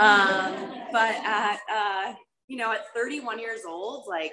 Um, 0.00 0.54
but 0.92 1.14
at, 1.24 1.58
uh, 1.70 2.14
you 2.48 2.56
know, 2.56 2.72
at 2.72 2.92
31 2.94 3.38
years 3.38 3.60
old, 3.68 4.06
like 4.08 4.32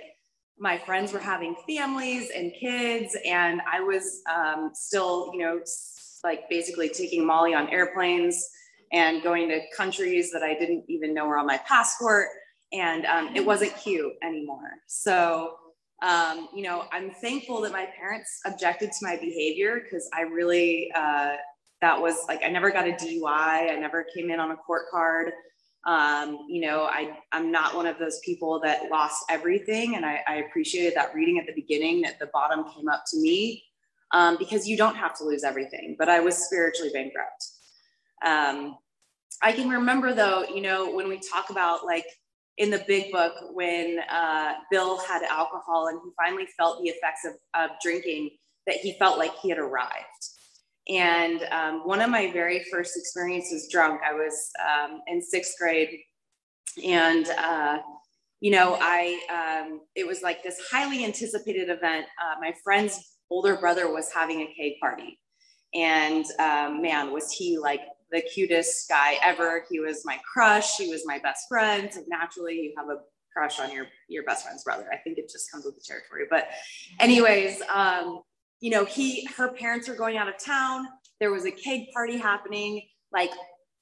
my 0.58 0.78
friends 0.78 1.12
were 1.12 1.20
having 1.20 1.56
families 1.68 2.32
and 2.36 2.54
kids, 2.60 3.16
and 3.26 3.62
I 3.72 3.82
was 3.82 4.22
um, 4.34 4.72
still, 4.74 5.30
you 5.34 5.40
know, 5.40 5.60
like 6.24 6.50
basically 6.50 6.90
taking 6.90 7.26
Molly 7.26 7.54
on 7.54 7.70
airplanes 7.70 8.50
and 8.92 9.22
going 9.22 9.50
to 9.50 9.60
countries 9.76 10.32
that 10.32 10.42
I 10.42 10.54
didn't 10.54 10.86
even 10.88 11.14
know 11.14 11.28
were 11.28 11.38
on 11.38 11.46
my 11.46 11.58
passport. 11.60 12.28
And 12.74 13.06
um, 13.06 13.36
it 13.36 13.46
wasn't 13.46 13.76
cute 13.78 14.14
anymore. 14.24 14.72
So, 14.88 15.56
um, 16.02 16.50
you 16.56 16.64
know, 16.64 16.86
I'm 16.92 17.12
thankful 17.12 17.62
that 17.62 17.72
my 17.72 17.88
parents 17.98 18.40
objected 18.46 18.92
to 18.92 18.98
my 19.02 19.18
behavior 19.18 19.82
because 19.84 20.10
I 20.14 20.22
really, 20.22 20.92
uh, 20.96 21.36
that 21.82 22.02
was 22.02 22.16
like, 22.28 22.42
I 22.44 22.50
never 22.50 22.72
got 22.72 22.88
a 22.88 22.92
DUI. 22.92 23.72
I 23.72 23.76
never 23.76 24.06
came 24.16 24.32
in 24.32 24.40
on 24.40 24.52
a 24.52 24.56
court 24.56 24.84
card. 24.90 25.32
Um, 25.88 26.46
you 26.50 26.62
know, 26.62 26.84
I, 26.84 27.18
I'm 27.32 27.50
not 27.50 27.74
one 27.74 27.88
of 27.88 27.98
those 27.98 28.20
people 28.20 28.60
that 28.60 28.92
lost 28.92 29.24
everything. 29.30 29.96
And 29.96 30.06
I, 30.06 30.20
I 30.28 30.36
appreciated 30.36 30.94
that 30.96 31.16
reading 31.16 31.40
at 31.40 31.48
the 31.48 31.54
beginning 31.54 32.02
that 32.02 32.20
the 32.20 32.30
bottom 32.34 32.66
came 32.76 32.90
up 32.90 33.06
to 33.12 33.18
me 33.18 33.64
um, 34.12 34.36
because 34.38 34.68
you 34.68 34.76
don't 34.76 34.96
have 34.96 35.18
to 35.20 35.24
lose 35.24 35.46
everything. 35.46 35.96
But 35.98 36.10
I 36.10 36.20
was 36.20 36.38
spiritually 36.38 36.92
bankrupt. 36.94 37.48
Um, 38.26 38.78
I 39.42 39.54
can 39.54 39.70
remember 39.70 40.14
though, 40.14 40.44
you 40.44 40.62
know, 40.62 40.94
when 40.94 41.08
we 41.08 41.20
talk 41.20 41.50
about 41.50 41.86
like 41.86 42.06
in 42.58 42.70
the 42.70 42.84
big 42.88 43.12
book 43.12 43.34
when 43.54 44.00
uh, 44.12 44.54
Bill 44.70 44.98
had 44.98 45.24
alcohol 45.24 45.88
and 45.88 46.00
he 46.04 46.12
finally 46.18 46.48
felt 46.58 46.82
the 46.82 46.90
effects 46.90 47.26
of, 47.26 47.34
of 47.54 47.78
drinking, 47.82 48.32
that 48.66 48.76
he 48.76 48.98
felt 49.00 49.18
like 49.18 49.34
he 49.36 49.50
had 49.50 49.60
arrived. 49.60 50.27
And 50.90 51.44
um, 51.52 51.82
one 51.86 52.02
of 52.02 52.10
my 52.10 52.32
very 52.32 52.64
first 52.72 52.98
experiences 52.98 53.68
drunk, 53.72 54.02
I 54.10 54.14
was 54.14 54.52
um, 54.66 55.02
in 55.08 55.22
sixth 55.22 55.56
grade, 55.60 56.00
and 56.84 57.28
uh, 57.38 57.80
you 58.40 58.52
know, 58.52 58.78
I 58.80 59.20
um, 59.68 59.82
it 59.96 60.08
was 60.08 60.22
like 60.22 60.44
this 60.44 60.60
highly 60.72 61.04
anticipated 61.04 61.70
event. 61.70 62.06
Uh, 62.22 62.40
my 62.40 62.54
friend's 62.64 63.18
older 63.30 63.58
brother 63.58 63.92
was 63.92 64.12
having 64.14 64.42
a 64.42 64.54
cake 64.56 64.80
party, 64.80 65.20
and 65.74 66.26
um, 66.40 66.82
man, 66.82 67.12
was 67.12 67.32
he 67.32 67.58
like 67.58 67.82
the 68.12 68.22
cutest 68.22 68.88
guy 68.88 69.16
ever. 69.22 69.66
He 69.70 69.80
was 69.80 70.04
my 70.06 70.20
crush. 70.32 70.78
He 70.78 70.90
was 70.90 71.04
my 71.06 71.20
best 71.20 71.46
friend. 71.50 71.90
So 71.92 72.02
naturally, 72.08 72.56
you 72.56 72.74
have 72.78 72.88
a 72.88 73.00
crush 73.36 73.60
on 73.60 73.72
your 73.72 73.88
your 74.08 74.24
best 74.24 74.46
friend's 74.46 74.64
brother. 74.64 74.88
I 74.92 74.98
think 74.98 75.18
it 75.18 75.30
just 75.30 75.52
comes 75.52 75.66
with 75.66 75.76
the 75.76 75.82
territory. 75.86 76.26
But, 76.30 76.48
anyways, 77.00 77.62
um, 77.74 78.22
you 78.60 78.72
know, 78.72 78.86
he 78.86 79.26
her 79.38 79.50
parents 79.50 79.88
were 79.88 79.96
going 79.96 80.18
out 80.18 80.28
of 80.28 80.38
town. 80.44 80.88
There 81.20 81.32
was 81.32 81.46
a 81.46 81.52
cake 81.52 81.94
party 81.94 82.18
happening. 82.18 82.82
Like 83.12 83.32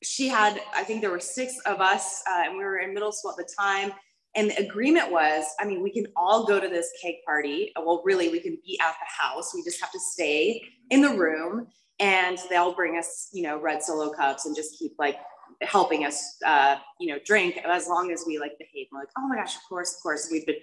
she 0.04 0.28
had, 0.28 0.62
I 0.76 0.84
think 0.84 1.02
there 1.02 1.12
were 1.12 1.20
six 1.20 1.58
of 1.66 1.82
us, 1.82 2.22
uh, 2.30 2.44
and 2.46 2.58
we 2.58 2.64
were 2.64 2.80
in 2.80 2.94
middle 2.94 3.12
school 3.12 3.32
at 3.32 3.38
the 3.38 3.50
time. 3.58 3.92
And 4.36 4.52
the 4.52 4.58
agreement 4.58 5.12
was, 5.12 5.46
I 5.60 5.66
mean, 5.66 5.82
we 5.82 5.92
can 5.92 6.08
all 6.18 6.46
go 6.46 6.60
to 6.60 6.68
this 6.68 6.92
cake 7.02 7.26
party. 7.26 7.72
Well, 7.78 8.02
really, 8.04 8.30
we 8.30 8.42
can 8.42 8.58
be 8.66 8.78
at 8.82 8.94
the 8.94 9.24
house. 9.24 9.54
We 9.56 9.64
just 9.64 9.80
have 9.80 9.92
to 9.94 10.00
stay 10.00 10.62
in 10.90 11.02
the 11.02 11.12
room 11.12 11.68
and 12.00 12.38
they'll 12.50 12.74
bring 12.74 12.98
us, 12.98 13.30
you 13.32 13.44
know, 13.44 13.58
red 13.58 13.82
solo 13.82 14.12
cups 14.12 14.46
and 14.46 14.54
just 14.54 14.78
keep 14.78 14.92
like 15.00 15.18
helping 15.62 16.06
us, 16.06 16.36
uh, 16.46 16.76
you 17.00 17.14
know, 17.14 17.20
drink 17.26 17.58
as 17.66 17.88
long 17.88 18.12
as 18.12 18.26
we 18.28 18.38
like 18.38 18.58
behave. 18.60 18.88
We're 18.92 19.00
like, 19.00 19.10
oh 19.18 19.26
my 19.26 19.38
gosh, 19.38 19.56
of 19.56 19.62
course, 19.70 19.96
of 19.96 20.04
course. 20.04 20.28
We've 20.30 20.46
been 20.46 20.56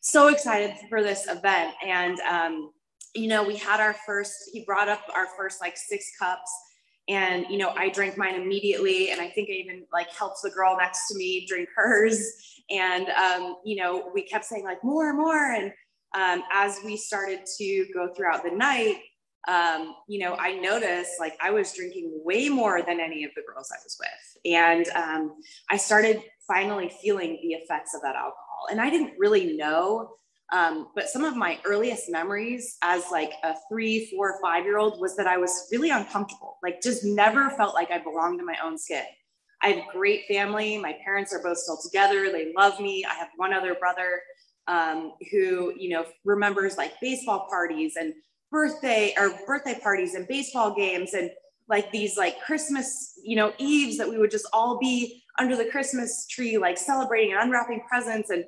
so 0.00 0.28
excited 0.28 0.74
for 0.88 1.02
this 1.02 1.28
event. 1.28 1.74
And, 1.84 2.18
um, 2.20 2.70
you 3.14 3.28
know, 3.28 3.42
we 3.42 3.56
had 3.56 3.80
our 3.80 3.94
first, 4.06 4.50
he 4.52 4.64
brought 4.64 4.88
up 4.88 5.02
our 5.14 5.26
first 5.36 5.60
like 5.60 5.76
six 5.76 6.12
cups 6.18 6.50
and, 7.08 7.46
you 7.48 7.56
know, 7.56 7.70
I 7.70 7.88
drank 7.88 8.18
mine 8.18 8.34
immediately. 8.34 9.10
And 9.10 9.20
I 9.20 9.28
think 9.30 9.48
I 9.48 9.52
even 9.52 9.84
like 9.92 10.10
helped 10.10 10.42
the 10.42 10.50
girl 10.50 10.76
next 10.76 11.08
to 11.08 11.16
me 11.16 11.46
drink 11.46 11.68
hers. 11.74 12.20
And, 12.70 13.08
um, 13.08 13.56
you 13.64 13.76
know, 13.76 14.10
we 14.12 14.22
kept 14.22 14.44
saying 14.44 14.64
like 14.64 14.84
more, 14.84 15.14
more. 15.14 15.52
And 15.52 15.72
um, 16.14 16.42
as 16.52 16.78
we 16.84 16.96
started 16.96 17.40
to 17.56 17.86
go 17.94 18.12
throughout 18.14 18.44
the 18.44 18.50
night, 18.50 18.98
um, 19.46 19.94
you 20.06 20.18
know, 20.18 20.36
I 20.38 20.54
noticed 20.54 21.12
like 21.18 21.34
I 21.40 21.50
was 21.50 21.72
drinking 21.72 22.20
way 22.24 22.50
more 22.50 22.82
than 22.82 23.00
any 23.00 23.24
of 23.24 23.30
the 23.34 23.42
girls 23.42 23.70
I 23.72 23.78
was 23.82 23.96
with. 23.98 24.52
And 24.52 24.88
um, 24.94 25.36
I 25.70 25.78
started 25.78 26.20
finally 26.46 26.92
feeling 27.00 27.38
the 27.42 27.54
effects 27.54 27.94
of 27.94 28.02
that 28.02 28.16
alcohol. 28.16 28.66
And 28.70 28.80
I 28.80 28.90
didn't 28.90 29.14
really 29.18 29.56
know. 29.56 30.10
Um, 30.50 30.88
but 30.94 31.08
some 31.08 31.24
of 31.24 31.36
my 31.36 31.58
earliest 31.66 32.10
memories 32.10 32.78
as 32.82 33.04
like 33.12 33.32
a 33.44 33.54
three, 33.68 34.10
four, 34.14 34.38
five 34.40 34.64
year 34.64 34.78
old 34.78 34.98
was 35.00 35.14
that 35.16 35.26
I 35.26 35.36
was 35.36 35.68
really 35.70 35.90
uncomfortable, 35.90 36.58
like 36.62 36.80
just 36.82 37.04
never 37.04 37.50
felt 37.50 37.74
like 37.74 37.90
I 37.90 37.98
belonged 37.98 38.40
in 38.40 38.46
my 38.46 38.56
own 38.64 38.78
skin. 38.78 39.04
I 39.62 39.68
have 39.68 39.88
great 39.92 40.22
family. 40.26 40.78
My 40.78 40.96
parents 41.04 41.34
are 41.34 41.42
both 41.42 41.58
still 41.58 41.78
together. 41.82 42.30
They 42.30 42.52
love 42.56 42.80
me. 42.80 43.04
I 43.04 43.14
have 43.14 43.28
one 43.36 43.52
other 43.52 43.74
brother 43.74 44.22
um, 44.68 45.12
who, 45.30 45.74
you 45.76 45.90
know, 45.90 46.06
remembers 46.24 46.76
like 46.76 46.94
baseball 47.00 47.46
parties 47.50 47.96
and 47.96 48.14
birthday 48.50 49.14
or 49.18 49.32
birthday 49.46 49.78
parties 49.82 50.14
and 50.14 50.26
baseball 50.28 50.74
games 50.74 51.14
and 51.14 51.30
like 51.68 51.90
these 51.92 52.16
like 52.16 52.40
Christmas, 52.40 53.18
you 53.22 53.36
know, 53.36 53.52
eves 53.58 53.98
that 53.98 54.08
we 54.08 54.18
would 54.18 54.30
just 54.30 54.46
all 54.52 54.78
be 54.78 55.22
under 55.38 55.56
the 55.56 55.66
Christmas 55.66 56.26
tree, 56.30 56.56
like 56.56 56.78
celebrating 56.78 57.32
and 57.32 57.42
unwrapping 57.42 57.82
presents. 57.88 58.30
And 58.30 58.44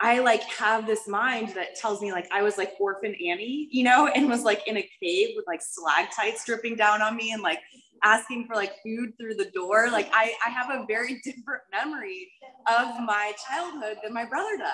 I 0.00 0.18
like 0.20 0.42
have 0.44 0.86
this 0.86 1.06
mind 1.06 1.50
that 1.50 1.76
tells 1.76 2.00
me 2.02 2.12
like 2.12 2.28
I 2.32 2.42
was 2.42 2.58
like 2.58 2.72
orphan 2.80 3.14
Annie, 3.14 3.68
you 3.70 3.84
know, 3.84 4.06
and 4.14 4.28
was 4.28 4.42
like 4.42 4.66
in 4.66 4.76
a 4.76 4.88
cave 5.02 5.30
with 5.36 5.46
like 5.46 5.62
stalactites 5.62 6.44
dripping 6.44 6.76
down 6.76 7.02
on 7.02 7.16
me 7.16 7.32
and 7.32 7.42
like 7.42 7.60
asking 8.02 8.46
for 8.46 8.54
like 8.54 8.72
food 8.84 9.12
through 9.18 9.34
the 9.34 9.50
door. 9.54 9.88
Like 9.90 10.10
I, 10.12 10.34
I 10.44 10.50
have 10.50 10.70
a 10.70 10.84
very 10.86 11.20
different 11.24 11.62
memory 11.72 12.30
of 12.66 13.00
my 13.04 13.32
childhood 13.48 13.98
than 14.02 14.12
my 14.12 14.24
brother 14.24 14.56
does. 14.58 14.68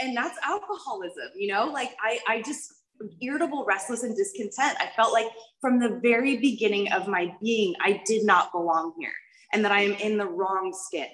And 0.00 0.16
that's 0.16 0.38
alcoholism, 0.42 1.30
you 1.36 1.52
know, 1.52 1.66
like 1.66 1.94
I, 2.02 2.18
I 2.26 2.42
just 2.42 2.72
irritable, 3.20 3.64
restless, 3.66 4.02
and 4.02 4.16
discontent. 4.16 4.76
I 4.80 4.90
felt 4.96 5.12
like 5.12 5.26
from 5.60 5.78
the 5.78 6.00
very 6.02 6.38
beginning 6.38 6.90
of 6.92 7.08
my 7.08 7.34
being, 7.42 7.74
I 7.80 8.02
did 8.06 8.24
not 8.24 8.52
belong 8.52 8.94
here 8.98 9.12
and 9.52 9.64
that 9.64 9.72
I 9.72 9.82
am 9.82 9.92
in 9.92 10.16
the 10.16 10.26
wrong 10.26 10.72
skin. 10.74 11.08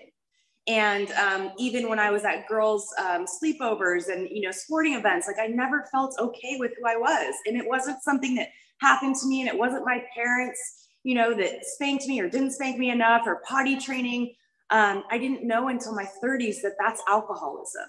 And 0.68 1.10
um, 1.12 1.52
even 1.58 1.88
when 1.88 1.98
I 1.98 2.10
was 2.10 2.24
at 2.24 2.46
girls' 2.46 2.92
um, 2.98 3.24
sleepovers 3.24 4.08
and 4.08 4.28
you 4.30 4.42
know 4.42 4.50
sporting 4.50 4.94
events, 4.94 5.26
like 5.26 5.38
I 5.40 5.46
never 5.46 5.86
felt 5.90 6.14
okay 6.18 6.56
with 6.58 6.72
who 6.78 6.86
I 6.86 6.96
was, 6.96 7.34
and 7.46 7.56
it 7.56 7.66
wasn't 7.66 8.02
something 8.02 8.34
that 8.34 8.48
happened 8.80 9.16
to 9.16 9.26
me, 9.26 9.40
and 9.40 9.48
it 9.48 9.56
wasn't 9.56 9.86
my 9.86 10.04
parents, 10.14 10.88
you 11.04 11.14
know, 11.14 11.34
that 11.34 11.64
spanked 11.64 12.06
me 12.06 12.20
or 12.20 12.28
didn't 12.28 12.52
spank 12.52 12.78
me 12.78 12.90
enough 12.90 13.22
or 13.26 13.42
potty 13.48 13.78
training. 13.78 14.34
Um, 14.70 15.04
I 15.10 15.16
didn't 15.16 15.46
know 15.46 15.68
until 15.68 15.94
my 15.94 16.06
30s 16.22 16.56
that 16.62 16.74
that's 16.78 17.00
alcoholism 17.08 17.86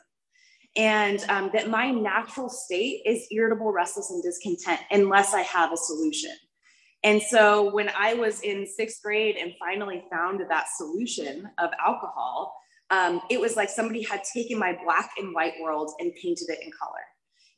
and 0.78 1.26
um, 1.30 1.50
that 1.54 1.70
my 1.70 1.92
natural 1.92 2.48
state 2.48 3.02
is 3.06 3.28
irritable, 3.32 3.74
restless, 3.74 4.12
and 4.12 4.24
discontent 4.24 4.80
unless 4.92 5.34
I 5.34 5.42
have 5.42 5.74
a 5.74 5.78
solution. 5.78 6.32
And 7.04 7.22
so 7.22 7.74
when 7.74 7.90
I 7.90 8.14
was 8.14 8.42
in 8.42 8.66
sixth 8.66 9.02
grade 9.02 9.36
and 9.38 9.54
finally 9.60 10.04
found 10.12 10.42
that 10.50 10.68
solution 10.78 11.50
of 11.58 11.72
alcohol, 11.86 12.56
um, 12.90 13.22
it 13.30 13.40
was 13.40 13.56
like 13.56 13.70
somebody 13.70 14.04
had 14.04 14.24
taken 14.24 14.58
my 14.58 14.78
black 14.84 15.12
and 15.18 15.34
white 15.34 15.54
world 15.62 15.94
and 16.00 16.14
painted 16.16 16.50
it 16.50 16.60
in 16.64 16.72
color. 16.72 17.04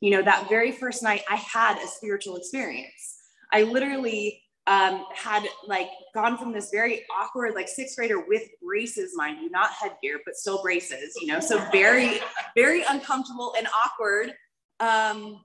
You 0.00 0.10
know, 0.10 0.22
that 0.22 0.48
very 0.48 0.72
first 0.72 1.02
night, 1.02 1.22
I 1.30 1.36
had 1.36 1.78
a 1.78 1.86
spiritual 1.86 2.36
experience. 2.36 3.18
I 3.52 3.62
literally 3.62 4.42
um, 4.66 5.04
had 5.14 5.44
like 5.66 5.88
gone 6.14 6.38
from 6.38 6.52
this 6.52 6.70
very 6.70 7.04
awkward, 7.16 7.54
like 7.54 7.68
sixth 7.68 7.96
grader 7.96 8.24
with 8.26 8.42
braces, 8.62 9.12
mind 9.14 9.38
you, 9.40 9.50
not 9.50 9.70
headgear, 9.70 10.20
but 10.24 10.36
still 10.36 10.62
braces, 10.62 11.14
you 11.20 11.26
know, 11.26 11.40
so 11.40 11.58
very, 11.70 12.20
very 12.56 12.82
uncomfortable 12.88 13.54
and 13.56 13.66
awkward. 13.84 14.32
Um, 14.80 15.40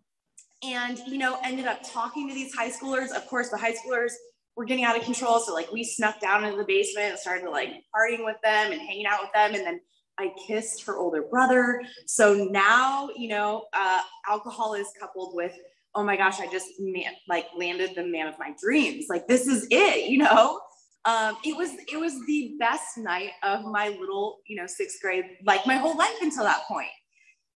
and, 0.64 0.98
you 1.08 1.18
know, 1.18 1.40
ended 1.44 1.66
up 1.66 1.80
talking 1.84 2.28
to 2.28 2.34
these 2.34 2.54
high 2.54 2.70
schoolers. 2.72 3.12
Of 3.16 3.28
course, 3.28 3.50
the 3.50 3.58
high 3.58 3.74
schoolers 3.74 4.12
were 4.58 4.66
getting 4.66 4.84
out 4.84 4.98
of 4.98 5.04
control. 5.04 5.40
So, 5.40 5.54
like, 5.54 5.72
we 5.72 5.84
snuck 5.84 6.20
down 6.20 6.44
into 6.44 6.58
the 6.58 6.66
basement 6.66 7.12
and 7.12 7.20
started 7.20 7.50
like 7.50 7.70
partying 7.96 8.26
with 8.26 8.38
them 8.44 8.72
and 8.72 8.82
hanging 8.82 9.06
out 9.06 9.22
with 9.22 9.32
them. 9.34 9.54
And 9.54 9.66
then 9.66 9.80
I 10.20 10.34
kissed 10.48 10.86
her 10.88 10.98
older 10.98 11.22
brother. 11.22 11.84
So 12.08 12.34
now, 12.34 13.10
you 13.16 13.30
know, 13.30 13.66
uh, 13.74 14.02
alcohol 14.28 14.74
is 14.74 14.88
coupled 15.00 15.36
with 15.36 15.54
oh 15.96 16.04
my 16.04 16.16
gosh, 16.16 16.40
I 16.40 16.48
just 16.48 16.68
man, 16.80 17.12
like 17.28 17.48
landed 17.58 17.96
the 17.96 18.06
man 18.06 18.28
of 18.28 18.36
my 18.38 18.54
dreams. 18.62 19.06
Like 19.10 19.28
this 19.28 19.48
is 19.48 19.68
it, 19.72 20.10
you 20.10 20.20
know. 20.20 20.62
Um, 21.06 21.38
it 21.44 21.56
was 21.56 21.72
it 21.92 21.98
was 21.98 22.14
the 22.28 22.56
best 22.60 22.98
night 22.98 23.32
of 23.42 23.66
my 23.66 23.90
little, 23.90 24.38
you 24.46 24.56
know, 24.58 24.68
sixth 24.68 25.02
grade, 25.02 25.26
like 25.46 25.66
my 25.66 25.76
whole 25.76 25.98
life 25.98 26.16
until 26.22 26.44
that 26.44 26.64
point. 26.68 26.90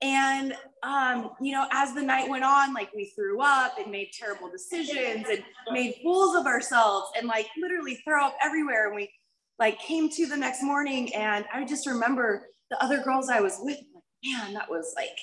And 0.01 0.55
um, 0.81 1.31
you 1.41 1.51
know, 1.51 1.67
as 1.71 1.93
the 1.93 2.01
night 2.01 2.29
went 2.29 2.45
on, 2.45 2.73
like 2.73 2.93
we 2.95 3.05
threw 3.05 3.41
up 3.41 3.77
and 3.77 3.91
made 3.91 4.11
terrible 4.13 4.49
decisions 4.49 5.25
and 5.29 5.43
made 5.71 5.95
fools 6.01 6.35
of 6.35 6.45
ourselves 6.45 7.11
and 7.17 7.27
like 7.27 7.47
literally 7.61 7.95
throw 7.95 8.27
up 8.27 8.37
everywhere. 8.41 8.87
And 8.87 8.95
we 8.95 9.11
like 9.57 9.77
came 9.79 10.09
to 10.09 10.25
the 10.25 10.37
next 10.37 10.63
morning, 10.63 11.13
and 11.13 11.45
I 11.53 11.65
just 11.65 11.85
remember 11.85 12.47
the 12.69 12.81
other 12.81 13.01
girls 13.03 13.29
I 13.29 13.41
was 13.41 13.57
with. 13.61 13.77
Like, 13.93 14.03
man, 14.23 14.53
that 14.53 14.69
was 14.69 14.93
like 14.95 15.17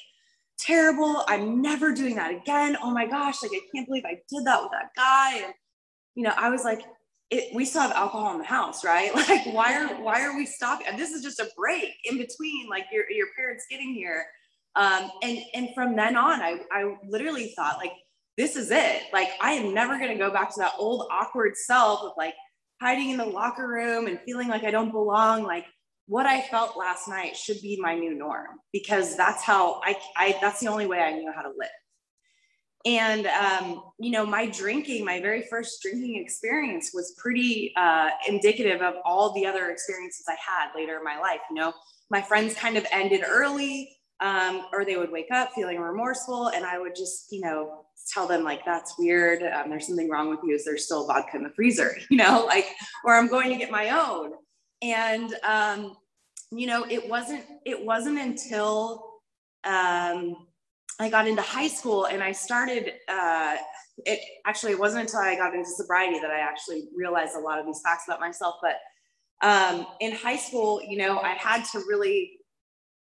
terrible. 0.58 1.24
I'm 1.26 1.62
never 1.62 1.92
doing 1.92 2.16
that 2.16 2.32
again. 2.32 2.76
Oh 2.82 2.90
my 2.90 3.06
gosh, 3.06 3.42
like 3.42 3.52
I 3.54 3.60
can't 3.74 3.86
believe 3.86 4.04
I 4.04 4.18
did 4.28 4.44
that 4.44 4.62
with 4.62 4.72
that 4.72 4.90
guy. 4.94 5.38
And 5.44 5.54
you 6.14 6.22
know, 6.22 6.34
I 6.36 6.50
was 6.50 6.64
like, 6.64 6.82
it, 7.30 7.54
we 7.54 7.64
still 7.64 7.82
have 7.82 7.92
alcohol 7.92 8.32
in 8.32 8.38
the 8.38 8.44
house, 8.44 8.84
right? 8.84 9.10
Like, 9.28 9.46
why 9.46 9.74
are 9.74 10.02
why 10.02 10.22
are 10.22 10.36
we 10.36 10.44
stopping? 10.46 10.86
And 10.86 10.98
this 10.98 11.12
is 11.12 11.22
just 11.22 11.40
a 11.40 11.48
break 11.56 11.94
in 12.04 12.18
between, 12.18 12.68
like 12.68 12.84
your 12.92 13.10
your 13.10 13.28
parents 13.36 13.64
getting 13.70 13.94
here. 13.94 14.26
Um, 14.76 15.10
and 15.22 15.38
and 15.54 15.68
from 15.74 15.96
then 15.96 16.16
on, 16.16 16.40
I 16.40 16.60
I 16.70 16.96
literally 17.08 17.52
thought 17.56 17.78
like 17.78 17.92
this 18.36 18.56
is 18.56 18.70
it. 18.70 19.02
Like 19.12 19.30
I 19.40 19.52
am 19.52 19.72
never 19.74 19.98
gonna 19.98 20.18
go 20.18 20.30
back 20.30 20.50
to 20.54 20.60
that 20.60 20.74
old 20.78 21.08
awkward 21.10 21.56
self 21.56 22.02
of 22.02 22.12
like 22.18 22.34
hiding 22.80 23.10
in 23.10 23.16
the 23.16 23.24
locker 23.24 23.66
room 23.66 24.06
and 24.06 24.20
feeling 24.26 24.48
like 24.48 24.64
I 24.64 24.70
don't 24.70 24.92
belong. 24.92 25.44
Like 25.44 25.64
what 26.06 26.26
I 26.26 26.42
felt 26.42 26.76
last 26.76 27.08
night 27.08 27.36
should 27.36 27.60
be 27.62 27.78
my 27.80 27.94
new 27.94 28.14
norm 28.14 28.58
because 28.72 29.16
that's 29.16 29.42
how 29.42 29.80
I, 29.82 29.96
I 30.16 30.38
that's 30.40 30.60
the 30.60 30.68
only 30.68 30.86
way 30.86 31.00
I 31.00 31.12
knew 31.12 31.32
how 31.34 31.42
to 31.42 31.48
live. 31.48 31.70
And, 32.86 33.26
um, 33.26 33.82
you 33.98 34.12
know, 34.12 34.24
my 34.24 34.46
drinking, 34.46 35.04
my 35.04 35.20
very 35.20 35.42
first 35.50 35.82
drinking 35.82 36.22
experience 36.22 36.92
was 36.94 37.16
pretty 37.18 37.72
uh, 37.76 38.10
indicative 38.28 38.80
of 38.80 38.94
all 39.04 39.34
the 39.34 39.44
other 39.44 39.70
experiences 39.70 40.24
I 40.28 40.36
had 40.40 40.68
later 40.72 40.96
in 40.96 41.02
my 41.02 41.18
life. 41.18 41.40
You 41.50 41.56
know, 41.56 41.72
my 42.10 42.22
friends 42.22 42.54
kind 42.54 42.76
of 42.76 42.86
ended 42.92 43.22
early 43.26 43.95
um, 44.20 44.66
or 44.72 44.84
they 44.84 44.96
would 44.96 45.10
wake 45.10 45.30
up 45.32 45.52
feeling 45.54 45.78
remorseful. 45.78 46.48
And 46.48 46.64
I 46.64 46.78
would 46.78 46.94
just, 46.94 47.26
you 47.30 47.40
know, 47.40 47.84
tell 48.12 48.26
them 48.26 48.44
like, 48.44 48.64
that's 48.64 48.94
weird. 48.98 49.42
Um, 49.42 49.70
there's 49.70 49.86
something 49.86 50.08
wrong 50.08 50.30
with 50.30 50.40
you. 50.44 50.54
Is 50.54 50.64
there 50.64 50.78
still 50.78 51.06
vodka 51.06 51.36
in 51.36 51.42
the 51.42 51.50
freezer? 51.50 51.96
You 52.10 52.18
know, 52.18 52.44
like, 52.46 52.66
or 53.04 53.14
I'm 53.14 53.28
going 53.28 53.50
to 53.50 53.56
get 53.56 53.70
my 53.70 53.90
own. 53.90 54.32
And, 54.80 55.34
um, 55.42 55.96
you 56.50 56.66
know, 56.66 56.86
it 56.88 57.08
wasn't, 57.08 57.44
it 57.64 57.84
wasn't 57.84 58.18
until, 58.18 59.04
um, 59.64 60.46
I 60.98 61.10
got 61.10 61.26
into 61.26 61.42
high 61.42 61.68
school 61.68 62.06
and 62.06 62.22
I 62.22 62.32
started, 62.32 62.92
uh, 63.08 63.56
it 64.04 64.20
actually 64.46 64.72
it 64.72 64.78
wasn't 64.78 65.02
until 65.02 65.20
I 65.20 65.36
got 65.36 65.54
into 65.54 65.68
sobriety 65.70 66.18
that 66.20 66.30
I 66.30 66.40
actually 66.40 66.88
realized 66.94 67.34
a 67.34 67.40
lot 67.40 67.58
of 67.58 67.66
these 67.66 67.80
facts 67.82 68.04
about 68.06 68.20
myself. 68.20 68.56
But 68.62 68.76
um, 69.46 69.86
in 70.00 70.12
high 70.12 70.36
school, 70.36 70.80
you 70.86 70.98
know, 70.98 71.18
I 71.18 71.30
had 71.30 71.64
to 71.72 71.78
really 71.88 72.32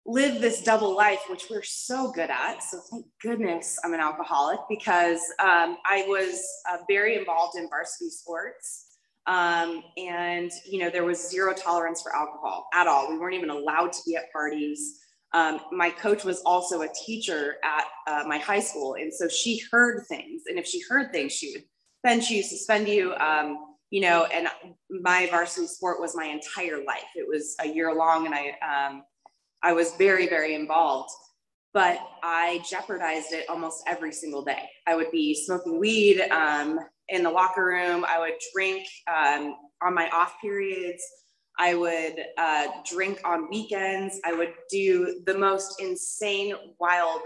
live 0.05 0.41
this 0.41 0.63
double 0.63 0.95
life, 0.95 1.19
which 1.29 1.45
we're 1.49 1.63
so 1.63 2.11
good 2.11 2.29
at. 2.29 2.63
So 2.63 2.79
thank 2.89 3.05
goodness 3.21 3.77
I'm 3.83 3.93
an 3.93 3.99
alcoholic 3.99 4.59
because 4.67 5.19
um, 5.39 5.77
I 5.85 6.05
was 6.07 6.43
uh, 6.71 6.77
very 6.89 7.17
involved 7.17 7.57
in 7.57 7.69
varsity 7.69 8.09
sports. 8.09 8.87
Um, 9.27 9.83
and, 9.97 10.51
you 10.67 10.79
know, 10.79 10.89
there 10.89 11.03
was 11.03 11.29
zero 11.29 11.53
tolerance 11.53 12.01
for 12.01 12.15
alcohol 12.15 12.67
at 12.73 12.87
all. 12.87 13.09
We 13.11 13.19
weren't 13.19 13.35
even 13.35 13.51
allowed 13.51 13.93
to 13.93 13.99
be 14.05 14.15
at 14.15 14.31
parties. 14.31 14.99
Um, 15.33 15.59
my 15.71 15.91
coach 15.91 16.23
was 16.23 16.41
also 16.41 16.81
a 16.81 16.89
teacher 17.05 17.57
at 17.63 17.85
uh, 18.07 18.23
my 18.27 18.39
high 18.39 18.59
school. 18.59 18.95
And 18.95 19.13
so 19.13 19.27
she 19.27 19.61
heard 19.71 20.05
things. 20.07 20.43
And 20.47 20.57
if 20.57 20.65
she 20.65 20.81
heard 20.89 21.11
things, 21.11 21.33
she 21.33 21.53
would 21.53 21.63
then 22.03 22.19
she 22.19 22.37
would 22.37 22.45
suspend 22.45 22.87
you. 22.87 23.13
Um, 23.15 23.75
you 23.91 24.01
know, 24.01 24.25
and 24.33 24.47
my 24.89 25.27
varsity 25.29 25.67
sport 25.67 25.99
was 25.99 26.15
my 26.15 26.25
entire 26.25 26.83
life. 26.83 27.09
It 27.15 27.27
was 27.27 27.55
a 27.59 27.67
year 27.67 27.93
long, 27.93 28.25
and 28.25 28.33
I 28.33 28.55
um, 28.65 29.03
I 29.63 29.73
was 29.73 29.93
very 29.95 30.27
very 30.27 30.55
involved. 30.55 31.11
But 31.73 31.99
I 32.21 32.61
jeopardized 32.69 33.31
it 33.31 33.45
almost 33.49 33.83
every 33.87 34.11
single 34.11 34.43
day. 34.43 34.69
I 34.87 34.95
would 34.95 35.09
be 35.09 35.33
smoking 35.33 35.79
weed 35.79 36.19
um, 36.29 36.79
in 37.07 37.23
the 37.23 37.29
locker 37.29 37.65
room. 37.65 38.05
I 38.07 38.19
would 38.19 38.33
drink 38.53 38.85
um, 39.07 39.55
on 39.81 39.93
my 39.93 40.09
off 40.09 40.33
periods. 40.41 41.01
I 41.57 41.75
would 41.75 42.15
uh, 42.37 42.67
drink 42.89 43.21
on 43.23 43.49
weekends. 43.49 44.19
I 44.25 44.33
would 44.33 44.53
do 44.69 45.21
the 45.25 45.37
most 45.37 45.81
insane, 45.81 46.55
wild 46.79 47.21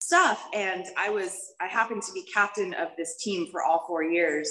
stuff. 0.00 0.46
And 0.52 0.84
I 0.98 1.08
was, 1.08 1.34
I 1.60 1.66
happened 1.66 2.02
to 2.02 2.12
be 2.12 2.22
captain 2.24 2.74
of 2.74 2.88
this 2.98 3.16
team 3.22 3.46
for 3.50 3.62
all 3.62 3.84
four 3.86 4.02
years. 4.02 4.50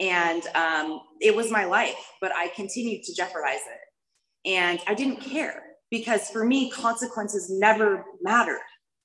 And 0.00 0.46
um, 0.54 1.00
it 1.20 1.34
was 1.34 1.50
my 1.50 1.64
life, 1.64 2.12
but 2.20 2.30
I 2.32 2.48
continued 2.48 3.02
to 3.04 3.14
jeopardize 3.14 3.56
it. 3.56 4.48
And 4.50 4.80
I 4.86 4.94
didn't 4.94 5.20
care 5.20 5.62
because 5.90 6.28
for 6.30 6.44
me, 6.44 6.70
consequences 6.70 7.50
never 7.50 8.04
mattered, 8.22 8.60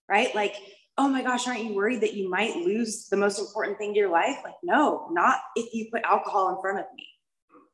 right? 0.09 0.33
Like, 0.35 0.55
oh 0.97 1.07
my 1.07 1.23
gosh, 1.23 1.47
aren't 1.47 1.63
you 1.63 1.73
worried 1.73 2.01
that 2.01 2.13
you 2.13 2.29
might 2.29 2.55
lose 2.57 3.07
the 3.09 3.17
most 3.17 3.39
important 3.39 3.77
thing 3.77 3.93
to 3.93 3.99
your 3.99 4.09
life? 4.09 4.37
Like, 4.43 4.55
no, 4.63 5.07
not 5.11 5.39
if 5.55 5.73
you 5.73 5.87
put 5.91 6.03
alcohol 6.03 6.55
in 6.55 6.61
front 6.61 6.79
of 6.79 6.85
me. 6.95 7.07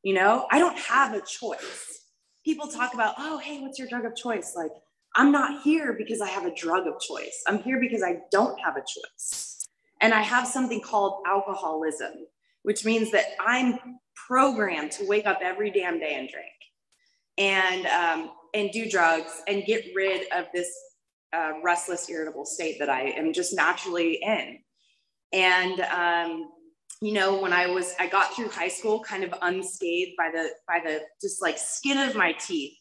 You 0.03 0.13
know, 0.13 0.47
I 0.49 0.59
don't 0.59 0.77
have 0.77 1.13
a 1.13 1.21
choice. 1.21 2.01
People 2.45 2.67
talk 2.67 2.93
about, 2.93 3.15
oh, 3.17 3.37
hey, 3.37 3.59
what's 3.59 3.77
your 3.77 3.87
drug 3.89 4.05
of 4.05 4.15
choice? 4.15 4.53
Like, 4.55 4.71
I'm 5.15 5.31
not 5.31 5.61
here 5.63 5.93
because 5.93 6.21
I 6.21 6.29
have 6.29 6.45
a 6.45 6.55
drug 6.55 6.87
of 6.87 7.01
choice. 7.01 7.43
I'm 7.47 7.59
here 7.59 7.79
because 7.79 8.01
I 8.01 8.19
don't 8.31 8.57
have 8.61 8.77
a 8.77 8.81
choice. 8.81 9.67
And 10.01 10.13
I 10.13 10.21
have 10.21 10.47
something 10.47 10.79
called 10.79 11.23
alcoholism, 11.27 12.13
which 12.63 12.85
means 12.85 13.11
that 13.11 13.25
I'm 13.45 13.77
programmed 14.27 14.91
to 14.91 15.05
wake 15.05 15.25
up 15.25 15.39
every 15.41 15.71
damn 15.71 15.99
day 15.99 16.13
and 16.15 16.29
drink 16.29 16.47
and 17.39 17.85
um, 17.87 18.31
and 18.53 18.71
do 18.71 18.89
drugs 18.89 19.41
and 19.47 19.63
get 19.65 19.85
rid 19.95 20.31
of 20.31 20.45
this 20.53 20.71
uh, 21.33 21.53
restless, 21.63 22.09
irritable 22.09 22.45
state 22.45 22.79
that 22.79 22.89
I 22.89 23.09
am 23.09 23.33
just 23.33 23.55
naturally 23.55 24.19
in. 24.21 24.59
And 25.31 25.79
um, 25.81 26.49
you 27.01 27.13
know, 27.13 27.39
when 27.39 27.53
I 27.53 27.67
was, 27.67 27.95
I 27.97 28.07
got 28.07 28.35
through 28.35 28.49
high 28.49 28.67
school 28.67 29.01
kind 29.01 29.23
of 29.23 29.33
unscathed 29.41 30.17
by 30.17 30.29
the, 30.33 30.49
by 30.67 30.79
the 30.83 31.01
just 31.21 31.41
like 31.41 31.57
skin 31.57 31.97
of 31.97 32.15
my 32.15 32.33
teeth. 32.33 32.73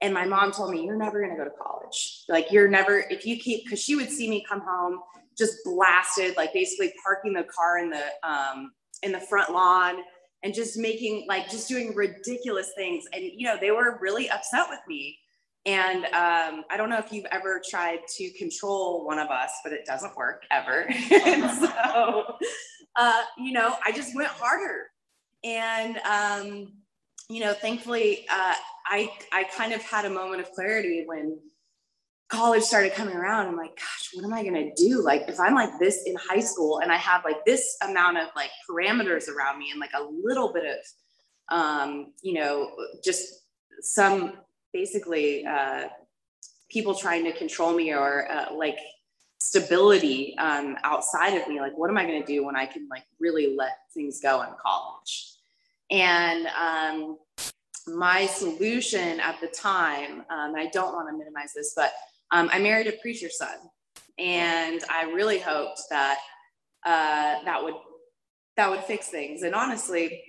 And 0.00 0.12
my 0.14 0.26
mom 0.26 0.52
told 0.52 0.70
me, 0.70 0.84
you're 0.84 0.96
never 0.98 1.20
going 1.20 1.32
to 1.32 1.36
go 1.36 1.44
to 1.44 1.56
college. 1.60 2.24
Like, 2.28 2.52
you're 2.52 2.68
never, 2.68 3.04
if 3.10 3.26
you 3.26 3.36
keep, 3.38 3.64
because 3.64 3.82
she 3.82 3.96
would 3.96 4.10
see 4.10 4.28
me 4.28 4.44
come 4.48 4.60
home 4.60 5.00
just 5.36 5.56
blasted, 5.64 6.36
like 6.36 6.52
basically 6.52 6.92
parking 7.02 7.32
the 7.32 7.44
car 7.44 7.78
in 7.78 7.90
the, 7.90 8.04
um, 8.22 8.72
in 9.02 9.12
the 9.12 9.20
front 9.20 9.50
lawn 9.52 9.96
and 10.42 10.54
just 10.54 10.76
making, 10.76 11.26
like, 11.28 11.50
just 11.50 11.68
doing 11.68 11.94
ridiculous 11.94 12.72
things. 12.76 13.04
And, 13.12 13.24
you 13.24 13.46
know, 13.46 13.56
they 13.60 13.70
were 13.70 13.98
really 14.00 14.30
upset 14.30 14.66
with 14.68 14.80
me. 14.86 15.18
And 15.66 16.04
um, 16.06 16.64
I 16.70 16.76
don't 16.76 16.88
know 16.88 16.98
if 16.98 17.12
you've 17.12 17.26
ever 17.30 17.60
tried 17.68 18.00
to 18.16 18.30
control 18.38 19.04
one 19.04 19.18
of 19.18 19.28
us, 19.28 19.50
but 19.62 19.72
it 19.72 19.84
doesn't 19.84 20.16
work 20.16 20.44
ever. 20.50 20.88
and 21.26 21.50
so, 21.58 22.36
uh, 22.96 23.22
you 23.36 23.52
know, 23.52 23.76
I 23.84 23.92
just 23.92 24.14
went 24.14 24.28
harder. 24.28 24.86
And, 25.44 25.98
um, 25.98 26.72
you 27.28 27.40
know, 27.40 27.52
thankfully, 27.52 28.26
uh, 28.30 28.54
I, 28.86 29.10
I 29.32 29.44
kind 29.44 29.72
of 29.72 29.82
had 29.82 30.04
a 30.04 30.10
moment 30.10 30.40
of 30.40 30.50
clarity 30.52 31.04
when 31.06 31.38
college 32.28 32.62
started 32.62 32.92
coming 32.92 33.16
around. 33.16 33.48
I'm 33.48 33.56
like, 33.56 33.76
gosh, 33.76 34.10
what 34.14 34.24
am 34.24 34.34
I 34.34 34.42
to 34.42 34.74
do? 34.74 35.02
Like, 35.02 35.24
if 35.28 35.40
I'm 35.40 35.54
like 35.54 35.78
this 35.78 36.02
in 36.04 36.14
high 36.16 36.40
school 36.40 36.80
and 36.80 36.92
I 36.92 36.96
have 36.96 37.24
like 37.24 37.44
this 37.44 37.76
amount 37.82 38.18
of 38.18 38.28
like 38.36 38.50
parameters 38.68 39.28
around 39.28 39.58
me 39.58 39.70
and 39.70 39.80
like 39.80 39.92
a 39.94 40.02
little 40.02 40.52
bit 40.52 40.64
of, 40.64 41.56
um, 41.56 42.12
you 42.22 42.34
know, 42.34 42.70
just 43.02 43.44
some 43.80 44.34
basically 44.72 45.46
uh, 45.46 45.88
people 46.68 46.94
trying 46.94 47.24
to 47.24 47.32
control 47.32 47.74
me 47.74 47.92
or 47.92 48.30
uh, 48.30 48.54
like 48.54 48.78
stability 49.38 50.36
um, 50.38 50.76
outside 50.82 51.34
of 51.34 51.46
me 51.48 51.60
like 51.60 51.76
what 51.78 51.88
am 51.88 51.96
i 51.96 52.04
to 52.04 52.24
do 52.24 52.44
when 52.44 52.56
i 52.56 52.66
can 52.66 52.88
like 52.90 53.04
really 53.20 53.54
let 53.56 53.78
things 53.94 54.20
go 54.20 54.42
in 54.42 54.48
college 54.60 55.34
and 55.90 56.48
um, 56.48 57.16
my 57.86 58.26
solution 58.26 59.20
at 59.20 59.40
the 59.40 59.46
time 59.46 60.24
um, 60.28 60.54
i 60.56 60.68
don't 60.72 60.92
want 60.92 61.08
to 61.08 61.16
minimize 61.16 61.52
this 61.54 61.72
but 61.76 61.92
um, 62.32 62.48
i 62.52 62.58
married 62.58 62.86
a 62.86 62.92
preacher's 63.00 63.36
son 63.36 63.56
and 64.18 64.82
i 64.90 65.04
really 65.04 65.38
hoped 65.38 65.80
that 65.90 66.18
uh, 66.86 67.42
that 67.44 67.62
would 67.62 67.74
that 68.56 68.70
would 68.70 68.80
fix 68.80 69.08
things 69.08 69.42
and 69.42 69.54
honestly 69.54 70.22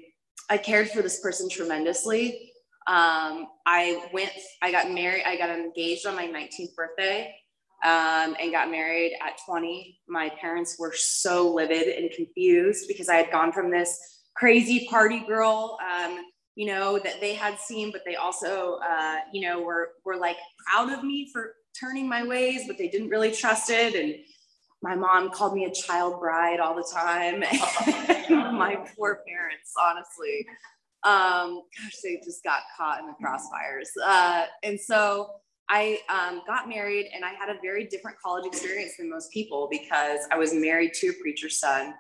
i 0.50 0.58
cared 0.58 0.90
for 0.90 1.02
this 1.02 1.20
person 1.20 1.50
tremendously 1.50 2.52
um, 2.88 3.48
i 3.66 4.04
went 4.14 4.32
i 4.62 4.72
got 4.72 4.92
married 4.92 5.24
i 5.26 5.38
got 5.38 5.50
engaged 5.50 6.06
on 6.06 6.16
my 6.16 6.28
19th 6.28 6.76
birthday 6.76 7.34
um, 7.84 8.36
and 8.42 8.52
got 8.52 8.70
married 8.70 9.14
at 9.26 9.40
20. 9.46 10.00
My 10.08 10.30
parents 10.42 10.78
were 10.78 10.94
so 10.94 11.54
livid 11.54 11.88
and 11.88 12.12
confused 12.12 12.88
because 12.88 13.10
I 13.10 13.16
had 13.16 13.32
gone 13.32 13.52
from 13.54 13.72
this 13.72 13.98
crazy 14.36 14.88
party 14.90 15.20
girl, 15.20 15.78
um, 15.90 16.20
you 16.56 16.68
know, 16.68 17.00
that 17.00 17.22
they 17.22 17.34
had 17.34 17.58
seen, 17.58 17.92
but 17.92 18.02
they 18.06 18.16
also, 18.16 18.80
uh, 18.86 19.20
you 19.32 19.48
know, 19.48 19.62
were 19.62 19.92
were 20.04 20.18
like 20.18 20.36
proud 20.66 20.92
of 20.92 21.04
me 21.04 21.30
for 21.32 21.54
turning 21.80 22.08
my 22.08 22.26
ways, 22.26 22.64
but 22.68 22.78
they 22.78 22.88
didn't 22.88 23.10
really 23.10 23.32
trust 23.32 23.70
it. 23.70 23.96
And 23.96 24.16
my 24.82 24.96
mom 24.96 25.32
called 25.32 25.54
me 25.54 25.66
a 25.66 25.72
child 25.72 26.20
bride 26.20 26.60
all 26.60 26.76
the 26.76 26.90
time. 26.92 27.40
my 28.58 28.78
poor 28.96 29.22
parents, 29.28 29.74
honestly. 29.82 30.46
Um, 31.04 31.62
gosh, 31.78 31.96
they 32.04 32.22
just 32.24 32.44
got 32.44 32.62
caught 32.78 33.00
in 33.00 33.08
the 33.08 33.14
crossfires. 33.14 33.88
Uh, 34.04 34.46
and 34.64 34.80
so 34.80 35.32
I 35.70 36.00
um, 36.10 36.42
got 36.48 36.68
married 36.68 37.08
and 37.14 37.24
I 37.24 37.34
had 37.34 37.50
a 37.50 37.60
very 37.62 37.86
different 37.86 38.18
college 38.20 38.46
experience 38.46 38.94
than 38.98 39.10
most 39.10 39.32
people 39.32 39.68
because 39.70 40.22
I 40.32 40.38
was 40.38 40.54
married 40.54 40.94
to 40.96 41.10
a 41.10 41.14
preacher's 41.22 41.60
son. 41.60 41.94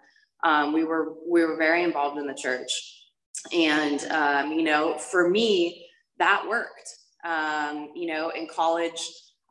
Um, 0.43 0.73
we 0.73 0.83
were 0.83 1.15
we 1.27 1.43
were 1.43 1.57
very 1.57 1.83
involved 1.83 2.17
in 2.17 2.25
the 2.25 2.33
church, 2.33 2.71
and 3.53 4.01
um, 4.05 4.53
you 4.53 4.63
know, 4.63 4.97
for 4.97 5.29
me, 5.29 5.85
that 6.17 6.47
worked. 6.47 6.95
Um, 7.25 7.89
you 7.93 8.07
know, 8.07 8.29
in 8.29 8.47
college, 8.47 9.01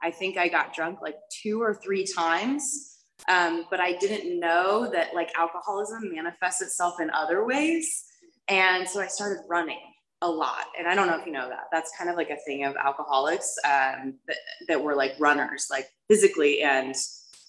I 0.03 0.11
think 0.11 0.37
I 0.37 0.49
got 0.49 0.75
drunk 0.75 1.01
like 1.03 1.17
two 1.43 1.61
or 1.61 1.75
three 1.75 2.07
times, 2.07 2.99
um, 3.29 3.67
but 3.71 3.81
I 3.81 3.93
didn't 3.95 4.39
know 4.39 4.91
that 4.93 5.15
like 5.15 5.31
alcoholism 5.37 6.11
manifests 6.13 6.63
itself 6.63 7.01
in 7.01 7.11
other 7.11 7.45
ways. 7.45 8.05
And 8.49 8.89
so 8.89 9.01
I 9.01 9.07
started 9.07 9.43
running 9.49 9.81
a 10.23 10.29
lot. 10.29 10.65
And 10.79 10.89
I 10.89 10.95
don't 10.95 11.07
know 11.07 11.19
if 11.19 11.27
you 11.27 11.33
know 11.33 11.49
that. 11.49 11.65
That's 11.71 11.93
kind 11.97 12.11
of 12.11 12.17
like 12.17 12.31
a 12.31 12.37
thing 12.47 12.65
of 12.65 12.77
alcoholics 12.77 13.55
um, 13.65 14.15
that, 14.27 14.37
that 14.69 14.83
were 14.83 14.95
like 14.95 15.15
runners, 15.19 15.67
like 15.71 15.89
physically 16.09 16.63
and 16.63 16.95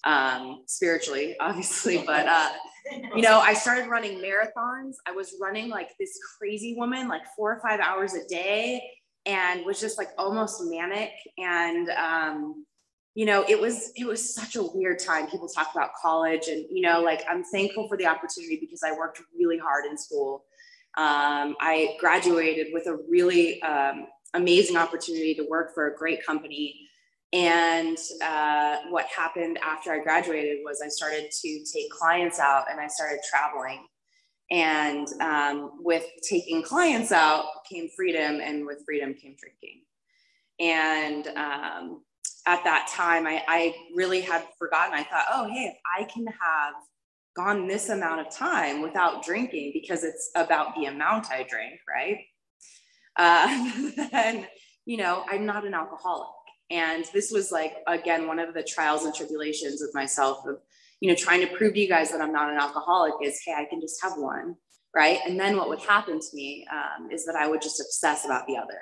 um, 0.04 0.64
spiritually, 0.68 1.36
obviously. 1.40 2.04
But, 2.06 2.28
uh, 2.28 2.50
you 3.16 3.22
know, 3.22 3.40
I 3.40 3.54
started 3.54 3.88
running 3.88 4.20
marathons. 4.20 4.96
I 5.08 5.12
was 5.12 5.36
running 5.42 5.70
like 5.70 5.90
this 6.00 6.18
crazy 6.38 6.76
woman, 6.78 7.08
like 7.08 7.22
four 7.36 7.54
or 7.54 7.62
five 7.62 7.80
hours 7.80 8.14
a 8.14 8.28
day, 8.28 8.82
and 9.30 9.66
was 9.66 9.80
just 9.80 9.98
like 9.98 10.10
almost 10.18 10.62
manic. 10.64 11.12
And, 11.38 11.90
um, 11.90 12.66
you 13.16 13.26
know, 13.26 13.44
it 13.48 13.60
was 13.60 13.92
it 13.96 14.06
was 14.06 14.34
such 14.34 14.56
a 14.56 14.64
weird 14.64 15.00
time. 15.00 15.28
People 15.28 15.48
talk 15.48 15.70
about 15.76 15.90
college, 16.02 16.48
and 16.48 16.66
you 16.70 16.82
know, 16.82 17.02
like 17.02 17.22
I'm 17.30 17.44
thankful 17.44 17.88
for 17.88 17.98
the 17.98 18.06
opportunity 18.06 18.58
because 18.62 18.82
I 18.84 18.92
worked 18.92 19.22
really 19.38 19.58
hard 19.58 19.86
in 19.86 19.98
school 19.98 20.46
um, 20.98 21.56
I 21.62 21.96
graduated 22.00 22.68
with 22.74 22.88
a 22.88 22.98
really 23.10 23.62
um, 23.62 24.08
amazing 24.34 24.76
opportunity 24.76 25.34
to 25.36 25.46
work 25.50 25.74
for 25.74 25.88
a 25.88 25.96
great 25.96 26.26
company. 26.26 26.76
And 27.32 27.98
uh, 28.24 28.78
what 28.90 29.06
happened 29.06 29.60
after 29.64 29.94
I 29.94 30.00
graduated 30.00 30.58
was 30.66 30.82
I 30.84 30.90
started 30.90 31.30
to 31.32 31.64
take 31.72 31.92
clients 31.92 32.40
out 32.40 32.66
and 32.72 32.80
I 32.80 32.88
started 32.88 33.20
traveling. 33.30 33.86
And 34.52 35.08
um, 35.22 35.72
with 35.80 36.06
taking 36.28 36.64
clients 36.64 37.12
out 37.12 37.46
came 37.70 37.90
freedom, 37.96 38.40
and 38.42 38.66
with 38.66 38.84
freedom 38.86 39.14
came 39.14 39.36
drinking. 39.40 39.82
And 40.60 41.28
um, 41.38 42.04
at 42.46 42.64
that 42.64 42.90
time, 42.92 43.28
I, 43.28 43.44
I 43.48 43.76
really 43.96 44.22
had 44.22 44.44
forgotten. 44.58 44.94
I 44.94 45.04
thought, 45.04 45.26
oh, 45.32 45.48
hey, 45.48 45.74
if 45.74 45.78
I 45.98 46.04
can 46.06 46.26
have 46.26 46.74
gone 47.36 47.68
this 47.68 47.90
amount 47.90 48.26
of 48.26 48.34
time 48.34 48.82
without 48.82 49.24
drinking 49.24 49.72
because 49.74 50.04
it's 50.04 50.32
about 50.36 50.76
the 50.76 50.86
amount 50.86 51.32
I 51.32 51.44
drink, 51.44 51.80
right? 51.88 52.18
Uh, 53.16 53.92
then, 54.12 54.48
you 54.86 54.98
know, 54.98 55.24
I'm 55.30 55.46
not 55.46 55.66
an 55.66 55.74
alcoholic. 55.74 56.28
And 56.72 57.06
this 57.14 57.32
was 57.32 57.52
like, 57.52 57.76
again, 57.88 58.28
one 58.28 58.40
of 58.40 58.54
the 58.54 58.64
trials 58.64 59.06
and 59.06 59.14
tribulations 59.14 59.82
with 59.82 59.94
myself 59.94 60.46
of, 60.46 60.58
you 61.02 61.10
know, 61.10 61.16
trying 61.16 61.42
to 61.42 61.56
prove 61.56 61.74
to 61.74 61.80
you 61.80 61.88
guys 61.88 62.12
that 62.12 62.22
I'm 62.22 62.34
not 62.34 62.52
an 62.52 62.58
alcoholic 62.58 63.14
is, 63.24 63.40
hey, 63.46 63.54
I 63.54 63.66
can 63.66 63.80
just 63.80 64.02
have 64.04 64.14
one, 64.18 64.56
right? 64.96 65.20
And 65.26 65.40
then 65.40 65.58
what 65.58 65.70
would 65.70 65.80
happen 65.80 66.20
to 66.20 66.28
me 66.34 66.66
um, 66.72 67.10
is 67.12 67.26
that 67.26 67.36
I 67.36 67.48
would 67.48 67.62
just 67.62 67.80
obsess 67.80 68.26
about 68.26 68.48
the 68.48 68.58
other. 68.58 68.80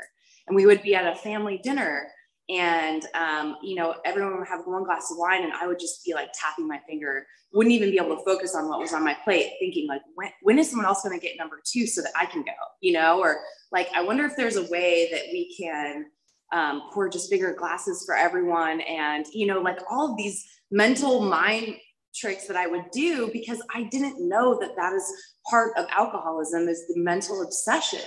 And 0.48 0.56
we 0.56 0.66
would 0.66 0.82
be 0.82 0.96
at 0.96 1.06
a 1.06 1.16
family 1.16 1.60
dinner 1.64 2.08
and 2.50 3.06
um, 3.14 3.58
you 3.62 3.76
know 3.76 3.96
everyone 4.06 4.38
would 4.38 4.48
have 4.48 4.62
one 4.66 4.84
glass 4.84 5.12
of 5.12 5.18
wine 5.18 5.44
and 5.44 5.54
i 5.54 5.68
would 5.68 5.80
just 5.80 6.04
be 6.06 6.14
like 6.14 6.30
tapping 6.34 6.68
my 6.68 6.80
finger 6.88 7.26
wouldn't 7.54 7.74
even 7.74 7.90
be 7.90 7.98
able 7.98 8.16
to 8.16 8.24
focus 8.24 8.56
on 8.56 8.68
what 8.68 8.80
was 8.80 8.94
on 8.94 9.04
my 9.04 9.16
plate 9.24 9.54
thinking 9.60 9.88
like 9.88 10.02
when, 10.16 10.30
when 10.42 10.60
is 10.60 10.70
someone 10.70 10.86
else 10.86 11.04
going 11.04 11.18
to 11.18 11.26
get 11.26 11.38
number 11.38 11.60
two 11.66 11.86
so 11.86 12.02
that 12.02 12.12
i 12.16 12.26
can 12.26 12.42
go 12.42 12.52
you 12.82 12.94
know 12.94 13.20
or 13.20 13.38
like 13.72 13.90
i 13.94 14.02
wonder 14.02 14.26
if 14.26 14.36
there's 14.36 14.56
a 14.56 14.64
way 14.70 15.10
that 15.12 15.24
we 15.32 15.54
can 15.60 16.06
um, 16.54 16.84
pour 16.94 17.10
just 17.10 17.30
bigger 17.30 17.54
glasses 17.54 18.04
for 18.06 18.16
everyone 18.16 18.80
and 18.82 19.26
you 19.34 19.46
know 19.46 19.60
like 19.60 19.80
all 19.92 20.12
of 20.12 20.18
these 20.18 20.46
mental 20.72 21.22
mind 21.22 21.76
tricks 22.20 22.48
that 22.48 22.58
i 22.58 22.68
would 22.68 22.86
do 22.92 23.30
because 23.32 23.62
i 23.74 23.84
didn't 23.84 24.28
know 24.28 24.60
that 24.60 24.76
that 24.76 24.94
is 24.94 25.04
part 25.50 25.78
of 25.78 25.86
alcoholism 25.92 26.68
is 26.68 26.86
the 26.88 27.00
mental 27.00 27.42
obsession. 27.42 28.02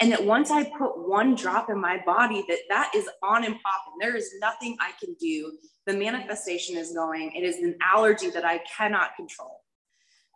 And 0.00 0.10
that 0.12 0.24
once 0.24 0.50
i 0.50 0.64
put 0.64 1.08
one 1.08 1.34
drop 1.34 1.70
in 1.70 1.80
my 1.80 2.00
body 2.04 2.44
that 2.48 2.58
that 2.68 2.92
is 2.94 3.08
on 3.22 3.44
and 3.44 3.54
popping. 3.62 3.94
There 4.00 4.16
is 4.16 4.30
nothing 4.40 4.76
i 4.80 4.90
can 5.02 5.14
do. 5.20 5.52
The 5.86 5.94
manifestation 5.94 6.76
is 6.76 6.92
going. 6.92 7.32
It 7.32 7.44
is 7.44 7.56
an 7.56 7.76
allergy 7.82 8.30
that 8.30 8.44
i 8.44 8.60
cannot 8.76 9.16
control. 9.16 9.60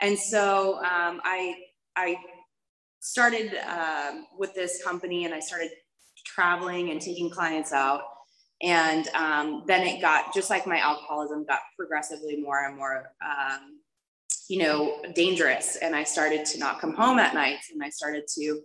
And 0.01 0.19
so 0.19 0.77
um, 0.79 1.21
i 1.25 1.57
i 1.97 2.17
started 3.01 3.55
um, 3.69 4.27
with 4.39 4.55
this 4.55 4.83
company 4.83 5.25
and 5.25 5.35
i 5.35 5.41
started 5.41 5.71
traveling 6.27 6.91
and 6.91 7.01
taking 7.01 7.31
clients 7.31 7.73
out 7.73 8.03
and 8.63 9.09
um, 9.09 9.65
then 9.67 9.87
it 9.87 10.01
got 10.01 10.35
just 10.35 10.51
like 10.51 10.67
my 10.67 10.79
alcoholism 10.79 11.45
got 11.45 11.61
progressively 11.77 12.37
more 12.41 12.65
and 12.65 12.77
more 12.77 13.13
um, 13.25 13.79
you 14.49 14.59
know, 14.59 15.03
dangerous. 15.15 15.77
And 15.77 15.95
I 15.95 16.05
started 16.05 16.45
to 16.47 16.59
not 16.59 16.81
come 16.81 16.95
home 16.95 17.19
at 17.19 17.35
nights 17.35 17.71
and 17.71 17.83
I 17.83 17.91
started 17.91 18.25
to, 18.39 18.61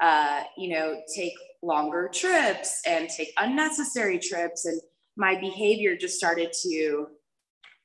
uh, 0.00 0.42
you 0.56 0.70
know, 0.70 1.00
take 1.14 1.34
longer 1.60 2.08
trips 2.12 2.80
and 2.86 3.08
take 3.08 3.32
unnecessary 3.36 4.18
trips. 4.20 4.64
And 4.64 4.80
my 5.16 5.38
behavior 5.38 5.96
just 5.96 6.16
started 6.16 6.52
to 6.62 7.08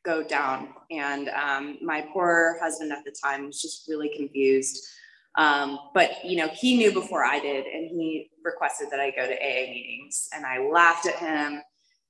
go 0.06 0.24
down. 0.24 0.70
And 0.92 1.30
um, 1.30 1.80
my 1.82 2.06
poor 2.14 2.60
husband 2.62 2.92
at 2.92 3.04
the 3.04 3.16
time 3.24 3.48
was 3.48 3.60
just 3.60 3.88
really 3.88 4.16
confused. 4.16 4.86
Um, 5.36 5.80
but 5.94 6.24
you 6.24 6.38
know, 6.38 6.48
he 6.50 6.78
knew 6.78 6.92
before 6.92 7.24
I 7.24 7.40
did, 7.40 7.66
and 7.66 7.90
he 7.90 8.30
requested 8.44 8.90
that 8.92 9.00
I 9.00 9.12
go 9.12 9.28
to 9.28 9.34
AA 9.34 9.70
meetings. 9.70 10.30
And 10.34 10.46
I 10.46 10.60
laughed 10.60 11.08
at 11.08 11.16
him, 11.16 11.62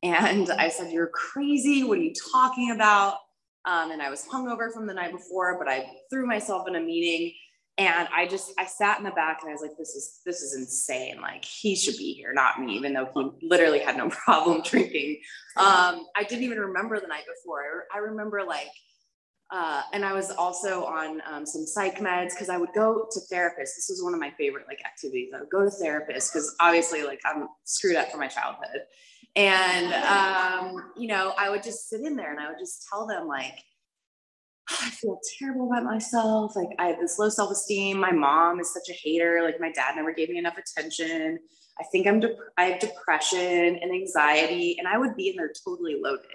and 0.02 0.50
I 0.52 0.70
said, 0.70 0.92
"You're 0.92 1.08
crazy! 1.08 1.84
What 1.84 1.98
are 1.98 2.02
you 2.02 2.14
talking 2.34 2.72
about?" 2.72 3.18
Um, 3.66 3.92
and 3.92 4.02
I 4.02 4.10
was 4.10 4.26
hungover 4.26 4.74
from 4.74 4.88
the 4.88 4.94
night 4.94 5.14
before, 5.14 5.58
but 5.58 5.70
I 5.70 5.90
threw 6.10 6.26
myself 6.26 6.68
in 6.68 6.76
a 6.76 6.82
meeting 6.82 7.34
and 7.78 8.08
I 8.16 8.28
just 8.28 8.54
I 8.58 8.66
sat 8.66 9.00
in 9.00 9.04
the 9.04 9.12
back 9.12 9.40
and 9.42 9.50
I 9.50 9.54
was 9.54 9.62
like, 9.62 9.78
this 9.78 9.96
is 9.96 10.20
this 10.26 10.42
is 10.42 10.56
insane. 10.56 11.20
Like 11.22 11.44
he 11.44 11.76
should 11.76 11.98
be 11.98 12.14
here, 12.14 12.32
not 12.34 12.60
me, 12.62 12.76
even 12.76 12.94
though 12.94 13.10
he 13.14 13.48
literally 13.48 13.80
had 13.80 13.98
no 13.98 14.10
problem 14.26 14.62
drinking. 14.62 15.20
Um, 15.58 16.06
I 16.16 16.24
didn't 16.28 16.44
even 16.44 16.60
remember 16.60 17.00
the 17.00 17.08
night 17.08 17.24
before. 17.26 17.86
I 17.94 18.00
remember 18.00 18.44
like 18.44 18.70
uh, 19.54 19.84
and 19.94 20.04
I 20.04 20.14
was 20.14 20.32
also 20.32 20.84
on 20.86 21.22
um, 21.32 21.46
some 21.46 21.66
psych 21.66 22.00
meds 22.00 22.32
because 22.32 22.50
I 22.50 22.58
would 22.58 22.74
go 22.74 23.08
to 23.10 23.20
therapists. 23.32 23.76
This 23.78 23.88
was 23.90 24.02
one 24.04 24.14
of 24.14 24.20
my 24.20 24.32
favorite 24.32 24.66
like 24.68 24.80
activities. 24.84 25.32
I 25.36 25.42
would 25.42 25.50
go 25.50 25.64
to 25.64 25.70
therapists 25.70 26.34
because 26.34 26.56
obviously 26.60 27.04
like 27.04 27.20
I'm 27.24 27.48
screwed 27.64 27.96
up 27.96 28.10
from 28.10 28.20
my 28.20 28.28
childhood, 28.28 28.82
and, 29.36 29.94
um, 29.94 30.92
you 30.96 31.08
know, 31.08 31.34
I 31.38 31.50
would 31.50 31.64
just 31.64 31.90
sit 31.90 32.02
in 32.02 32.16
there 32.16 32.32
and 32.32 32.40
I 32.40 32.50
would 32.50 32.60
just 32.60 32.86
tell 32.88 33.08
them, 33.08 33.28
like, 33.28 33.58
oh, 34.70 34.78
I 34.82 34.90
feel 34.90 35.20
terrible 35.40 35.72
about 35.72 35.84
myself. 35.84 36.56
Like, 36.56 36.70
I 36.78 36.88
have 36.88 37.00
this 37.00 37.18
low 37.18 37.30
self 37.30 37.52
esteem. 37.52 38.00
My 38.00 38.12
mom 38.12 38.60
is 38.60 38.72
such 38.72 38.90
a 38.90 38.94
hater. 38.94 39.42
Like, 39.44 39.60
my 39.60 39.72
dad 39.72 39.96
never 39.96 40.14
gave 40.14 40.30
me 40.30 40.38
enough 40.38 40.58
attention. 40.58 41.40
I 41.80 41.84
think 41.92 42.06
I'm, 42.06 42.20
de- 42.20 42.36
I 42.58 42.66
have 42.66 42.80
depression 42.80 43.80
and 43.82 43.92
anxiety. 43.92 44.78
And 44.78 44.88
I 44.88 45.00
would 45.00 45.16
be 45.16 45.30
in 45.30 45.36
there 45.36 45.52
totally 45.66 46.00
loaded, 46.00 46.26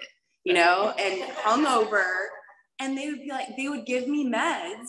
you 0.43 0.53
know, 0.53 0.93
and 0.99 1.31
hungover. 1.37 2.03
And 2.79 2.97
they 2.97 3.09
would 3.09 3.21
be 3.21 3.29
like, 3.29 3.55
they 3.57 3.67
would 3.67 3.85
give 3.85 4.07
me 4.07 4.31
meds 4.31 4.87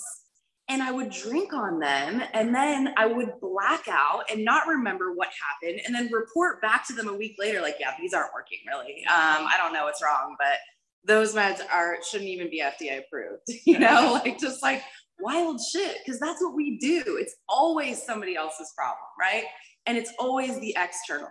and 0.71 0.85
I 0.85 0.93
would 0.93 1.11
drink 1.11 1.53
on 1.53 1.81
them. 1.81 2.23
And 2.33 2.55
then 2.55 2.95
I 2.97 3.07
would 3.07 3.33
black 3.41 3.89
out 3.89 4.31
and 4.31 4.45
not 4.45 4.69
remember 4.69 5.13
what 5.13 5.29
happened 5.29 5.81
and 5.85 5.95
then 5.95 6.09
report 6.13 6.63
back 6.63 6.87
to 6.87 6.93
them 6.93 7.09
a 7.09 7.13
week 7.13 7.35
later 7.39 7.61
like 7.61 7.77
yeah 7.81 7.93
these 8.01 8.15
aren't 8.15 8.33
working 8.33 8.59
really. 8.67 9.05
Um, 9.07 9.47
I 9.47 9.57
don't 9.59 9.75
know 9.75 9.85
what's 9.85 10.03
wrong 10.03 10.37
but 10.39 10.59
those 11.05 11.35
meds 11.35 11.61
are 11.73 11.99
shouldn't 12.09 12.31
even 12.31 12.49
be 12.51 12.63
FDA 12.63 13.01
approved 13.01 13.43
you 13.67 13.79
know 13.79 14.21
like 14.25 14.39
just 14.39 14.63
like 14.63 14.83
wild 15.19 15.61
shit 15.61 15.97
because 16.05 16.21
that's 16.21 16.41
what 16.41 16.55
we 16.55 16.79
do. 16.79 17.03
It's 17.21 17.35
always 17.49 18.03
somebody 18.03 18.37
else's 18.37 18.73
problem 18.77 18.99
right? 19.19 19.45
And 19.87 19.99
it's 19.99 20.13
always 20.21 20.61
the 20.61 20.77
external 20.79 21.31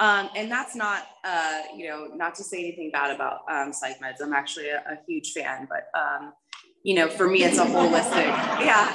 um, 0.00 0.30
and 0.36 0.50
that's 0.50 0.74
not 0.74 1.06
uh, 1.24 1.62
you 1.76 1.88
know 1.88 2.08
not 2.14 2.34
to 2.36 2.44
say 2.44 2.58
anything 2.58 2.90
bad 2.90 3.14
about 3.14 3.40
um, 3.50 3.72
psych 3.72 4.00
meds 4.00 4.22
I'm 4.22 4.32
actually 4.32 4.68
a, 4.68 4.78
a 4.78 4.98
huge 5.06 5.32
fan 5.32 5.68
but 5.68 5.88
um, 5.98 6.32
you 6.82 6.94
know, 6.94 7.08
for 7.08 7.28
me, 7.28 7.42
it's 7.42 7.58
a 7.58 7.64
holistic. 7.64 8.24
Yeah, 8.64 8.92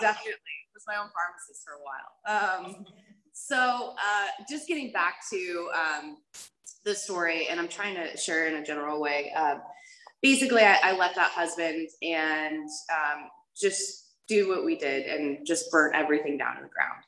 definitely. 0.00 0.32
I 0.34 0.74
was 0.74 0.84
my 0.86 0.96
own 0.96 1.08
pharmacist 1.14 1.64
for 1.64 1.74
a 1.74 1.82
while. 1.82 2.76
Um, 2.76 2.86
so 3.32 3.94
uh, 3.96 4.44
just 4.48 4.68
getting 4.68 4.92
back 4.92 5.16
to 5.30 5.70
um, 5.74 6.18
the 6.84 6.94
story, 6.94 7.48
and 7.48 7.58
I'm 7.58 7.68
trying 7.68 7.94
to 7.94 8.16
share 8.16 8.48
in 8.48 8.56
a 8.56 8.64
general 8.64 9.00
way. 9.00 9.32
Uh, 9.36 9.56
basically, 10.20 10.62
I, 10.62 10.78
I, 10.82 10.96
left 10.96 11.16
that 11.16 11.30
husband 11.30 11.88
and 12.02 12.68
just 13.58 14.10
do 14.28 14.48
what 14.48 14.64
we 14.64 14.76
did 14.76 15.06
and 15.06 15.46
just 15.46 15.70
burn 15.70 15.94
everything 15.94 16.38
down 16.38 16.56
to 16.56 16.62
the 16.62 16.68
ground. 16.68 17.02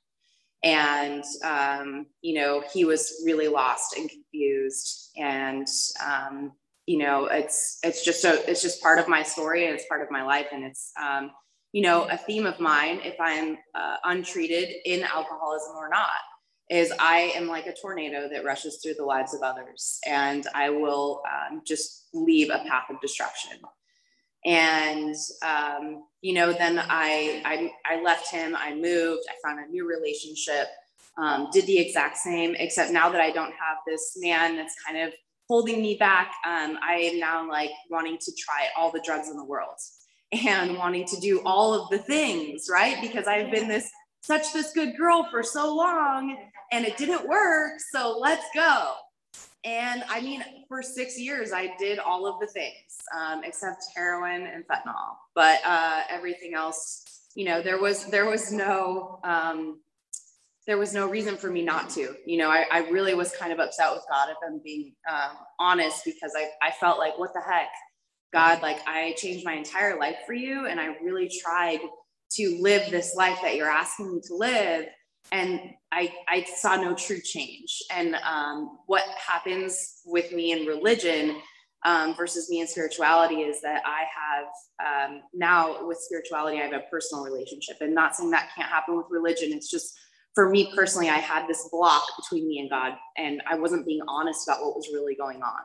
And, 0.64 1.23
um, 1.44 2.06
you 2.23 2.40
know, 2.40 2.64
he 2.73 2.85
was 2.85 3.23
really 3.25 3.49
lost 3.49 3.97
and 3.97 4.11
confused. 4.11 5.12
And, 5.16 5.68
um, 6.04 6.52
you 6.87 6.99
know 6.99 7.26
it's 7.26 7.78
it's 7.83 8.04
just 8.04 8.25
a 8.25 8.49
it's 8.50 8.61
just 8.61 8.83
part 8.83 8.99
of 8.99 9.09
my 9.09 9.23
story 9.23 9.64
and 9.66 9.75
it's 9.75 9.87
part 9.87 10.02
of 10.02 10.11
my 10.11 10.23
life. 10.23 10.49
And 10.52 10.64
it's 10.64 10.92
um, 11.02 11.30
you 11.73 11.83
know 11.83 12.04
a 12.04 12.16
theme 12.16 12.47
of 12.47 12.61
mine 12.61 13.00
if 13.02 13.16
i'm 13.21 13.59
uh, 13.75 13.97
untreated 14.04 14.68
in 14.85 15.02
alcoholism 15.02 15.76
or 15.76 15.88
not 15.88 16.23
is 16.71 16.92
i 17.00 17.33
am 17.35 17.49
like 17.49 17.66
a 17.66 17.75
tornado 17.75 18.28
that 18.28 18.44
rushes 18.44 18.80
through 18.83 18.94
the 18.94 19.04
lives 19.04 19.35
of 19.35 19.42
others. 19.42 19.99
And 20.06 20.47
i 20.54 20.71
will 20.71 21.21
um, 21.30 21.62
just 21.66 22.09
leave 22.14 22.50
a 22.50 22.64
path 22.68 22.85
of 22.90 23.00
destruction 23.00 23.59
and 24.44 25.14
um, 25.42 26.04
you 26.20 26.34
know 26.34 26.52
then 26.52 26.78
I, 26.78 27.42
I 27.44 27.72
i 27.86 28.02
left 28.02 28.30
him 28.30 28.56
i 28.56 28.74
moved 28.74 29.22
i 29.28 29.34
found 29.46 29.60
a 29.60 29.70
new 29.70 29.88
relationship 29.88 30.68
um, 31.16 31.48
did 31.52 31.66
the 31.66 31.78
exact 31.78 32.16
same 32.18 32.54
except 32.58 32.92
now 32.92 33.08
that 33.10 33.20
i 33.20 33.30
don't 33.30 33.52
have 33.52 33.78
this 33.86 34.16
man 34.20 34.56
that's 34.56 34.74
kind 34.86 34.98
of 34.98 35.14
holding 35.48 35.82
me 35.82 35.96
back. 35.96 36.32
Um, 36.46 36.78
I 36.82 37.10
am 37.12 37.18
now 37.18 37.48
like 37.48 37.70
wanting 37.90 38.18
to 38.18 38.32
try 38.32 38.68
all 38.76 38.90
the 38.90 39.02
drugs 39.04 39.28
in 39.28 39.36
the 39.36 39.44
world 39.44 39.76
and 40.32 40.78
wanting 40.78 41.06
to 41.06 41.20
do 41.20 41.40
all 41.44 41.74
of 41.74 41.90
the 41.90 41.98
things, 41.98 42.66
right? 42.70 43.00
Because 43.00 43.26
I've 43.26 43.50
been 43.50 43.68
this 43.68 43.90
such 44.22 44.54
this 44.54 44.72
good 44.72 44.96
girl 44.96 45.28
for 45.30 45.42
so 45.42 45.74
long 45.74 46.36
and 46.72 46.86
it 46.86 46.96
didn't 46.96 47.28
work. 47.28 47.72
So 47.92 48.18
let's 48.18 48.46
go. 48.54 48.94
And 49.64 50.04
I 50.11 50.21
mean, 50.21 50.44
for 50.68 50.83
six 50.83 51.18
years, 51.18 51.52
I 51.52 51.75
did 51.78 51.99
all 51.99 52.26
of 52.26 52.38
the 52.38 52.47
things 52.47 52.99
um, 53.16 53.42
except 53.44 53.83
heroin 53.97 54.47
and 54.47 54.64
fentanyl, 54.66 55.16
but 55.35 55.61
uh, 55.64 56.02
everything 56.11 56.54
else, 56.54 57.02
you 57.35 57.47
know, 57.47 57.62
there 57.62 57.78
was 57.78 58.04
there 58.06 58.26
was 58.26 58.52
no 58.52 59.21
um, 59.25 59.80
there 60.66 60.76
was 60.76 60.92
no 60.92 61.09
reason 61.09 61.37
for 61.37 61.50
me 61.50 61.62
not 61.62 61.88
to. 61.90 62.14
You 62.26 62.38
know, 62.38 62.50
I, 62.50 62.66
I 62.71 62.78
really 62.90 63.14
was 63.14 63.33
kind 63.33 63.52
of 63.52 63.59
upset 63.59 63.90
with 63.92 64.04
God 64.11 64.28
if 64.28 64.37
I'm 64.47 64.61
being 64.62 64.94
um, 65.11 65.37
honest 65.59 66.04
because 66.04 66.33
I 66.37 66.49
I 66.66 66.71
felt 66.73 66.99
like 66.99 67.18
what 67.18 67.33
the 67.33 67.40
heck, 67.40 67.68
God, 68.35 68.61
like 68.61 68.87
I 68.87 69.14
changed 69.16 69.47
my 69.47 69.54
entire 69.54 69.99
life 69.99 70.16
for 70.26 70.35
you, 70.35 70.66
and 70.66 70.78
I 70.78 70.97
really 71.02 71.30
tried 71.42 71.80
to 72.33 72.59
live 72.61 72.90
this 72.90 73.14
life 73.14 73.38
that 73.42 73.56
you're 73.56 73.71
asking 73.71 74.12
me 74.14 74.21
to 74.26 74.35
live 74.35 74.87
and 75.33 75.61
I, 75.93 76.12
I 76.28 76.45
saw 76.45 76.76
no 76.76 76.95
true 76.95 77.21
change. 77.21 77.83
And 77.90 78.16
um, 78.16 78.78
what 78.87 79.04
happens 79.19 80.00
with 80.04 80.33
me 80.33 80.52
in 80.52 80.66
religion 80.66 81.37
um, 81.85 82.14
versus 82.16 82.49
me 82.49 82.61
in 82.61 82.66
spirituality 82.66 83.43
is 83.43 83.61
that 83.62 83.83
I 83.85 84.04
have 84.14 85.11
um, 85.11 85.23
now 85.35 85.87
with 85.87 85.99
spirituality, 85.99 86.59
I 86.59 86.62
have 86.62 86.73
a 86.73 86.85
personal 86.90 87.25
relationship. 87.25 87.76
And 87.81 87.95
not 87.95 88.16
saying 88.16 88.31
that 88.31 88.50
can't 88.57 88.69
happen 88.69 88.97
with 88.97 89.07
religion. 89.11 89.52
It's 89.52 89.71
just 89.71 89.99
for 90.35 90.50
me 90.50 90.73
personally, 90.75 91.11
I 91.11 91.19
had 91.19 91.47
this 91.47 91.69
block 91.71 92.04
between 92.16 92.49
me 92.49 92.59
and 92.59 92.69
God, 92.69 92.95
and 93.16 93.40
I 93.49 93.57
wasn't 93.57 93.87
being 93.87 94.00
honest 94.09 94.49
about 94.49 94.62
what 94.62 94.75
was 94.75 94.88
really 94.93 95.14
going 95.14 95.43
on. 95.43 95.61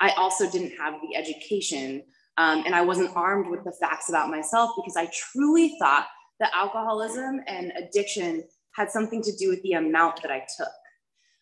I 0.00 0.10
also 0.10 0.50
didn't 0.50 0.72
have 0.78 0.94
the 1.02 1.16
education, 1.16 2.02
um, 2.36 2.64
and 2.66 2.74
I 2.74 2.80
wasn't 2.80 3.16
armed 3.16 3.48
with 3.48 3.62
the 3.64 3.72
facts 3.80 4.08
about 4.08 4.28
myself 4.28 4.70
because 4.76 4.96
I 4.96 5.08
truly 5.12 5.76
thought 5.78 6.06
that 6.40 6.50
alcoholism 6.54 7.40
and 7.46 7.72
addiction 7.76 8.44
had 8.78 8.90
something 8.92 9.20
to 9.22 9.32
do 9.36 9.48
with 9.48 9.60
the 9.62 9.72
amount 9.72 10.22
that 10.22 10.30
I 10.30 10.46
took. 10.56 10.68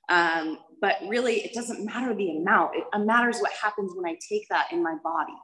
Um, 0.09 0.59
but 0.81 0.97
really, 1.07 1.45
it 1.45 1.53
doesn't 1.53 1.85
matter 1.85 2.15
the 2.15 2.39
amount. 2.39 2.77
It 2.77 2.99
matters 2.99 3.39
what 3.41 3.53
happens 3.53 3.93
when 3.95 4.11
I 4.11 4.17
take 4.29 4.49
that 4.49 4.73
in 4.73 4.83
my 4.83 4.97
body, 5.05 5.35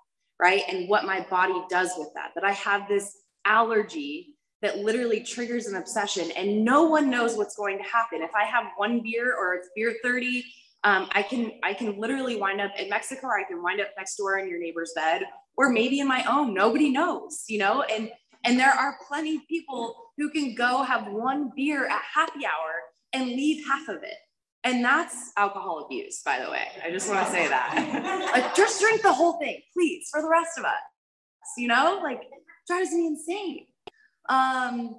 right? 0.40 0.62
And 0.68 0.88
what 0.88 1.04
my 1.04 1.26
body 1.28 1.60
does 1.68 1.90
with 1.98 2.08
that. 2.14 2.30
That 2.34 2.44
I 2.44 2.52
have 2.52 2.88
this 2.88 3.18
allergy 3.44 4.34
that 4.62 4.78
literally 4.78 5.22
triggers 5.22 5.66
an 5.66 5.76
obsession, 5.76 6.30
and 6.32 6.64
no 6.64 6.84
one 6.84 7.10
knows 7.10 7.36
what's 7.36 7.56
going 7.56 7.78
to 7.78 7.84
happen. 7.84 8.22
If 8.22 8.34
I 8.34 8.44
have 8.44 8.64
one 8.76 9.02
beer 9.02 9.34
or 9.36 9.54
it's 9.54 9.68
beer 9.74 9.94
30, 10.02 10.44
um, 10.84 11.08
I 11.12 11.22
can 11.22 11.52
I 11.62 11.74
can 11.74 11.98
literally 11.98 12.36
wind 12.36 12.60
up 12.60 12.72
in 12.78 12.88
Mexico, 12.88 13.26
or 13.26 13.38
I 13.38 13.44
can 13.44 13.62
wind 13.62 13.80
up 13.80 13.88
next 13.98 14.16
door 14.16 14.38
in 14.38 14.48
your 14.48 14.60
neighbor's 14.60 14.92
bed, 14.94 15.22
or 15.56 15.70
maybe 15.70 16.00
in 16.00 16.08
my 16.08 16.24
own. 16.24 16.54
Nobody 16.54 16.90
knows, 16.90 17.44
you 17.48 17.58
know. 17.58 17.82
And 17.82 18.10
and 18.44 18.58
there 18.58 18.70
are 18.70 18.96
plenty 19.08 19.36
of 19.36 19.42
people 19.48 19.94
who 20.16 20.30
can 20.30 20.54
go 20.54 20.82
have 20.82 21.06
one 21.06 21.52
beer 21.56 21.86
at 21.86 22.02
happy 22.14 22.44
hour 22.44 22.82
and 23.12 23.28
leave 23.28 23.64
half 23.66 23.88
of 23.88 24.02
it. 24.02 24.16
And 24.64 24.84
that's 24.84 25.32
alcohol 25.36 25.84
abuse, 25.84 26.22
by 26.24 26.40
the 26.40 26.50
way. 26.50 26.68
I 26.84 26.90
just 26.90 27.08
want 27.08 27.26
to 27.26 27.32
say 27.32 27.48
that. 27.48 28.30
like, 28.34 28.54
just 28.54 28.80
drink 28.80 29.02
the 29.02 29.12
whole 29.12 29.38
thing, 29.38 29.60
please, 29.72 30.08
for 30.10 30.22
the 30.22 30.28
rest 30.28 30.56
of 30.56 30.64
us. 30.64 30.72
You 31.58 31.68
know, 31.68 32.00
like, 32.02 32.22
drives 32.68 32.92
me 32.92 33.08
insane. 33.08 33.66
Um, 34.28 34.96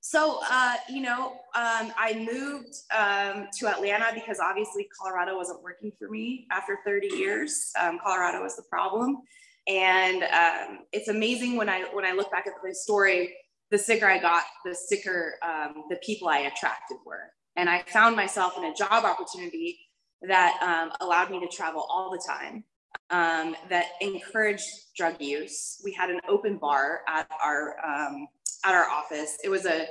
so, 0.00 0.40
uh, 0.50 0.76
you 0.88 1.02
know, 1.02 1.32
um, 1.54 1.92
I 1.96 2.26
moved 2.30 2.74
um, 2.94 3.48
to 3.58 3.68
Atlanta 3.68 4.12
because 4.14 4.38
obviously 4.38 4.86
Colorado 4.98 5.36
wasn't 5.36 5.62
working 5.62 5.92
for 5.98 6.08
me 6.08 6.46
after 6.50 6.78
30 6.84 7.08
years. 7.08 7.70
Um, 7.80 7.98
Colorado 8.02 8.42
was 8.42 8.56
the 8.56 8.64
problem. 8.70 9.22
And 9.66 10.22
um, 10.22 10.78
it's 10.92 11.08
amazing 11.08 11.56
when 11.56 11.68
I 11.68 11.82
when 11.92 12.04
I 12.04 12.12
look 12.12 12.30
back 12.30 12.46
at 12.46 12.52
the 12.62 12.74
story, 12.74 13.34
the 13.70 13.78
sicker 13.78 14.06
I 14.06 14.18
got, 14.18 14.42
the 14.64 14.74
sicker 14.74 15.34
um, 15.42 15.84
the 15.88 15.96
people 15.96 16.28
I 16.28 16.40
attracted 16.40 16.98
were. 17.06 17.30
And 17.56 17.70
I 17.70 17.82
found 17.86 18.16
myself 18.16 18.54
in 18.58 18.64
a 18.64 18.74
job 18.74 19.04
opportunity 19.04 19.78
that 20.22 20.58
um, 20.62 20.92
allowed 21.00 21.30
me 21.30 21.40
to 21.40 21.48
travel 21.48 21.86
all 21.88 22.10
the 22.10 22.22
time, 22.26 22.64
um, 23.10 23.56
that 23.68 23.86
encouraged 24.00 24.64
drug 24.96 25.20
use. 25.20 25.80
We 25.84 25.92
had 25.92 26.10
an 26.10 26.20
open 26.28 26.58
bar 26.58 27.00
at 27.08 27.28
our 27.42 27.76
um, 27.84 28.28
at 28.64 28.74
our 28.74 28.88
office. 28.88 29.38
It 29.42 29.48
was 29.48 29.66
a 29.66 29.86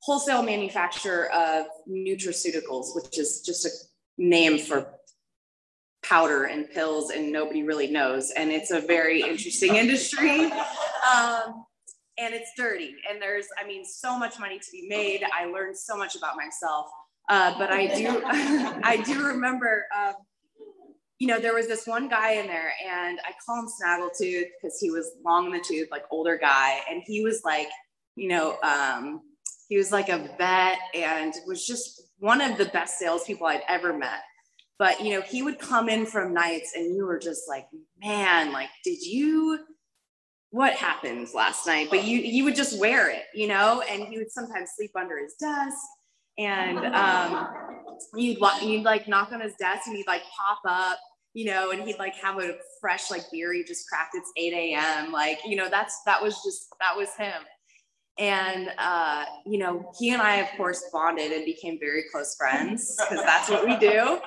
wholesale 0.00 0.42
manufacturer 0.42 1.30
of 1.32 1.66
nutraceuticals, 1.88 2.94
which 2.94 3.18
is 3.18 3.42
just 3.44 3.66
a 3.66 3.70
name 4.18 4.58
for 4.58 4.92
powder 6.06 6.44
and 6.44 6.70
pills 6.70 7.10
and 7.10 7.32
nobody 7.32 7.62
really 7.62 7.88
knows. 7.88 8.30
And 8.30 8.50
it's 8.50 8.70
a 8.70 8.80
very 8.80 9.22
interesting 9.22 9.76
industry. 9.76 10.44
Um, 11.14 11.64
and 12.18 12.34
it's 12.34 12.52
dirty. 12.56 12.94
And 13.10 13.20
there's, 13.20 13.46
I 13.62 13.66
mean, 13.66 13.84
so 13.84 14.18
much 14.18 14.38
money 14.38 14.58
to 14.58 14.66
be 14.72 14.86
made. 14.88 15.22
I 15.32 15.46
learned 15.46 15.76
so 15.76 15.96
much 15.96 16.16
about 16.16 16.36
myself. 16.36 16.86
Uh, 17.28 17.58
but 17.58 17.70
I 17.70 17.86
do, 17.94 18.22
I 18.82 19.02
do 19.04 19.24
remember, 19.26 19.86
um, 19.96 20.14
you 21.18 21.26
know, 21.26 21.38
there 21.38 21.54
was 21.54 21.66
this 21.66 21.86
one 21.86 22.08
guy 22.08 22.32
in 22.32 22.46
there, 22.46 22.72
and 22.86 23.18
I 23.24 23.32
call 23.44 23.58
him 23.58 23.68
Snaggletooth 23.68 24.46
because 24.60 24.78
he 24.78 24.90
was 24.90 25.12
long 25.24 25.46
in 25.46 25.52
the 25.52 25.64
tooth, 25.66 25.88
like 25.90 26.04
older 26.10 26.36
guy, 26.36 26.80
and 26.90 27.02
he 27.06 27.24
was 27.24 27.40
like, 27.44 27.68
you 28.16 28.28
know, 28.28 28.58
um, 28.62 29.22
he 29.68 29.76
was 29.76 29.90
like 29.90 30.08
a 30.08 30.28
vet 30.38 30.78
and 30.94 31.34
was 31.46 31.66
just 31.66 32.02
one 32.18 32.40
of 32.40 32.58
the 32.58 32.66
best 32.66 32.98
salespeople 32.98 33.46
I'd 33.46 33.62
ever 33.68 33.96
met. 33.96 34.20
But 34.78 35.00
you 35.00 35.12
know, 35.12 35.22
he 35.22 35.42
would 35.42 35.58
come 35.58 35.88
in 35.88 36.06
from 36.06 36.34
nights 36.34 36.72
and 36.74 36.94
you 36.94 37.06
were 37.06 37.18
just 37.18 37.48
like, 37.48 37.66
man, 38.02 38.52
like, 38.52 38.68
did 38.84 39.00
you 39.00 39.60
what 40.50 40.74
happened 40.74 41.28
last 41.34 41.66
night? 41.66 41.88
But 41.90 42.04
you 42.04 42.18
you 42.18 42.44
would 42.44 42.56
just 42.56 42.78
wear 42.78 43.10
it, 43.10 43.24
you 43.34 43.48
know, 43.48 43.82
and 43.90 44.04
he 44.04 44.18
would 44.18 44.30
sometimes 44.30 44.70
sleep 44.76 44.92
under 44.94 45.18
his 45.18 45.34
desk. 45.34 45.76
And 46.38 46.78
um, 46.94 47.48
you'd 48.14 48.38
you'd 48.62 48.82
like 48.82 49.08
knock 49.08 49.32
on 49.32 49.40
his 49.40 49.54
desk 49.58 49.86
and 49.86 49.96
he'd 49.96 50.06
like 50.06 50.22
pop 50.36 50.60
up, 50.68 50.98
you 51.32 51.46
know, 51.46 51.70
and 51.70 51.82
he'd 51.82 51.98
like 51.98 52.14
have 52.16 52.38
a 52.38 52.56
fresh 52.80 53.10
like 53.10 53.22
beer 53.32 53.52
he 53.54 53.64
just 53.64 53.88
cracked. 53.88 54.14
It's 54.14 54.30
8 54.36 54.52
a.m. 54.52 55.12
Like, 55.12 55.38
you 55.46 55.56
know, 55.56 55.68
that's 55.70 56.02
that 56.04 56.22
was 56.22 56.34
just 56.44 56.68
that 56.80 56.96
was 56.96 57.08
him. 57.18 57.42
And, 58.18 58.70
uh, 58.78 59.24
you 59.44 59.58
know, 59.58 59.92
he 59.98 60.10
and 60.12 60.22
I, 60.22 60.36
of 60.36 60.48
course, 60.56 60.82
bonded 60.90 61.32
and 61.32 61.44
became 61.44 61.78
very 61.78 62.04
close 62.10 62.34
friends 62.36 62.96
because 62.96 63.22
that's 63.24 63.50
what 63.50 63.66
we 63.66 63.76
do. 63.76 64.18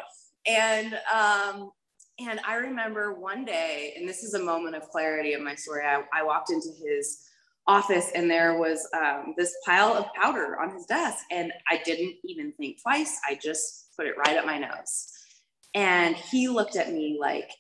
And 0.50 1.00
um, 1.14 1.72
and 2.20 2.40
I 2.46 2.56
remember 2.56 3.14
one 3.14 3.46
day, 3.46 3.94
and 3.96 4.10
this 4.10 4.24
is 4.24 4.34
a 4.34 4.40
moment 4.40 4.76
of 4.76 4.90
clarity 4.90 5.34
in 5.34 5.44
my 5.44 5.56
story. 5.56 5.84
I, 5.86 6.02
I 6.14 6.24
walked 6.24 6.52
into 6.52 6.70
his 6.84 7.20
office 7.68 8.10
and 8.16 8.30
there 8.30 8.58
was 8.58 8.86
um, 8.98 9.36
this 9.38 9.56
pile 9.64 9.94
of 9.94 10.08
powder 10.20 10.60
on 10.60 10.74
his 10.74 10.86
desk, 10.86 11.24
and 11.32 11.54
I 11.70 11.82
didn't 11.86 12.16
even 12.26 12.52
think 12.54 12.82
twice. 12.82 13.20
I 13.28 13.36
just 13.42 13.96
put 13.96 14.08
it 14.08 14.18
right 14.18 14.38
up 14.38 14.46
my 14.46 14.58
nose. 14.58 15.12
And 15.76 16.16
he 16.16 16.48
looked 16.48 16.76
at 16.76 16.92
me 16.92 17.18
like 17.20 17.52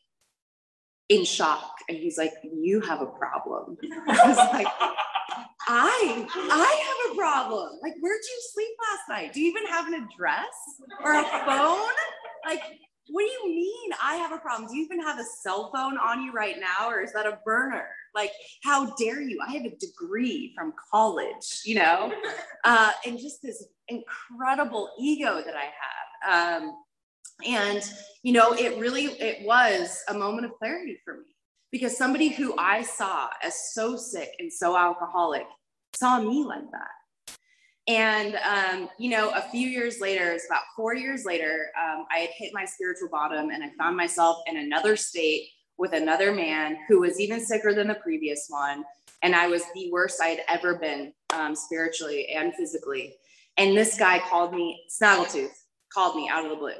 in 1.09 1.25
shock, 1.25 1.71
and 1.87 1.97
he's 1.97 2.17
like, 2.17 2.33
"You 2.43 2.81
have 2.81 3.01
a 3.01 3.05
problem." 3.05 3.77
I 4.07 4.27
was 4.27 4.37
like, 4.37 4.67
I 5.67 6.27
I 6.27 7.07
have 7.07 7.13
a 7.13 7.15
problem. 7.15 7.79
Like, 7.83 7.93
where'd 7.99 8.21
you 8.23 8.41
sleep 8.53 8.71
last 8.91 9.01
night? 9.09 9.33
Do 9.33 9.41
you 9.41 9.49
even 9.51 9.67
have 9.67 9.87
an 9.87 9.93
address 9.93 10.55
or 11.03 11.13
a 11.13 11.23
phone? 11.45 11.91
Like, 12.45 12.61
what 13.11 13.21
do 13.21 13.27
you 13.27 13.55
mean 13.55 13.91
I 14.01 14.15
have 14.15 14.31
a 14.31 14.37
problem? 14.37 14.69
Do 14.69 14.77
you 14.77 14.85
even 14.85 15.01
have 15.01 15.19
a 15.19 15.23
cell 15.41 15.71
phone 15.73 15.97
on 15.97 16.23
you 16.23 16.31
right 16.31 16.57
now, 16.59 16.89
or 16.89 17.01
is 17.01 17.11
that 17.13 17.25
a 17.25 17.39
burner? 17.43 17.87
Like, 18.13 18.31
how 18.63 18.93
dare 18.95 19.21
you? 19.21 19.39
I 19.45 19.51
have 19.51 19.65
a 19.65 19.75
degree 19.77 20.53
from 20.55 20.73
college, 20.91 21.61
you 21.65 21.75
know, 21.75 22.13
uh, 22.63 22.91
and 23.05 23.17
just 23.17 23.41
this 23.41 23.65
incredible 23.87 24.91
ego 24.99 25.41
that 25.43 25.55
I 25.55 25.69
have. 26.25 26.61
Um, 26.61 26.75
and 27.45 27.81
you 28.23 28.33
know, 28.33 28.53
it 28.53 28.77
really 28.79 29.05
it 29.05 29.45
was 29.45 30.03
a 30.07 30.13
moment 30.13 30.45
of 30.45 30.51
clarity 30.59 30.99
for 31.03 31.15
me 31.15 31.35
because 31.71 31.97
somebody 31.97 32.29
who 32.29 32.53
I 32.57 32.83
saw 32.83 33.29
as 33.43 33.55
so 33.73 33.95
sick 33.95 34.29
and 34.39 34.51
so 34.51 34.77
alcoholic 34.77 35.45
saw 35.95 36.21
me 36.21 36.43
like 36.43 36.69
that. 36.71 36.89
And, 37.89 38.35
um, 38.35 38.87
you 38.99 39.09
know, 39.09 39.31
a 39.31 39.41
few 39.41 39.67
years 39.67 39.99
later, 39.99 40.31
it's 40.31 40.45
about 40.45 40.61
four 40.75 40.93
years 40.93 41.25
later, 41.25 41.71
um, 41.75 42.05
I 42.11 42.19
had 42.19 42.29
hit 42.29 42.53
my 42.53 42.63
spiritual 42.63 43.09
bottom 43.09 43.49
and 43.49 43.63
I 43.63 43.71
found 43.79 43.97
myself 43.97 44.43
in 44.45 44.57
another 44.57 44.95
state 44.95 45.47
with 45.79 45.93
another 45.93 46.31
man 46.31 46.77
who 46.87 46.99
was 46.99 47.19
even 47.19 47.43
sicker 47.43 47.73
than 47.73 47.87
the 47.87 47.95
previous 47.95 48.45
one. 48.47 48.83
And 49.23 49.35
I 49.35 49.47
was 49.47 49.63
the 49.73 49.89
worst 49.91 50.21
I 50.21 50.27
had 50.27 50.41
ever 50.47 50.75
been 50.75 51.13
um, 51.33 51.55
spiritually 51.55 52.27
and 52.27 52.53
physically. 52.53 53.15
And 53.57 53.75
this 53.75 53.97
guy 53.97 54.19
called 54.19 54.53
me, 54.53 54.83
Snaggletooth, 54.87 55.57
called 55.91 56.15
me 56.15 56.29
out 56.29 56.43
of 56.45 56.51
the 56.51 56.57
blue. 56.57 56.73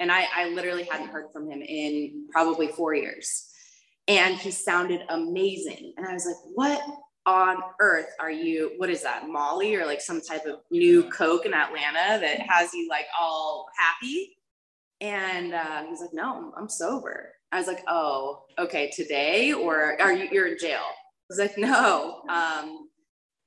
And 0.00 0.10
I, 0.10 0.26
I 0.34 0.48
literally 0.48 0.84
hadn't 0.84 1.08
heard 1.08 1.26
from 1.30 1.50
him 1.50 1.60
in 1.60 2.26
probably 2.32 2.68
four 2.68 2.94
years. 2.94 3.50
And 4.08 4.36
he 4.36 4.50
sounded 4.50 5.02
amazing. 5.10 5.92
And 5.98 6.06
I 6.06 6.14
was 6.14 6.24
like, 6.24 6.36
what 6.54 6.80
on 7.26 7.56
earth 7.80 8.08
are 8.20 8.30
you 8.30 8.72
what 8.76 8.90
is 8.90 9.02
that 9.02 9.28
molly 9.28 9.74
or 9.74 9.86
like 9.86 10.00
some 10.00 10.20
type 10.20 10.44
of 10.44 10.60
new 10.70 11.08
coke 11.10 11.46
in 11.46 11.54
atlanta 11.54 12.20
that 12.20 12.40
has 12.40 12.74
you 12.74 12.88
like 12.88 13.06
all 13.18 13.66
happy 13.78 14.36
and 15.00 15.54
uh, 15.54 15.84
he's 15.88 16.00
like 16.00 16.12
no 16.12 16.52
i'm 16.56 16.68
sober 16.68 17.30
i 17.52 17.58
was 17.58 17.66
like 17.66 17.82
oh 17.88 18.44
okay 18.58 18.90
today 18.94 19.52
or 19.52 20.00
are 20.00 20.12
you 20.12 20.28
you're 20.30 20.48
in 20.48 20.58
jail 20.58 20.84
i 20.84 21.26
was 21.30 21.38
like 21.38 21.56
no 21.56 22.22
um, 22.28 22.88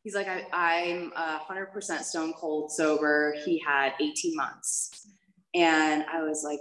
he's 0.07 0.15
like, 0.15 0.29
I, 0.29 0.45
I'm 0.53 1.11
hundred 1.13 1.65
percent 1.73 2.05
stone 2.05 2.31
cold 2.31 2.71
sober. 2.71 3.35
He 3.43 3.59
had 3.59 3.91
18 3.99 4.37
months. 4.37 5.05
And 5.53 6.05
I 6.09 6.23
was 6.23 6.43
like, 6.45 6.59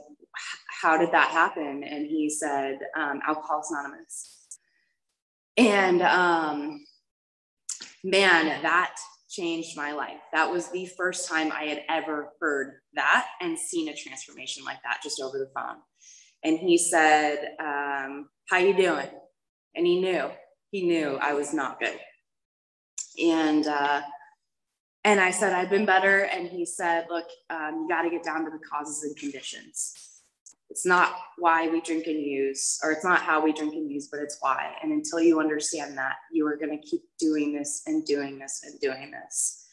how 0.83 0.99
did 0.99 1.13
that 1.13 1.31
happen? 1.31 1.85
And 1.85 2.07
he 2.07 2.29
said, 2.29 2.81
um, 2.97 3.21
Alcoholics 3.25 3.71
Anonymous. 3.71 4.59
And 5.57 6.03
um, 6.03 6.85
man, 8.07 8.63
that 8.63 8.97
changed 9.29 9.77
my 9.77 9.93
life. 9.93 10.21
That 10.33 10.51
was 10.51 10.71
the 10.71 10.87
first 10.87 11.29
time 11.29 11.51
I 11.53 11.65
had 11.65 11.83
ever 11.89 12.31
heard 12.41 12.75
that 12.95 13.27
and 13.41 13.59
seen 13.59 13.89
a 13.89 13.97
transformation 13.97 14.65
like 14.65 14.83
that 14.85 15.01
just 15.03 15.21
over 15.21 15.39
the 15.39 15.51
phone. 15.55 15.77
And 16.45 16.59
he 16.59 16.79
said, 16.79 17.57
um, 17.59 18.29
"How 18.49 18.59
you 18.59 18.77
doing?" 18.77 19.09
And 19.75 19.87
he 19.87 20.01
knew, 20.01 20.31
he 20.71 20.87
knew 20.87 21.19
I 21.21 21.35
was 21.35 21.53
not 21.53 21.81
good. 21.81 21.99
And 23.23 23.67
uh, 23.67 24.03
and 25.05 25.21
I 25.21 25.33
said, 25.33 25.53
"I've 25.53 25.71
been 25.71 25.87
better." 25.87 26.25
And 26.25 26.49
he 26.49 26.65
said, 26.65 27.07
"Look, 27.11 27.27
um, 27.51 27.83
you 27.83 27.89
got 27.89 28.03
to 28.03 28.11
get 28.11 28.23
down 28.23 28.45
to 28.45 28.51
the 28.51 28.61
causes 28.71 29.03
and 29.03 29.17
conditions." 29.17 30.16
It's 30.71 30.85
not 30.85 31.15
why 31.39 31.69
we 31.69 31.81
drink 31.81 32.07
and 32.07 32.21
use, 32.21 32.79
or 32.83 32.91
it's 32.91 33.05
not 33.05 33.21
how 33.21 33.43
we 33.43 33.53
drink 33.53 33.75
and 33.75 33.91
use, 33.91 34.09
but 34.11 34.21
it's 34.21 34.37
why. 34.41 34.73
And 34.83 34.93
until 34.93 35.21
you 35.21 35.41
understand 35.41 35.97
that, 35.97 36.17
you 36.33 36.47
are 36.47 36.57
going 36.57 36.77
to 36.77 36.87
keep 36.87 37.03
doing 37.19 37.55
this 37.55 37.83
and 37.87 38.05
doing 38.05 38.39
this 38.39 38.63
and 38.65 38.79
doing 38.81 39.11
this. 39.13 39.65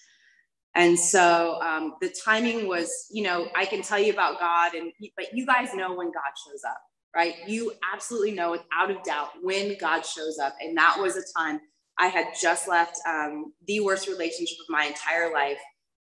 And 0.75 0.97
so 0.97 1.59
um, 1.61 1.95
the 2.01 2.13
timing 2.23 2.67
was, 2.67 2.91
you 3.11 3.23
know, 3.23 3.47
I 3.55 3.65
can 3.65 3.81
tell 3.81 3.99
you 3.99 4.11
about 4.11 4.39
God, 4.39 4.73
and 4.73 4.91
but 5.15 5.33
you 5.33 5.45
guys 5.45 5.73
know 5.73 5.93
when 5.93 6.07
God 6.07 6.31
shows 6.47 6.61
up, 6.67 6.77
right? 7.15 7.35
You 7.47 7.73
absolutely 7.93 8.31
know 8.31 8.51
without 8.51 8.89
a 8.89 8.97
doubt 9.05 9.29
when 9.41 9.77
God 9.77 10.05
shows 10.05 10.39
up, 10.39 10.55
and 10.59 10.75
that 10.77 10.97
was 10.99 11.15
a 11.15 11.21
time 11.37 11.59
I 11.99 12.07
had 12.07 12.27
just 12.41 12.67
left 12.67 12.99
um, 13.07 13.53
the 13.67 13.81
worst 13.81 14.07
relationship 14.07 14.57
of 14.61 14.69
my 14.69 14.85
entire 14.85 15.31
life 15.31 15.59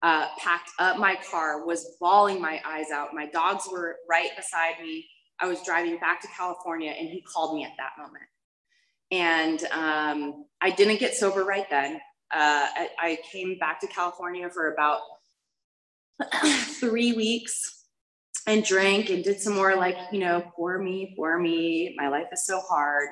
uh, 0.02 0.28
packed 0.38 0.70
up 0.78 0.98
my 0.98 1.16
car, 1.30 1.66
was 1.66 1.96
bawling 2.00 2.40
my 2.40 2.60
eyes 2.66 2.90
out. 2.92 3.14
My 3.14 3.26
dogs 3.26 3.68
were 3.70 3.96
right 4.08 4.30
beside 4.36 4.80
me. 4.82 5.06
I 5.40 5.46
was 5.46 5.62
driving 5.62 5.98
back 5.98 6.20
to 6.22 6.28
California 6.28 6.90
and 6.90 7.08
he 7.08 7.22
called 7.22 7.54
me 7.54 7.64
at 7.64 7.72
that 7.78 7.92
moment. 7.98 8.24
And 9.10 9.64
um, 9.72 10.44
I 10.60 10.70
didn't 10.70 11.00
get 11.00 11.14
sober 11.14 11.44
right 11.44 11.68
then. 11.68 11.96
Uh, 12.32 12.66
I, 12.74 12.88
I, 12.98 13.18
came 13.32 13.58
back 13.58 13.80
to 13.80 13.88
California 13.88 14.48
for 14.50 14.72
about 14.72 15.00
three 16.78 17.12
weeks 17.12 17.86
and 18.46 18.62
drank 18.62 19.10
and 19.10 19.24
did 19.24 19.40
some 19.40 19.54
more 19.54 19.74
like, 19.74 19.96
you 20.12 20.20
know, 20.20 20.44
for 20.56 20.78
me, 20.78 21.12
for 21.16 21.40
me. 21.40 21.96
My 21.98 22.08
life 22.08 22.26
is 22.32 22.46
so 22.46 22.60
hard. 22.60 23.08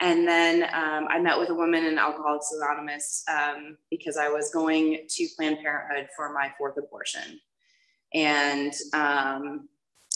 And 0.00 0.28
then 0.28 0.64
um, 0.74 1.08
I 1.08 1.18
met 1.18 1.38
with 1.38 1.48
a 1.48 1.54
woman 1.54 1.84
in 1.84 1.98
Alcoholics 1.98 2.52
Anonymous 2.52 3.24
um, 3.28 3.78
because 3.90 4.16
I 4.18 4.28
was 4.28 4.50
going 4.52 5.06
to 5.08 5.28
Planned 5.36 5.58
Parenthood 5.60 6.08
for 6.14 6.32
my 6.32 6.52
fourth 6.58 6.76
abortion. 6.76 7.40
And 8.12 8.72
um, 8.92 9.68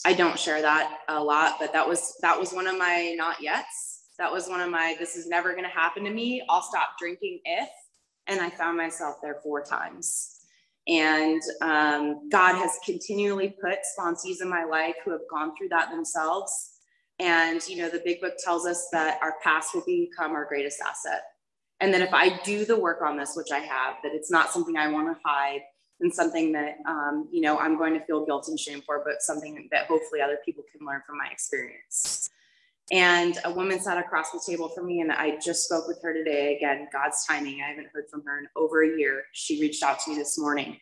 I 0.05 0.13
don't 0.13 0.39
share 0.39 0.61
that 0.61 0.99
a 1.09 1.23
lot, 1.23 1.57
but 1.59 1.73
that 1.73 1.87
was 1.87 2.17
that 2.21 2.39
was 2.39 2.53
one 2.53 2.67
of 2.67 2.77
my 2.79 3.15
not 3.17 3.37
yets. 3.37 4.01
That 4.19 4.31
was 4.31 4.49
one 4.49 4.61
of 4.61 4.71
my 4.71 4.97
this 4.99 5.17
is 5.17 5.27
never 5.27 5.53
going 5.53 5.65
to 5.65 5.71
happen 5.71 6.05
to 6.05 6.11
me. 6.11 6.43
I'll 6.49 6.63
stop 6.63 6.91
drinking 6.99 7.41
if. 7.45 7.69
And 8.27 8.41
I 8.41 8.51
found 8.51 8.77
myself 8.77 9.17
there 9.23 9.41
four 9.43 9.63
times. 9.65 10.41
And 10.87 11.41
um, 11.63 12.29
God 12.31 12.55
has 12.55 12.79
continually 12.85 13.57
put 13.63 13.79
sponsees 13.99 14.41
in 14.41 14.49
my 14.49 14.65
life 14.65 14.95
who 15.05 15.11
have 15.11 15.21
gone 15.31 15.53
through 15.57 15.69
that 15.71 15.91
themselves 15.91 16.80
and, 17.21 17.61
you 17.69 17.77
know, 17.77 17.91
the 17.91 18.03
big 18.05 18.21
book 18.21 18.35
tells 18.43 18.67
us 18.67 18.89
that 18.93 19.19
our 19.23 19.35
past 19.45 19.75
will 19.75 19.85
become 19.87 20.33
our 20.33 20.47
greatest 20.47 20.81
asset. 20.81 21.23
And 21.81 21.93
that 21.95 22.01
if 22.01 22.13
I 22.13 22.41
do 22.43 22.65
the 22.65 22.79
work 22.79 23.03
on 23.03 23.17
this, 23.17 23.35
which 23.37 23.53
I 23.53 23.59
have, 23.59 23.97
that 24.03 24.13
it's 24.15 24.31
not 24.31 24.51
something 24.51 24.77
I 24.77 24.89
want 24.89 25.09
to 25.09 25.21
hide 25.25 25.61
and 26.01 26.13
something 26.13 26.53
that, 26.53 26.77
um, 26.87 27.29
you 27.31 27.43
know, 27.43 27.59
I'm 27.59 27.77
going 27.77 27.95
to 27.95 28.05
feel 28.07 28.25
guilt 28.25 28.49
and 28.49 28.59
shame 28.59 28.83
for, 28.87 29.03
but 29.05 29.21
something 29.21 29.69
that 29.71 29.87
hopefully 29.87 30.23
other 30.23 30.39
people 30.45 30.65
can 30.73 30.87
learn 30.87 31.03
from 31.07 31.19
my 31.19 31.29
experience. 31.31 32.31
And 32.93 33.39
a 33.45 33.53
woman 33.53 33.81
sat 33.81 33.99
across 33.99 34.33
the 34.33 34.43
table 34.45 34.69
from 34.71 34.87
me, 34.87 35.01
and 35.01 35.13
I 35.13 35.39
just 35.39 35.65
spoke 35.65 35.87
with 35.87 36.01
her 36.03 36.13
today. 36.13 36.57
Again, 36.57 36.89
God's 36.93 37.25
timing. 37.25 37.61
I 37.63 37.69
haven't 37.69 37.89
heard 37.93 38.07
from 38.11 38.25
her 38.25 38.41
in 38.41 38.47
over 38.57 38.83
a 38.83 38.99
year. 38.99 39.25
She 39.33 39.61
reached 39.61 39.83
out 39.83 40.01
to 40.01 40.11
me 40.11 40.17
this 40.17 40.39
morning. 40.39 40.79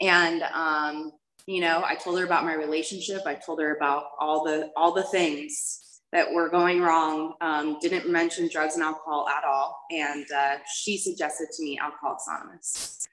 And 0.00 0.42
um, 0.54 1.12
you 1.48 1.62
know 1.62 1.82
i 1.86 1.94
told 1.94 2.18
her 2.18 2.26
about 2.26 2.44
my 2.44 2.54
relationship 2.54 3.22
i 3.24 3.34
told 3.34 3.58
her 3.58 3.74
about 3.74 4.04
all 4.20 4.44
the 4.44 4.70
all 4.76 4.92
the 4.92 5.02
things 5.04 6.00
that 6.12 6.30
were 6.30 6.48
going 6.48 6.80
wrong 6.80 7.34
um, 7.42 7.78
didn't 7.80 8.08
mention 8.10 8.48
drugs 8.50 8.74
and 8.74 8.82
alcohol 8.82 9.28
at 9.28 9.44
all 9.44 9.78
and 9.90 10.26
uh, 10.34 10.56
she 10.74 10.96
suggested 10.96 11.48
to 11.54 11.62
me 11.62 11.78
alcoholics 11.82 12.24
anonymous. 12.28 13.08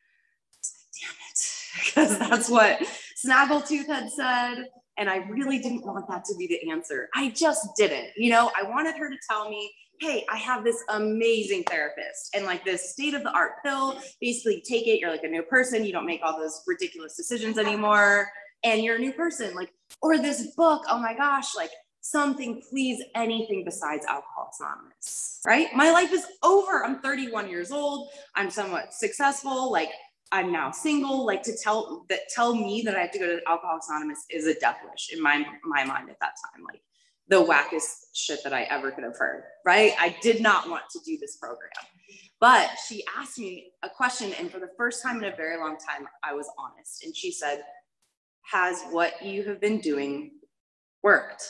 Damn 1.02 1.10
it. 1.10 1.52
Because 1.76 2.18
that's 2.18 2.50
what 2.50 2.80
snaggletooth 3.26 3.88
had 3.88 4.10
said 4.10 4.68
and 4.98 5.10
i 5.10 5.18
really 5.28 5.60
didn't 5.60 5.86
want 5.86 6.08
that 6.08 6.24
to 6.26 6.36
be 6.38 6.48
the 6.48 6.72
answer. 6.72 7.10
I 7.16 7.30
just 7.30 7.68
didn't 7.78 8.10
you 8.16 8.30
know 8.32 8.52
i 8.58 8.64
wanted 8.64 8.96
her 8.96 9.10
to 9.10 9.18
tell 9.30 9.50
me 9.50 9.74
hey, 10.00 10.26
I 10.32 10.38
have 10.38 10.64
this 10.64 10.84
amazing 10.90 11.64
therapist 11.64 12.36
and 12.36 12.46
like 12.46 12.66
this 12.66 12.92
state 12.92 13.14
of 13.14 13.24
the 13.24 13.32
art 13.32 13.54
pill. 13.64 14.00
Basically, 14.22 14.62
take 14.68 14.88
it, 14.88 15.00
you're 15.00 15.12
like 15.12 15.24
a 15.24 15.28
new 15.28 15.44
person, 15.44 15.86
you 15.86 15.92
don't 15.92 16.06
make 16.06 16.22
all 16.24 16.38
those 16.38 16.62
ridiculous 16.68 17.16
decisions 17.16 17.58
anymore, 17.58 18.28
and 18.64 18.84
you're 18.84 18.96
a 18.96 19.00
new 19.00 19.14
person. 19.14 19.54
Like, 19.56 19.72
or 20.02 20.18
this 20.18 20.54
book, 20.56 20.84
oh 20.90 21.00
my 21.00 21.16
gosh, 21.16 21.56
like 21.56 21.72
something, 22.02 22.62
please, 22.70 23.02
anything 23.16 23.64
besides 23.66 24.06
Alcoholics 24.06 24.60
Anonymous, 24.60 25.42
right? 25.46 25.68
My 25.76 25.92
life 25.92 26.12
is 26.12 26.26
over. 26.44 26.84
I'm 26.84 27.00
31 27.00 27.50
years 27.50 27.72
old, 27.72 28.10
I'm 28.36 28.50
somewhat 28.50 28.94
successful. 28.94 29.72
Like, 29.72 29.90
I'm 30.32 30.52
now 30.52 30.72
single. 30.72 31.26
Like 31.26 31.44
to 31.44 31.56
tell 31.56 32.06
that 32.10 32.22
tell 32.34 32.56
me 32.56 32.82
that 32.86 32.96
I 32.96 33.02
have 33.02 33.12
to 33.12 33.20
go 33.20 33.28
to 33.28 33.42
Alcoholics 33.48 33.88
Anonymous 33.90 34.26
is 34.30 34.48
a 34.48 34.56
death 34.56 34.80
wish 34.90 35.10
in 35.14 35.22
my 35.22 35.46
my 35.64 35.86
mind 35.86 36.10
at 36.10 36.20
that 36.20 36.34
time. 36.44 36.64
Like 36.64 36.82
the 37.28 37.44
wackest 37.44 38.08
shit 38.14 38.40
that 38.44 38.54
I 38.54 38.64
ever 38.64 38.92
could 38.92 39.04
have 39.04 39.18
heard, 39.18 39.44
right? 39.66 39.94
I 40.00 40.16
did 40.22 40.42
not 40.42 40.70
want 40.70 40.84
to 40.92 41.00
do 41.06 41.18
this 41.20 41.38
program. 41.38 41.72
But 42.40 42.70
she 42.88 43.04
asked 43.18 43.40
me 43.40 43.72
a 43.82 43.90
question, 43.90 44.34
and 44.40 44.52
for 44.52 44.60
the 44.60 44.70
first 44.78 45.02
time 45.02 45.18
in 45.18 45.32
a 45.32 45.36
very 45.36 45.58
long 45.58 45.78
time, 45.78 46.08
I 46.24 46.34
was 46.34 46.48
honest. 46.60 47.04
And 47.04 47.16
she 47.16 47.32
said, 47.32 47.64
Has 48.52 48.84
what 48.92 49.24
you 49.24 49.44
have 49.46 49.62
been 49.62 49.80
doing 49.80 50.32
worked? 51.02 51.44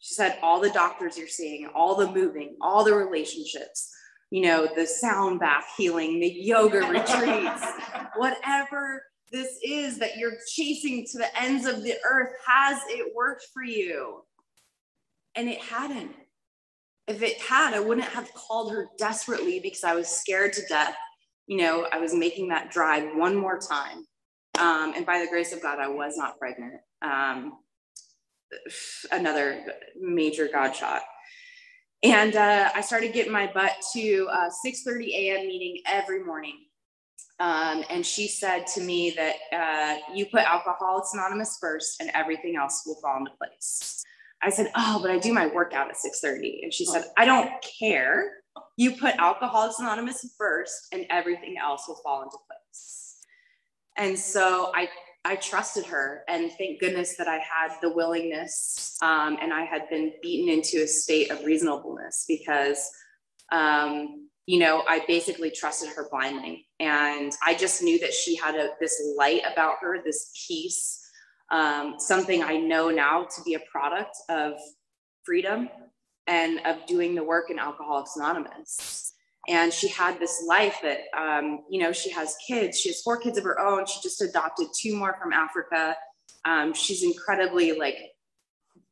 She 0.00 0.14
said, 0.14 0.38
All 0.42 0.60
the 0.60 0.70
doctors 0.70 1.16
you're 1.16 1.28
seeing, 1.28 1.68
all 1.74 1.94
the 1.94 2.10
moving, 2.10 2.56
all 2.60 2.84
the 2.84 2.94
relationships, 2.94 3.90
you 4.30 4.42
know, 4.42 4.68
the 4.76 4.86
sound 4.86 5.40
bath 5.40 5.64
healing, 5.76 6.20
the 6.20 6.28
yoga 6.28 6.80
retreats, 6.80 7.64
whatever 8.16 9.02
this 9.30 9.58
is 9.62 9.98
that 9.98 10.16
you're 10.16 10.36
chasing 10.50 11.06
to 11.12 11.18
the 11.18 11.40
ends 11.40 11.66
of 11.66 11.82
the 11.82 11.94
earth, 12.08 12.32
has 12.46 12.80
it 12.88 13.14
worked 13.14 13.46
for 13.52 13.62
you? 13.62 14.22
And 15.38 15.48
it 15.48 15.60
hadn't. 15.60 16.10
If 17.06 17.22
it 17.22 17.40
had, 17.40 17.72
I 17.72 17.78
wouldn't 17.78 18.08
have 18.08 18.34
called 18.34 18.72
her 18.72 18.88
desperately 18.98 19.60
because 19.60 19.84
I 19.84 19.94
was 19.94 20.08
scared 20.08 20.52
to 20.54 20.62
death. 20.68 20.96
You 21.46 21.58
know, 21.58 21.86
I 21.92 21.98
was 21.98 22.12
making 22.12 22.48
that 22.48 22.72
drive 22.72 23.16
one 23.16 23.36
more 23.36 23.56
time. 23.56 23.98
Um, 24.58 24.94
and 24.96 25.06
by 25.06 25.20
the 25.20 25.28
grace 25.30 25.52
of 25.52 25.62
God, 25.62 25.78
I 25.78 25.86
was 25.86 26.16
not 26.16 26.40
pregnant. 26.40 26.74
Um, 27.02 27.60
another 29.12 29.64
major 30.00 30.48
God 30.52 30.72
shot. 30.72 31.02
And 32.02 32.34
uh, 32.34 32.70
I 32.74 32.80
started 32.80 33.12
getting 33.12 33.32
my 33.32 33.46
butt 33.46 33.76
to 33.92 34.28
a 34.32 34.50
6:30 34.66 35.06
a.m. 35.06 35.46
meeting 35.46 35.82
every 35.86 36.24
morning. 36.24 36.64
Um, 37.38 37.84
and 37.90 38.04
she 38.04 38.26
said 38.26 38.66
to 38.74 38.80
me 38.80 39.14
that 39.16 39.36
uh, 39.52 39.98
you 40.12 40.26
put 40.26 40.42
Alcoholics 40.42 41.14
Anonymous 41.14 41.58
first, 41.60 42.00
and 42.00 42.10
everything 42.12 42.56
else 42.56 42.82
will 42.84 43.00
fall 43.00 43.18
into 43.18 43.30
place. 43.38 44.04
I 44.42 44.50
said, 44.50 44.70
"Oh, 44.76 44.98
but 45.02 45.10
I 45.10 45.18
do 45.18 45.32
my 45.32 45.46
workout 45.46 45.88
at 45.88 45.96
6:30." 45.96 46.60
And 46.62 46.72
she 46.72 46.84
said, 46.84 47.04
"I 47.16 47.24
don't 47.24 47.50
care. 47.80 48.32
You 48.76 48.96
put 48.96 49.16
Alcoholics 49.16 49.78
Anonymous 49.78 50.24
first 50.36 50.88
and 50.92 51.06
everything 51.10 51.56
else 51.58 51.86
will 51.88 52.00
fall 52.02 52.22
into 52.22 52.38
place." 52.46 53.16
And 53.96 54.18
so 54.18 54.72
I 54.74 54.88
I 55.24 55.36
trusted 55.36 55.84
her, 55.86 56.22
and 56.28 56.50
thank 56.52 56.80
goodness 56.80 57.16
that 57.16 57.28
I 57.28 57.38
had 57.38 57.76
the 57.82 57.92
willingness, 57.92 58.96
um, 59.02 59.36
and 59.42 59.52
I 59.52 59.64
had 59.64 59.88
been 59.90 60.12
beaten 60.22 60.48
into 60.48 60.82
a 60.82 60.86
state 60.86 61.30
of 61.30 61.44
reasonableness 61.44 62.24
because, 62.26 62.78
um, 63.52 64.28
you 64.46 64.58
know, 64.58 64.84
I 64.88 65.04
basically 65.06 65.50
trusted 65.50 65.90
her 65.90 66.08
blindly, 66.10 66.66
and 66.80 67.32
I 67.44 67.54
just 67.54 67.82
knew 67.82 67.98
that 67.98 68.14
she 68.14 68.36
had 68.36 68.54
a, 68.54 68.70
this 68.80 69.02
light 69.18 69.42
about 69.52 69.74
her, 69.82 69.98
this 70.02 70.30
peace, 70.46 71.07
um, 71.50 71.94
something 71.98 72.42
I 72.42 72.56
know 72.56 72.90
now 72.90 73.24
to 73.24 73.42
be 73.42 73.54
a 73.54 73.60
product 73.70 74.16
of 74.28 74.54
freedom 75.24 75.68
and 76.26 76.60
of 76.66 76.84
doing 76.86 77.14
the 77.14 77.22
work 77.22 77.50
in 77.50 77.58
Alcoholics 77.58 78.16
Anonymous. 78.16 79.14
And 79.48 79.72
she 79.72 79.88
had 79.88 80.20
this 80.20 80.44
life 80.46 80.76
that, 80.82 80.98
um, 81.16 81.60
you 81.70 81.80
know, 81.80 81.90
she 81.90 82.10
has 82.10 82.36
kids. 82.46 82.78
She 82.78 82.90
has 82.90 83.00
four 83.00 83.16
kids 83.16 83.38
of 83.38 83.44
her 83.44 83.58
own. 83.58 83.86
She 83.86 83.98
just 84.02 84.20
adopted 84.20 84.66
two 84.78 84.94
more 84.94 85.16
from 85.20 85.32
Africa. 85.32 85.96
Um, 86.44 86.74
she's 86.74 87.02
incredibly 87.02 87.72
like 87.72 87.96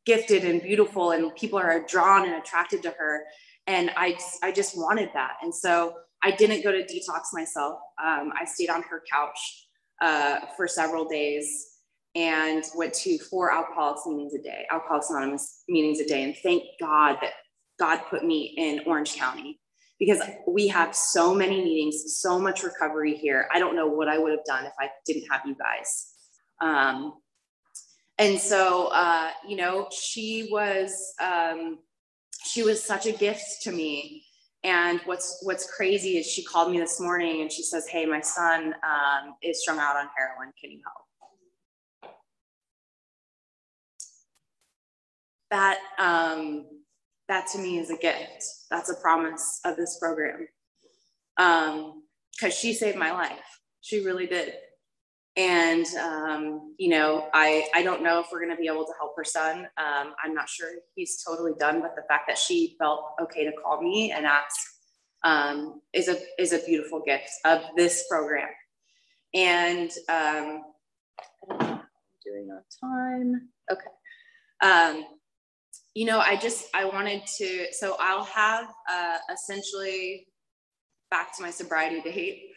gifted 0.05 0.45
and 0.45 0.61
beautiful, 0.61 1.11
and 1.11 1.35
people 1.35 1.59
are 1.59 1.85
drawn 1.87 2.25
and 2.25 2.35
attracted 2.35 2.81
to 2.83 2.89
her. 2.97 3.23
And 3.67 3.91
I, 3.95 4.17
I 4.41 4.51
just 4.51 4.75
wanted 4.75 5.09
that. 5.13 5.33
And 5.43 5.53
so 5.53 5.93
I 6.23 6.31
didn't 6.31 6.63
go 6.63 6.71
to 6.71 6.81
detox 6.83 7.33
myself. 7.33 7.79
Um, 8.03 8.33
I 8.39 8.45
stayed 8.45 8.69
on 8.69 8.81
her 8.83 9.03
couch 9.11 9.67
uh, 10.01 10.39
for 10.55 10.67
several 10.67 11.05
days 11.05 11.76
and 12.15 12.63
went 12.75 12.93
to 12.93 13.17
four 13.19 13.51
alcoholics 13.51 14.05
meetings 14.07 14.33
a 14.33 14.41
day, 14.41 14.65
alcoholics 14.71 15.09
anonymous 15.09 15.63
meetings 15.67 15.99
a 15.99 16.05
day. 16.05 16.23
And 16.23 16.35
thank 16.41 16.63
God 16.79 17.17
that 17.21 17.33
God 17.79 18.01
put 18.09 18.25
me 18.25 18.53
in 18.57 18.81
Orange 18.85 19.15
County 19.15 19.59
because 19.99 20.21
we 20.47 20.67
have 20.67 20.95
so 20.95 21.33
many 21.33 21.63
meetings, 21.63 22.17
so 22.19 22.39
much 22.39 22.63
recovery 22.63 23.15
here. 23.15 23.47
I 23.53 23.59
don't 23.59 23.75
know 23.75 23.87
what 23.87 24.07
I 24.07 24.17
would 24.17 24.31
have 24.31 24.45
done 24.45 24.65
if 24.65 24.73
I 24.79 24.89
didn't 25.05 25.25
have 25.31 25.41
you 25.45 25.55
guys. 25.55 26.13
Um, 26.61 27.13
and 28.17 28.39
so, 28.39 28.87
uh, 28.87 29.29
you 29.47 29.55
know, 29.57 29.87
she 29.91 30.49
was 30.51 31.13
um, 31.21 31.79
she 32.43 32.63
was 32.63 32.83
such 32.83 33.05
a 33.05 33.11
gift 33.11 33.61
to 33.63 33.71
me. 33.71 34.23
And 34.63 34.99
what's 35.05 35.39
what's 35.43 35.71
crazy 35.71 36.17
is 36.17 36.25
she 36.25 36.43
called 36.43 36.71
me 36.71 36.79
this 36.79 36.99
morning 36.99 37.41
and 37.41 37.51
she 37.51 37.61
says, 37.61 37.87
"Hey, 37.87 38.05
my 38.05 38.21
son 38.21 38.73
um, 38.83 39.35
is 39.43 39.61
strung 39.61 39.77
out 39.77 39.95
on 39.95 40.07
heroin. 40.17 40.51
Can 40.59 40.71
you 40.71 40.81
help?" 40.83 41.06
That 45.51 45.79
um, 45.97 46.65
that 47.29 47.47
to 47.53 47.59
me 47.59 47.79
is 47.79 47.89
a 47.89 47.97
gift. 47.97 48.43
That's 48.69 48.89
a 48.89 48.95
promise 48.95 49.59
of 49.65 49.77
this 49.77 49.97
program. 49.99 50.47
Um, 51.37 52.03
because 52.33 52.53
she 52.53 52.73
saved 52.73 52.97
my 52.97 53.11
life. 53.11 53.59
She 53.81 54.05
really 54.05 54.27
did. 54.27 54.53
And 55.35 55.85
um, 56.01 56.75
you 56.77 56.89
know, 56.89 57.29
I 57.33 57.67
I 57.75 57.83
don't 57.83 58.01
know 58.01 58.19
if 58.19 58.27
we're 58.31 58.41
gonna 58.41 58.57
be 58.59 58.67
able 58.67 58.85
to 58.85 58.93
help 58.99 59.13
her 59.15 59.23
son. 59.23 59.67
Um, 59.77 60.13
I'm 60.23 60.33
not 60.33 60.49
sure 60.49 60.69
he's 60.95 61.23
totally 61.23 61.53
done, 61.59 61.81
but 61.81 61.95
the 61.95 62.01
fact 62.07 62.23
that 62.27 62.37
she 62.37 62.75
felt 62.79 63.11
okay 63.21 63.45
to 63.45 63.51
call 63.51 63.81
me 63.81 64.11
and 64.11 64.25
ask 64.25 64.55
um, 65.23 65.81
is 65.93 66.07
a 66.07 66.17
is 66.39 66.53
a 66.53 66.59
beautiful 66.65 67.03
gift 67.05 67.29
of 67.45 67.61
this 67.75 68.05
program. 68.09 68.49
And 69.35 69.91
um, 70.09 70.63
I 71.47 71.47
don't 71.47 71.59
know 71.59 71.65
how 71.67 71.73
I'm 71.73 71.81
doing 72.25 72.49
on 72.49 72.63
time. 72.81 73.49
Okay. 73.71 73.83
Um, 74.63 75.05
you 75.97 76.05
know, 76.05 76.19
I 76.19 76.35
just 76.35 76.67
I 76.73 76.85
wanted 76.85 77.21
to. 77.37 77.67
So 77.71 77.95
I'll 77.99 78.25
have 78.25 78.65
uh, 78.91 79.17
essentially 79.33 80.27
back 81.09 81.35
to 81.37 81.41
my 81.41 81.51
sobriety 81.51 82.01
date 82.01 82.47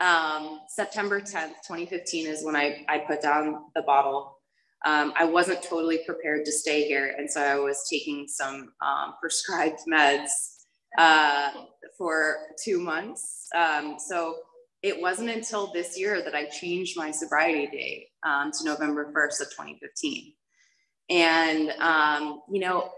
um, 0.00 0.60
September 0.68 1.20
10th, 1.20 1.60
2015 1.66 2.26
is 2.26 2.44
when 2.44 2.56
I, 2.56 2.84
I 2.88 2.98
put 2.98 3.20
down 3.20 3.66
the 3.74 3.82
bottle. 3.82 4.38
Um, 4.86 5.12
I 5.16 5.24
wasn't 5.24 5.62
totally 5.62 6.00
prepared 6.06 6.46
to 6.46 6.52
stay 6.52 6.88
here. 6.88 7.14
And 7.18 7.30
so 7.30 7.42
I 7.42 7.56
was 7.56 7.86
taking 7.90 8.26
some 8.26 8.72
um, 8.80 9.14
prescribed 9.20 9.80
meds 9.92 10.30
uh, 10.96 11.50
for 11.98 12.36
two 12.64 12.80
months. 12.80 13.46
Um, 13.54 13.96
so 13.98 14.36
it 14.82 14.98
wasn't 14.98 15.28
until 15.28 15.70
this 15.72 15.98
year 15.98 16.22
that 16.24 16.34
I 16.34 16.46
changed 16.46 16.96
my 16.96 17.10
sobriety 17.10 17.66
date 17.66 18.06
um, 18.26 18.50
to 18.52 18.64
November 18.64 19.12
1st 19.14 19.42
of 19.42 19.50
2015. 19.50 20.32
And, 21.10 21.70
um, 21.80 22.42
you 22.50 22.60
know, 22.60 22.90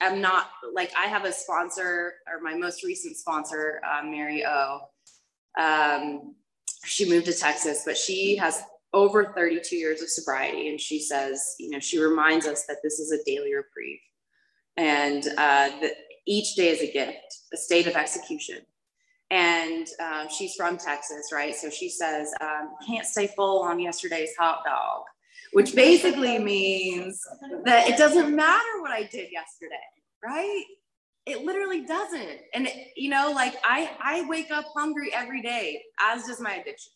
I'm 0.00 0.20
not 0.20 0.50
like 0.74 0.92
I 0.98 1.06
have 1.06 1.24
a 1.24 1.32
sponsor 1.32 2.14
or 2.26 2.40
my 2.42 2.54
most 2.54 2.82
recent 2.82 3.16
sponsor, 3.16 3.80
uh, 3.88 4.04
Mary 4.04 4.44
O. 4.44 4.80
Um, 5.58 6.34
she 6.84 7.08
moved 7.08 7.26
to 7.26 7.32
Texas, 7.32 7.82
but 7.86 7.96
she 7.96 8.36
has 8.36 8.62
over 8.92 9.32
32 9.34 9.76
years 9.76 10.02
of 10.02 10.08
sobriety. 10.08 10.68
And 10.68 10.80
she 10.80 11.00
says, 11.00 11.54
you 11.58 11.70
know, 11.70 11.78
she 11.78 11.98
reminds 11.98 12.46
us 12.46 12.66
that 12.66 12.78
this 12.82 12.98
is 12.98 13.12
a 13.12 13.22
daily 13.24 13.54
reprieve 13.54 14.00
and 14.76 15.26
uh, 15.26 15.68
that 15.80 15.92
each 16.26 16.54
day 16.54 16.68
is 16.68 16.80
a 16.80 16.92
gift, 16.92 17.38
a 17.52 17.56
state 17.56 17.86
of 17.86 17.94
execution. 17.94 18.58
And 19.30 19.86
um, 19.98 20.28
she's 20.28 20.54
from 20.54 20.76
Texas, 20.76 21.30
right? 21.32 21.54
So 21.54 21.70
she 21.70 21.88
says, 21.88 22.34
um, 22.40 22.72
can't 22.86 23.06
stay 23.06 23.28
full 23.28 23.62
on 23.62 23.80
yesterday's 23.80 24.36
hot 24.38 24.62
dog, 24.64 25.04
which 25.52 25.74
basically 25.74 26.38
means 26.38 27.20
that 27.64 27.88
it 27.88 27.98
doesn't 27.98 28.34
matter 28.34 28.80
what 28.80 28.90
I 28.90 29.02
did 29.04 29.30
yesterday, 29.30 29.76
right? 30.24 30.64
it 31.26 31.44
literally 31.44 31.84
doesn't. 31.84 32.40
And 32.54 32.66
it, 32.66 32.88
you 32.96 33.10
know 33.10 33.32
like 33.32 33.54
i 33.64 33.90
i 34.02 34.26
wake 34.28 34.50
up 34.50 34.66
hungry 34.74 35.12
every 35.14 35.42
day 35.42 35.82
as 36.00 36.24
does 36.24 36.40
my 36.40 36.54
addiction. 36.54 36.92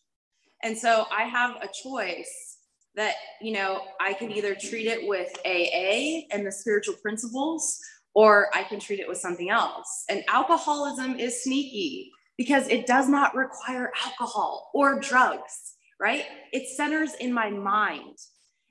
And 0.63 0.77
so 0.77 1.05
i 1.11 1.23
have 1.23 1.55
a 1.57 1.69
choice 1.83 2.57
that 2.95 3.15
you 3.41 3.53
know 3.53 3.83
i 4.01 4.13
can 4.13 4.31
either 4.31 4.55
treat 4.55 4.87
it 4.87 5.07
with 5.07 5.31
aa 5.45 6.35
and 6.35 6.45
the 6.45 6.51
spiritual 6.51 6.95
principles 6.95 7.79
or 8.15 8.49
i 8.55 8.63
can 8.63 8.79
treat 8.79 8.99
it 8.99 9.07
with 9.07 9.17
something 9.17 9.49
else. 9.49 10.05
And 10.09 10.23
alcoholism 10.27 11.19
is 11.19 11.43
sneaky 11.43 12.11
because 12.37 12.67
it 12.67 12.85
does 12.85 13.07
not 13.09 13.35
require 13.35 13.91
alcohol 14.05 14.71
or 14.73 14.99
drugs 14.99 15.73
right? 15.99 16.25
It 16.53 16.67
centers 16.67 17.15
in 17.15 17.33
my 17.33 17.49
mind 17.49 18.17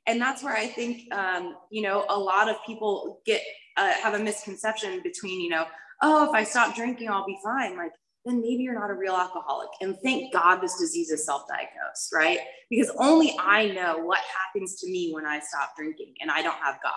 and 0.06 0.20
that's 0.20 0.42
where 0.42 0.56
i 0.56 0.66
think 0.66 1.12
um, 1.12 1.56
you 1.70 1.82
know 1.82 2.04
a 2.08 2.18
lot 2.18 2.48
of 2.48 2.56
people 2.66 3.20
get 3.26 3.42
uh, 3.76 3.92
have 4.02 4.14
a 4.14 4.18
misconception 4.18 5.00
between, 5.02 5.40
you 5.40 5.50
know, 5.50 5.66
oh, 6.02 6.24
if 6.24 6.30
I 6.30 6.44
stop 6.44 6.74
drinking, 6.74 7.08
I'll 7.08 7.26
be 7.26 7.38
fine. 7.44 7.76
Like, 7.76 7.92
then 8.24 8.40
maybe 8.40 8.62
you're 8.62 8.78
not 8.78 8.90
a 8.90 8.94
real 8.94 9.14
alcoholic. 9.14 9.68
And 9.80 9.96
thank 10.02 10.32
God 10.32 10.60
this 10.60 10.78
disease 10.78 11.10
is 11.10 11.24
self 11.24 11.42
diagnosed, 11.48 12.12
right? 12.12 12.40
Because 12.70 12.90
only 12.98 13.36
I 13.38 13.68
know 13.70 13.98
what 13.98 14.18
happens 14.18 14.80
to 14.80 14.90
me 14.90 15.12
when 15.12 15.26
I 15.26 15.40
stop 15.40 15.76
drinking 15.76 16.14
and 16.20 16.30
I 16.30 16.42
don't 16.42 16.56
have 16.56 16.78
God, 16.82 16.92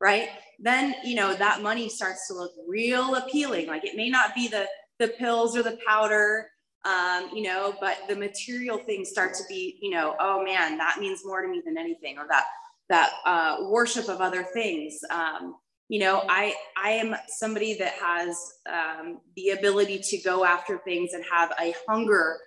right? 0.00 0.28
Then, 0.58 0.94
you 1.04 1.14
know, 1.16 1.34
that 1.34 1.62
money 1.62 1.88
starts 1.88 2.26
to 2.28 2.34
look 2.34 2.52
real 2.66 3.16
appealing. 3.16 3.66
Like, 3.66 3.84
it 3.84 3.96
may 3.96 4.08
not 4.08 4.34
be 4.34 4.48
the, 4.48 4.66
the 4.98 5.08
pills 5.08 5.56
or 5.56 5.62
the 5.62 5.78
powder, 5.86 6.48
um, 6.84 7.30
you 7.32 7.42
know, 7.42 7.74
but 7.80 7.98
the 8.08 8.16
material 8.16 8.78
things 8.78 9.08
start 9.08 9.34
to 9.34 9.42
be, 9.48 9.78
you 9.80 9.90
know, 9.90 10.16
oh 10.18 10.42
man, 10.44 10.76
that 10.78 10.98
means 10.98 11.24
more 11.24 11.42
to 11.42 11.48
me 11.48 11.62
than 11.64 11.78
anything, 11.78 12.18
or 12.18 12.26
that 12.28 12.44
that 12.88 13.12
uh, 13.24 13.56
worship 13.68 14.08
of 14.08 14.20
other 14.20 14.42
things. 14.42 14.98
Um, 15.10 15.56
you 15.92 15.98
know 15.98 16.22
i 16.30 16.54
i 16.82 16.90
am 16.90 17.14
somebody 17.28 17.74
that 17.74 17.92
has 17.92 18.54
um, 18.66 19.20
the 19.36 19.50
ability 19.50 19.98
to 19.98 20.16
go 20.18 20.42
after 20.42 20.78
things 20.78 21.12
and 21.12 21.22
have 21.30 21.52
a 21.60 21.74
hunger 21.86 22.38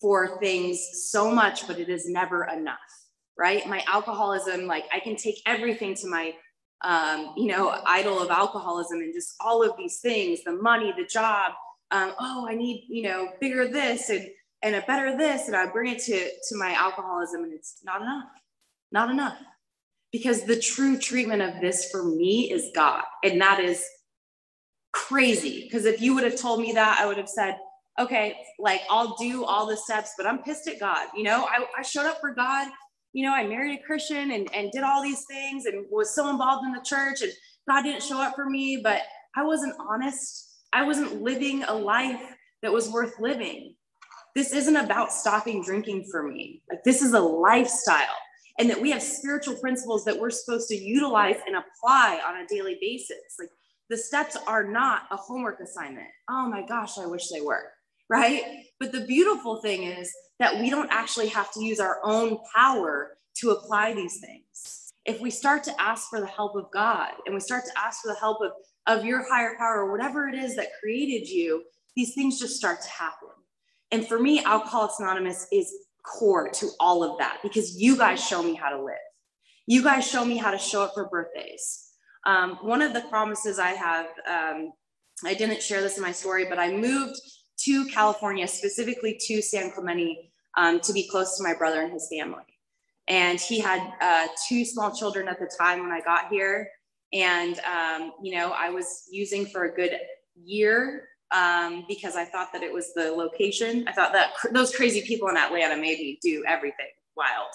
for 0.00 0.38
things 0.38 0.80
so 1.10 1.28
much 1.28 1.66
but 1.66 1.80
it 1.80 1.88
is 1.88 2.08
never 2.08 2.44
enough 2.44 2.78
right 3.36 3.66
my 3.66 3.82
alcoholism 3.88 4.68
like 4.68 4.84
i 4.94 5.00
can 5.00 5.16
take 5.16 5.34
everything 5.46 5.96
to 5.96 6.06
my 6.06 6.32
um, 6.84 7.32
you 7.36 7.46
know 7.46 7.76
idol 7.86 8.20
of 8.20 8.30
alcoholism 8.30 8.98
and 8.98 9.12
just 9.12 9.34
all 9.40 9.68
of 9.68 9.76
these 9.76 9.98
things 9.98 10.44
the 10.44 10.52
money 10.52 10.94
the 10.96 11.04
job 11.04 11.52
um, 11.92 12.12
oh 12.18 12.46
i 12.48 12.54
need 12.54 12.86
you 12.88 13.02
know 13.02 13.28
bigger 13.40 13.68
this 13.68 14.10
and 14.10 14.28
and 14.62 14.74
a 14.74 14.82
better 14.82 15.16
this 15.16 15.46
and 15.46 15.56
i 15.56 15.66
bring 15.66 15.92
it 15.92 15.98
to 16.00 16.28
to 16.48 16.56
my 16.56 16.72
alcoholism 16.72 17.44
and 17.44 17.52
it's 17.52 17.78
not 17.84 18.02
enough 18.02 18.24
not 18.90 19.10
enough 19.10 19.38
because 20.12 20.44
the 20.44 20.60
true 20.60 20.98
treatment 20.98 21.40
of 21.42 21.60
this 21.60 21.90
for 21.90 22.04
me 22.04 22.52
is 22.52 22.70
God. 22.74 23.02
And 23.24 23.40
that 23.40 23.58
is 23.58 23.82
crazy. 24.92 25.62
Because 25.62 25.86
if 25.86 26.00
you 26.00 26.14
would 26.14 26.24
have 26.24 26.38
told 26.38 26.60
me 26.60 26.72
that, 26.72 26.98
I 27.00 27.06
would 27.06 27.16
have 27.16 27.28
said, 27.28 27.56
okay, 27.98 28.36
like 28.58 28.82
I'll 28.90 29.16
do 29.16 29.44
all 29.44 29.66
the 29.66 29.76
steps, 29.76 30.12
but 30.16 30.26
I'm 30.26 30.42
pissed 30.42 30.68
at 30.68 30.78
God. 30.78 31.08
You 31.16 31.24
know, 31.24 31.46
I, 31.46 31.64
I 31.78 31.82
showed 31.82 32.06
up 32.06 32.20
for 32.20 32.34
God. 32.34 32.70
You 33.14 33.26
know, 33.26 33.34
I 33.34 33.46
married 33.46 33.78
a 33.78 33.82
Christian 33.82 34.30
and, 34.30 34.52
and 34.54 34.70
did 34.70 34.82
all 34.82 35.02
these 35.02 35.24
things 35.24 35.64
and 35.64 35.86
was 35.90 36.14
so 36.14 36.30
involved 36.30 36.64
in 36.64 36.72
the 36.72 36.80
church, 36.80 37.20
and 37.20 37.32
God 37.68 37.82
didn't 37.82 38.02
show 38.02 38.20
up 38.20 38.34
for 38.34 38.48
me, 38.48 38.80
but 38.82 39.02
I 39.36 39.44
wasn't 39.44 39.74
honest. 39.78 40.48
I 40.72 40.84
wasn't 40.84 41.22
living 41.22 41.64
a 41.64 41.74
life 41.74 42.22
that 42.62 42.72
was 42.72 42.90
worth 42.90 43.18
living. 43.20 43.74
This 44.34 44.52
isn't 44.52 44.76
about 44.76 45.12
stopping 45.12 45.62
drinking 45.62 46.06
for 46.10 46.22
me. 46.22 46.62
Like, 46.70 46.82
this 46.84 47.02
is 47.02 47.12
a 47.12 47.20
lifestyle 47.20 48.16
and 48.58 48.68
that 48.70 48.80
we 48.80 48.90
have 48.90 49.02
spiritual 49.02 49.56
principles 49.56 50.04
that 50.04 50.18
we're 50.18 50.30
supposed 50.30 50.68
to 50.68 50.76
utilize 50.76 51.36
and 51.46 51.56
apply 51.56 52.20
on 52.26 52.36
a 52.36 52.46
daily 52.46 52.78
basis. 52.80 53.36
Like 53.38 53.48
the 53.88 53.96
steps 53.96 54.36
are 54.46 54.64
not 54.64 55.02
a 55.10 55.16
homework 55.16 55.60
assignment. 55.60 56.08
Oh 56.28 56.48
my 56.48 56.64
gosh, 56.66 56.98
I 56.98 57.06
wish 57.06 57.28
they 57.28 57.40
were, 57.40 57.64
right? 58.08 58.42
But 58.78 58.92
the 58.92 59.06
beautiful 59.06 59.60
thing 59.62 59.84
is 59.84 60.12
that 60.38 60.60
we 60.60 60.70
don't 60.70 60.90
actually 60.90 61.28
have 61.28 61.52
to 61.52 61.64
use 61.64 61.80
our 61.80 62.00
own 62.04 62.38
power 62.54 63.16
to 63.38 63.50
apply 63.50 63.94
these 63.94 64.20
things. 64.20 64.92
If 65.04 65.20
we 65.20 65.30
start 65.30 65.64
to 65.64 65.80
ask 65.80 66.08
for 66.08 66.20
the 66.20 66.26
help 66.26 66.54
of 66.54 66.70
God 66.72 67.10
and 67.26 67.34
we 67.34 67.40
start 67.40 67.64
to 67.64 67.78
ask 67.78 68.02
for 68.02 68.08
the 68.08 68.18
help 68.20 68.38
of, 68.42 68.52
of 68.86 69.04
your 69.04 69.24
higher 69.28 69.54
power, 69.58 69.84
or 69.84 69.92
whatever 69.92 70.28
it 70.28 70.34
is 70.34 70.56
that 70.56 70.68
created 70.80 71.28
you, 71.28 71.62
these 71.94 72.14
things 72.14 72.38
just 72.38 72.56
start 72.56 72.80
to 72.82 72.88
happen. 72.90 73.28
And 73.90 74.06
for 74.06 74.18
me, 74.18 74.42
Alcoholics 74.44 74.98
Anonymous 74.98 75.46
is 75.52 75.72
core 76.04 76.48
to 76.50 76.70
all 76.80 77.04
of 77.04 77.18
that 77.18 77.38
because 77.42 77.80
you 77.80 77.96
guys 77.96 78.24
show 78.24 78.42
me 78.42 78.54
how 78.54 78.70
to 78.70 78.82
live. 78.82 78.96
You 79.66 79.82
guys 79.82 80.06
show 80.06 80.24
me 80.24 80.36
how 80.36 80.50
to 80.50 80.58
show 80.58 80.82
up 80.82 80.94
for 80.94 81.08
birthdays. 81.08 81.90
Um, 82.24 82.58
one 82.62 82.82
of 82.82 82.92
the 82.92 83.02
promises 83.02 83.58
I 83.58 83.70
have, 83.70 84.06
um, 84.28 84.72
I 85.24 85.34
didn't 85.34 85.62
share 85.62 85.80
this 85.80 85.96
in 85.96 86.02
my 86.02 86.12
story, 86.12 86.46
but 86.48 86.58
I 86.58 86.72
moved 86.72 87.20
to 87.64 87.84
California, 87.86 88.48
specifically 88.48 89.18
to 89.26 89.40
San 89.42 89.70
Clemente, 89.70 90.32
um, 90.56 90.80
to 90.80 90.92
be 90.92 91.08
close 91.08 91.36
to 91.36 91.44
my 91.44 91.54
brother 91.54 91.82
and 91.82 91.92
his 91.92 92.08
family. 92.10 92.42
And 93.08 93.40
he 93.40 93.60
had 93.60 93.92
uh, 94.00 94.28
two 94.48 94.64
small 94.64 94.90
children 94.90 95.28
at 95.28 95.38
the 95.38 95.50
time 95.58 95.80
when 95.80 95.92
I 95.92 96.00
got 96.00 96.28
here. 96.28 96.68
And, 97.12 97.58
um, 97.60 98.12
you 98.22 98.36
know, 98.36 98.52
I 98.52 98.70
was 98.70 99.08
using 99.10 99.46
for 99.46 99.64
a 99.64 99.74
good 99.74 99.92
year 100.34 101.08
um, 101.32 101.84
because 101.88 102.16
I 102.16 102.24
thought 102.24 102.52
that 102.52 102.62
it 102.62 102.72
was 102.72 102.92
the 102.94 103.10
location. 103.12 103.86
I 103.88 103.92
thought 103.92 104.12
that 104.12 104.34
cr- 104.34 104.52
those 104.52 104.74
crazy 104.74 105.02
people 105.02 105.28
in 105.28 105.36
Atlanta 105.36 105.76
made 105.76 105.98
me 105.98 106.18
do 106.22 106.44
everything 106.46 106.86
wild. 107.16 107.50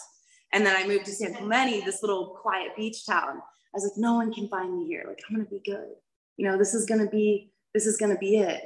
And 0.54 0.66
then 0.66 0.76
I 0.76 0.88
moved 0.88 1.06
to 1.06 1.12
San 1.12 1.34
Clemente, 1.34 1.82
this 1.82 2.02
little 2.02 2.38
quiet 2.42 2.76
beach 2.76 3.06
town. 3.06 3.38
I 3.38 3.74
was 3.74 3.84
like, 3.84 3.98
no 3.98 4.16
one 4.16 4.34
can 4.34 4.48
find 4.48 4.78
me 4.78 4.88
here. 4.88 5.04
Like, 5.08 5.20
I'm 5.30 5.36
gonna 5.36 5.50
be 5.50 5.62
good. 5.66 5.90
You 6.38 6.48
know, 6.48 6.58
this 6.58 6.74
is 6.74 6.86
gonna 6.86 7.10
be, 7.10 7.52
this 7.74 7.86
is 7.86 7.98
gonna 7.98 8.18
be 8.18 8.38
it. 8.38 8.64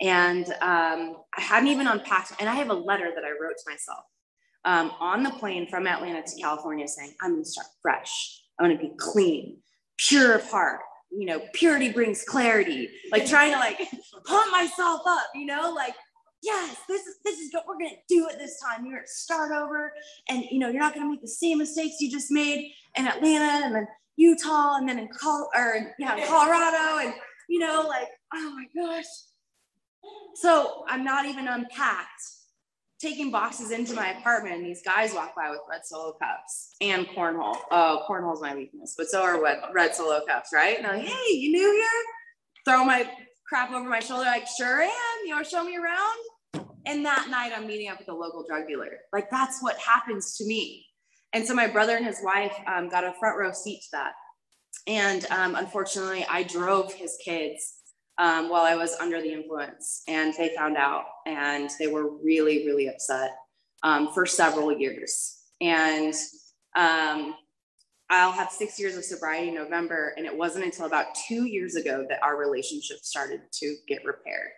And 0.00 0.46
um, 0.62 1.16
I 1.36 1.40
hadn't 1.40 1.68
even 1.68 1.86
unpacked, 1.86 2.32
and 2.40 2.48
I 2.48 2.54
have 2.54 2.70
a 2.70 2.74
letter 2.74 3.10
that 3.14 3.24
I 3.24 3.30
wrote 3.30 3.56
to 3.58 3.70
myself 3.70 4.04
um, 4.64 4.92
on 4.98 5.22
the 5.22 5.30
plane 5.30 5.68
from 5.68 5.86
Atlanta 5.86 6.22
to 6.22 6.40
California 6.40 6.86
saying, 6.88 7.14
I'm 7.20 7.32
gonna 7.32 7.44
start 7.44 7.66
fresh. 7.82 8.42
I'm 8.58 8.68
gonna 8.68 8.80
be 8.80 8.92
clean, 8.98 9.58
pure 10.08 10.34
of 10.34 10.44
heart. 10.50 10.80
You 11.10 11.26
know, 11.26 11.40
purity 11.52 11.90
brings 11.92 12.22
clarity. 12.22 12.88
Like 13.10 13.26
trying 13.26 13.52
to 13.52 13.58
like 13.58 13.78
pump 14.26 14.52
myself 14.52 15.00
up, 15.06 15.26
you 15.34 15.46
know, 15.46 15.72
like 15.74 15.94
yes, 16.42 16.76
this 16.88 17.06
is 17.06 17.16
this 17.24 17.38
is 17.38 17.52
what 17.52 17.66
we're 17.66 17.78
gonna 17.78 17.96
do 18.08 18.28
it 18.28 18.38
this 18.38 18.60
time. 18.60 18.84
You're 18.84 18.96
gonna 18.96 19.06
start 19.06 19.52
over, 19.52 19.92
and 20.28 20.44
you 20.50 20.58
know 20.58 20.68
you're 20.68 20.80
not 20.80 20.94
gonna 20.94 21.08
make 21.08 21.22
the 21.22 21.28
same 21.28 21.58
mistakes 21.58 21.96
you 22.00 22.10
just 22.10 22.30
made 22.30 22.72
in 22.96 23.06
Atlanta 23.06 23.66
and 23.66 23.74
then 23.74 23.88
Utah 24.16 24.76
and 24.76 24.88
then 24.88 24.98
in 24.98 25.08
Col 25.08 25.48
or 25.54 25.94
yeah 25.98 26.26
Colorado 26.26 27.06
and 27.06 27.14
you 27.48 27.58
know 27.58 27.86
like 27.88 28.08
oh 28.34 28.54
my 28.54 28.66
gosh. 28.74 29.04
So 30.34 30.84
I'm 30.88 31.04
not 31.04 31.26
even 31.26 31.46
unpacked, 31.46 32.22
taking 33.00 33.30
boxes 33.30 33.70
into 33.70 33.94
my 33.94 34.10
apartment, 34.18 34.56
and 34.56 34.64
these 34.64 34.82
guys 34.82 35.14
walk 35.14 35.34
by 35.34 35.50
with 35.50 35.60
red 35.70 35.84
solo 35.84 36.12
cups 36.12 36.74
and 36.80 37.06
cornhole. 37.08 37.56
Oh, 37.70 38.02
cornhole's 38.06 38.42
my 38.42 38.54
weakness, 38.54 38.94
but 38.96 39.08
so 39.08 39.22
are 39.22 39.42
red, 39.42 39.58
red 39.72 39.94
solo 39.94 40.20
cups, 40.26 40.50
right? 40.52 40.76
And 40.76 40.86
I'm 40.86 40.98
like, 40.98 41.08
hey, 41.08 41.34
you 41.34 41.50
new 41.52 41.72
here? 41.72 41.86
Throw 42.66 42.84
my 42.84 43.10
crap 43.48 43.70
over 43.72 43.88
my 43.88 44.00
shoulder, 44.00 44.26
like, 44.26 44.46
sure 44.46 44.82
am. 44.82 44.90
You 45.26 45.42
to 45.42 45.48
show 45.48 45.64
me 45.64 45.76
around? 45.76 46.68
And 46.86 47.04
that 47.04 47.28
night, 47.30 47.52
I'm 47.54 47.66
meeting 47.66 47.88
up 47.88 47.98
with 47.98 48.08
a 48.08 48.14
local 48.14 48.44
drug 48.48 48.66
dealer. 48.66 48.90
Like, 49.12 49.30
that's 49.30 49.62
what 49.62 49.78
happens 49.78 50.36
to 50.36 50.46
me. 50.46 50.86
And 51.32 51.46
so 51.46 51.54
my 51.54 51.66
brother 51.66 51.96
and 51.96 52.04
his 52.04 52.20
wife 52.22 52.54
um, 52.66 52.88
got 52.88 53.04
a 53.04 53.14
front 53.18 53.38
row 53.38 53.52
seat 53.52 53.80
to 53.82 53.88
that. 53.92 54.12
And 54.86 55.26
um, 55.30 55.54
unfortunately, 55.54 56.26
I 56.28 56.42
drove 56.42 56.92
his 56.92 57.16
kids 57.24 57.79
um, 58.20 58.50
while 58.50 58.62
I 58.62 58.76
was 58.76 58.94
under 59.00 59.20
the 59.20 59.32
influence, 59.32 60.02
and 60.06 60.34
they 60.36 60.54
found 60.54 60.76
out, 60.76 61.04
and 61.26 61.70
they 61.78 61.86
were 61.86 62.16
really, 62.22 62.66
really 62.66 62.86
upset 62.86 63.30
um, 63.82 64.12
for 64.12 64.26
several 64.26 64.70
years. 64.70 65.38
And 65.62 66.14
um, 66.76 67.34
I'll 68.10 68.32
have 68.32 68.50
six 68.50 68.78
years 68.78 68.96
of 68.96 69.04
sobriety 69.04 69.48
in 69.48 69.54
November. 69.54 70.12
And 70.18 70.26
it 70.26 70.36
wasn't 70.36 70.66
until 70.66 70.84
about 70.84 71.06
two 71.28 71.46
years 71.46 71.76
ago 71.76 72.04
that 72.10 72.22
our 72.22 72.36
relationship 72.36 72.98
started 72.98 73.40
to 73.54 73.76
get 73.88 74.04
repaired. 74.04 74.50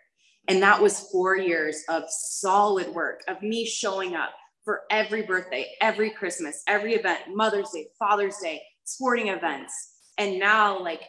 And 0.48 0.60
that 0.60 0.82
was 0.82 1.08
four 1.12 1.36
years 1.36 1.84
of 1.88 2.02
solid 2.08 2.88
work, 2.88 3.20
of 3.28 3.42
me 3.42 3.64
showing 3.64 4.16
up 4.16 4.30
for 4.64 4.80
every 4.90 5.22
birthday, 5.22 5.66
every 5.80 6.10
Christmas, 6.10 6.62
every 6.66 6.94
event, 6.94 7.20
Mother's 7.28 7.70
Day, 7.70 7.86
Father's 7.96 8.38
Day, 8.42 8.60
sporting 8.82 9.28
events. 9.28 9.72
And 10.18 10.40
now, 10.40 10.82
like, 10.82 11.02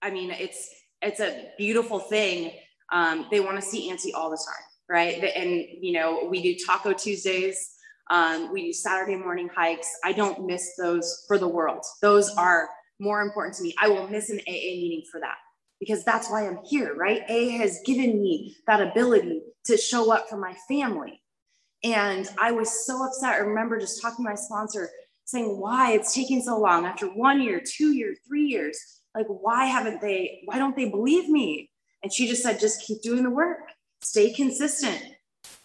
I 0.00 0.10
mean, 0.10 0.30
it's 0.30 0.68
it's 1.02 1.20
a 1.20 1.50
beautiful 1.58 1.98
thing. 1.98 2.52
Um, 2.92 3.26
they 3.30 3.40
want 3.40 3.56
to 3.56 3.62
see 3.62 3.90
Auntie 3.90 4.14
all 4.14 4.30
the 4.30 4.36
time, 4.36 4.64
right? 4.88 5.22
And 5.36 5.64
you 5.80 5.92
know, 5.92 6.26
we 6.28 6.42
do 6.42 6.56
Taco 6.64 6.92
Tuesdays. 6.92 7.74
Um, 8.10 8.52
we 8.52 8.66
do 8.66 8.72
Saturday 8.72 9.16
morning 9.16 9.50
hikes. 9.54 9.88
I 10.04 10.12
don't 10.12 10.46
miss 10.46 10.74
those 10.76 11.24
for 11.28 11.38
the 11.38 11.48
world. 11.48 11.84
Those 12.00 12.30
are 12.30 12.68
more 12.98 13.20
important 13.20 13.56
to 13.56 13.62
me. 13.62 13.74
I 13.78 13.88
will 13.88 14.08
miss 14.08 14.30
an 14.30 14.40
AA 14.48 14.74
meeting 14.76 15.02
for 15.10 15.20
that 15.20 15.36
because 15.78 16.04
that's 16.04 16.30
why 16.30 16.46
I'm 16.46 16.58
here, 16.64 16.94
right? 16.94 17.22
AA 17.28 17.56
has 17.58 17.80
given 17.84 18.20
me 18.20 18.56
that 18.66 18.80
ability 18.80 19.42
to 19.66 19.76
show 19.76 20.12
up 20.12 20.28
for 20.28 20.38
my 20.38 20.54
family. 20.68 21.20
And 21.84 22.28
I 22.40 22.50
was 22.50 22.86
so 22.86 23.04
upset. 23.04 23.34
I 23.34 23.38
remember 23.38 23.78
just 23.78 24.02
talking 24.02 24.24
to 24.24 24.30
my 24.30 24.34
sponsor 24.34 24.90
saying, 25.24 25.60
why 25.60 25.92
it's 25.92 26.14
taking 26.14 26.42
so 26.42 26.58
long 26.58 26.86
after 26.86 27.06
one 27.06 27.40
year, 27.40 27.60
two 27.64 27.92
years, 27.92 28.18
three 28.26 28.46
years. 28.46 28.78
Like, 29.14 29.26
why 29.26 29.66
haven't 29.66 30.00
they, 30.00 30.42
why 30.44 30.58
don't 30.58 30.76
they 30.76 30.88
believe 30.88 31.28
me? 31.28 31.70
And 32.02 32.12
she 32.12 32.28
just 32.28 32.42
said, 32.42 32.60
just 32.60 32.86
keep 32.86 33.02
doing 33.02 33.24
the 33.24 33.30
work, 33.30 33.58
stay 34.02 34.32
consistent, 34.32 35.02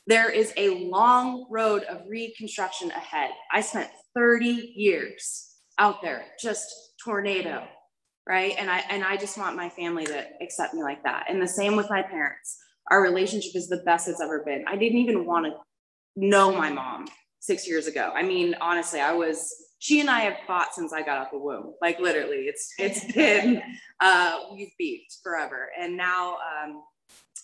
there 0.07 0.29
is 0.29 0.53
a 0.57 0.85
long 0.89 1.47
road 1.49 1.83
of 1.83 2.01
reconstruction 2.09 2.91
ahead. 2.91 3.31
I 3.51 3.61
spent 3.61 3.89
30 4.15 4.73
years 4.75 5.55
out 5.79 6.01
there, 6.01 6.25
just 6.41 6.93
tornado, 7.03 7.65
right? 8.27 8.53
And 8.57 8.69
I 8.69 8.83
and 8.89 9.03
I 9.03 9.17
just 9.17 9.37
want 9.37 9.55
my 9.55 9.69
family 9.69 10.05
to 10.05 10.25
accept 10.41 10.73
me 10.73 10.83
like 10.83 11.03
that. 11.03 11.25
And 11.29 11.41
the 11.41 11.47
same 11.47 11.75
with 11.75 11.89
my 11.89 12.01
parents. 12.01 12.57
Our 12.91 13.01
relationship 13.01 13.55
is 13.55 13.69
the 13.69 13.81
best 13.85 14.09
it's 14.09 14.21
ever 14.21 14.43
been. 14.45 14.65
I 14.67 14.75
didn't 14.75 14.99
even 14.99 15.25
want 15.25 15.45
to 15.45 15.53
know 16.17 16.51
my 16.51 16.69
mom 16.69 17.07
six 17.39 17.67
years 17.67 17.87
ago. 17.87 18.11
I 18.13 18.23
mean, 18.23 18.55
honestly, 18.59 18.99
I 18.99 19.13
was 19.13 19.53
she 19.83 19.99
and 19.99 20.09
I 20.09 20.21
have 20.21 20.37
fought 20.47 20.73
since 20.73 20.93
I 20.93 21.01
got 21.01 21.17
out 21.17 21.29
the 21.29 21.37
womb. 21.37 21.73
Like 21.81 21.99
literally, 21.99 22.45
it's 22.47 22.73
it's 22.79 23.03
been 23.13 23.61
uh, 23.99 24.39
we've 24.53 24.71
beefed 24.79 25.17
forever. 25.21 25.71
And 25.77 25.97
now, 25.97 26.37
um, 26.37 26.83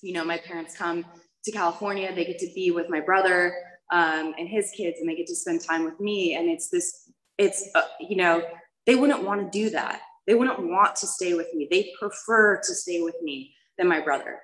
you 0.01 0.13
know, 0.13 0.23
my 0.23 0.37
parents 0.37 0.73
come 0.73 1.05
to 1.43 1.51
California. 1.51 2.15
They 2.15 2.23
get 2.23 2.39
to 2.39 2.49
be 2.55 2.71
with 2.71 2.89
my 2.89 3.01
brother 3.01 3.53
um, 3.91 4.33
and 4.39 4.47
his 4.47 4.71
kids, 4.71 5.01
and 5.01 5.09
they 5.09 5.15
get 5.15 5.27
to 5.27 5.35
spend 5.35 5.59
time 5.59 5.83
with 5.83 5.99
me. 5.99 6.35
And 6.35 6.47
it's 6.47 6.69
this, 6.69 7.11
it's, 7.37 7.67
uh, 7.75 7.81
you 7.99 8.15
know, 8.15 8.41
they 8.85 8.95
wouldn't 8.95 9.23
want 9.23 9.41
to 9.41 9.59
do 9.59 9.69
that. 9.71 9.99
They 10.25 10.33
wouldn't 10.33 10.63
want 10.63 10.95
to 10.95 11.07
stay 11.07 11.33
with 11.33 11.53
me. 11.53 11.67
They 11.69 11.91
prefer 11.99 12.61
to 12.61 12.73
stay 12.73 13.01
with 13.01 13.21
me 13.21 13.53
than 13.77 13.89
my 13.89 13.99
brother. 13.99 14.39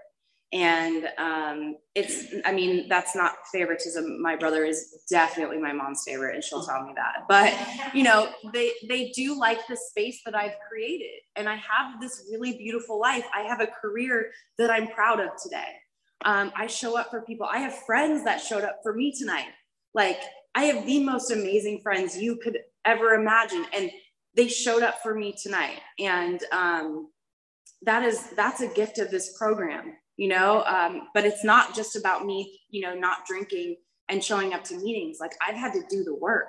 And 0.55 1.09
um, 1.17 1.75
it's, 1.95 2.33
I 2.45 2.53
mean, 2.53 2.87
that's 2.87 3.13
not 3.13 3.33
favoritism. 3.51 4.21
My 4.21 4.37
brother 4.37 4.63
is 4.63 5.03
definitely 5.09 5.57
my 5.57 5.73
mom's 5.73 6.03
favorite, 6.07 6.33
and 6.33 6.41
she'll 6.41 6.65
tell 6.65 6.81
me 6.85 6.93
that. 6.95 7.25
But 7.27 7.53
you 7.93 8.03
know, 8.03 8.29
they 8.53 8.71
they 8.87 9.09
do 9.09 9.37
like 9.37 9.67
the 9.67 9.75
space 9.75 10.21
that 10.23 10.33
I've 10.33 10.55
created, 10.69 11.19
and 11.35 11.49
I 11.49 11.55
have 11.55 11.99
this 11.99 12.25
really 12.31 12.57
beautiful 12.57 13.01
life. 13.01 13.25
I 13.35 13.41
have 13.41 13.59
a 13.59 13.67
career 13.67 14.31
that 14.57 14.71
I'm 14.71 14.87
proud 14.87 15.19
of 15.19 15.31
today. 15.43 15.73
Um, 16.23 16.53
I 16.55 16.67
show 16.67 16.97
up 16.97 17.09
for 17.09 17.21
people. 17.23 17.45
I 17.51 17.57
have 17.57 17.75
friends 17.85 18.23
that 18.23 18.37
showed 18.39 18.63
up 18.63 18.79
for 18.81 18.93
me 18.93 19.11
tonight. 19.11 19.49
Like 19.93 20.21
I 20.55 20.63
have 20.65 20.85
the 20.85 21.03
most 21.03 21.31
amazing 21.31 21.81
friends 21.83 22.17
you 22.17 22.37
could 22.37 22.59
ever 22.85 23.15
imagine, 23.15 23.65
and 23.75 23.91
they 24.37 24.47
showed 24.47 24.83
up 24.83 25.01
for 25.03 25.13
me 25.13 25.35
tonight. 25.37 25.81
And 25.99 26.41
um, 26.53 27.09
that 27.81 28.03
is 28.03 28.29
that's 28.37 28.61
a 28.61 28.67
gift 28.67 28.99
of 28.99 29.11
this 29.11 29.37
program, 29.37 29.97
you 30.17 30.27
know. 30.27 30.63
Um, 30.63 31.07
but 31.13 31.25
it's 31.25 31.43
not 31.43 31.75
just 31.75 31.95
about 31.95 32.25
me, 32.25 32.59
you 32.69 32.81
know, 32.81 32.95
not 32.95 33.25
drinking 33.27 33.77
and 34.09 34.23
showing 34.23 34.53
up 34.53 34.63
to 34.65 34.77
meetings. 34.77 35.17
Like 35.19 35.33
I've 35.45 35.55
had 35.55 35.73
to 35.73 35.83
do 35.89 36.03
the 36.03 36.15
work. 36.15 36.47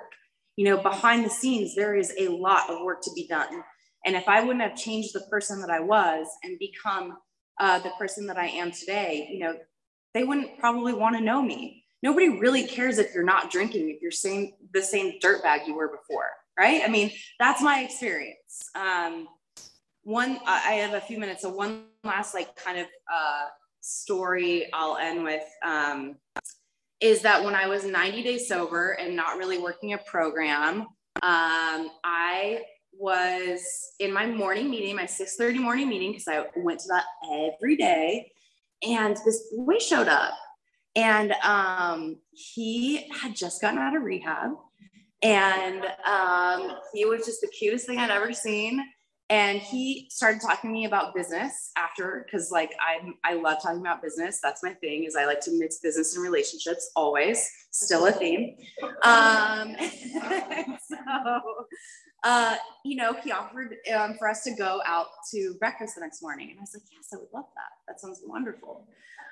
You 0.55 0.65
know, 0.65 0.81
behind 0.81 1.23
the 1.23 1.29
scenes, 1.29 1.75
there 1.75 1.95
is 1.95 2.13
a 2.17 2.29
lot 2.29 2.69
of 2.69 2.81
work 2.83 3.01
to 3.03 3.11
be 3.13 3.27
done. 3.27 3.63
And 4.05 4.15
if 4.15 4.27
I 4.27 4.41
wouldn't 4.41 4.61
have 4.61 4.75
changed 4.75 5.13
the 5.13 5.21
person 5.29 5.61
that 5.61 5.69
I 5.69 5.79
was 5.79 6.27
and 6.43 6.57
become 6.57 7.17
uh, 7.59 7.79
the 7.79 7.91
person 7.97 8.25
that 8.27 8.37
I 8.37 8.47
am 8.47 8.71
today, 8.71 9.27
you 9.31 9.39
know, 9.39 9.55
they 10.13 10.23
wouldn't 10.23 10.57
probably 10.59 10.93
want 10.93 11.15
to 11.15 11.23
know 11.23 11.41
me. 11.41 11.83
Nobody 12.01 12.29
really 12.39 12.65
cares 12.65 12.99
if 12.99 13.13
you're 13.13 13.23
not 13.23 13.51
drinking, 13.51 13.89
if 13.89 14.01
you're 14.01 14.11
same 14.11 14.53
the 14.73 14.81
same 14.81 15.19
dirtbag 15.19 15.67
you 15.67 15.75
were 15.75 15.89
before, 15.89 16.29
right? 16.57 16.81
I 16.83 16.87
mean, 16.87 17.11
that's 17.39 17.61
my 17.61 17.81
experience. 17.81 18.69
Um, 18.75 19.27
one, 20.03 20.39
I 20.45 20.73
have 20.75 20.93
a 20.93 21.01
few 21.01 21.19
minutes, 21.19 21.41
so 21.41 21.49
one 21.49 21.85
last 22.03 22.33
like 22.33 22.55
kind 22.55 22.79
of 22.79 22.85
uh, 23.13 23.45
story 23.87 24.69
I'll 24.73 24.97
end 24.97 25.23
with 25.23 25.43
um, 25.63 26.15
is 26.99 27.21
that 27.21 27.43
when 27.43 27.55
I 27.55 27.67
was 27.67 27.85
90 27.85 28.23
days 28.23 28.47
sober 28.47 28.91
and 28.91 29.15
not 29.15 29.37
really 29.37 29.59
working 29.59 29.93
a 29.93 29.97
program, 29.99 30.81
um, 31.23 31.89
I 32.03 32.63
was 32.93 33.61
in 33.99 34.11
my 34.11 34.25
morning 34.25 34.69
meeting, 34.69 34.95
my 34.95 35.05
6:30 35.05 35.59
morning 35.59 35.87
meeting, 35.87 36.11
because 36.11 36.27
I 36.27 36.45
went 36.57 36.79
to 36.81 36.87
that 36.89 37.05
every 37.31 37.75
day. 37.75 38.31
And 38.87 39.17
this 39.25 39.51
boy 39.55 39.79
showed 39.79 40.07
up, 40.07 40.33
and 40.95 41.31
um, 41.43 42.17
he 42.31 43.09
had 43.11 43.35
just 43.35 43.61
gotten 43.61 43.79
out 43.79 43.95
of 43.95 44.03
rehab, 44.03 44.51
and 45.23 45.85
um, 46.05 46.77
he 46.93 47.05
was 47.05 47.25
just 47.25 47.41
the 47.41 47.47
cutest 47.47 47.87
thing 47.87 47.97
I'd 47.97 48.11
ever 48.11 48.33
seen. 48.33 48.83
And 49.29 49.59
he 49.59 50.07
started 50.09 50.41
talking 50.41 50.69
to 50.69 50.73
me 50.73 50.85
about 50.85 51.13
business 51.13 51.71
after, 51.75 52.25
because 52.25 52.49
like 52.49 52.71
I 52.79 53.11
I 53.29 53.33
love 53.33 53.61
talking 53.61 53.81
about 53.81 54.01
business. 54.01 54.39
That's 54.41 54.63
my 54.63 54.73
thing. 54.75 55.03
Is 55.03 55.17
I 55.17 55.25
like 55.25 55.41
to 55.41 55.51
mix 55.51 55.79
business 55.79 56.15
and 56.15 56.23
relationships 56.23 56.91
always. 56.95 57.49
Still 57.71 58.05
a 58.05 58.11
theme. 58.11 58.55
Um, 59.03 59.75
so 60.87 61.67
uh, 62.23 62.55
you 62.83 62.95
know, 62.95 63.13
he 63.23 63.31
offered 63.31 63.75
um, 63.95 64.15
for 64.17 64.27
us 64.27 64.43
to 64.43 64.51
go 64.51 64.81
out 64.85 65.07
to 65.31 65.55
breakfast 65.59 65.95
the 65.95 66.01
next 66.01 66.21
morning. 66.21 66.49
And 66.49 66.59
I 66.59 66.61
was 66.61 66.71
like, 66.73 66.83
yes, 66.91 67.07
I 67.13 67.17
would 67.17 67.29
love 67.33 67.45
that. 67.55 67.71
That 67.87 68.01
sounds 68.01 68.21
wonderful. 68.25 68.87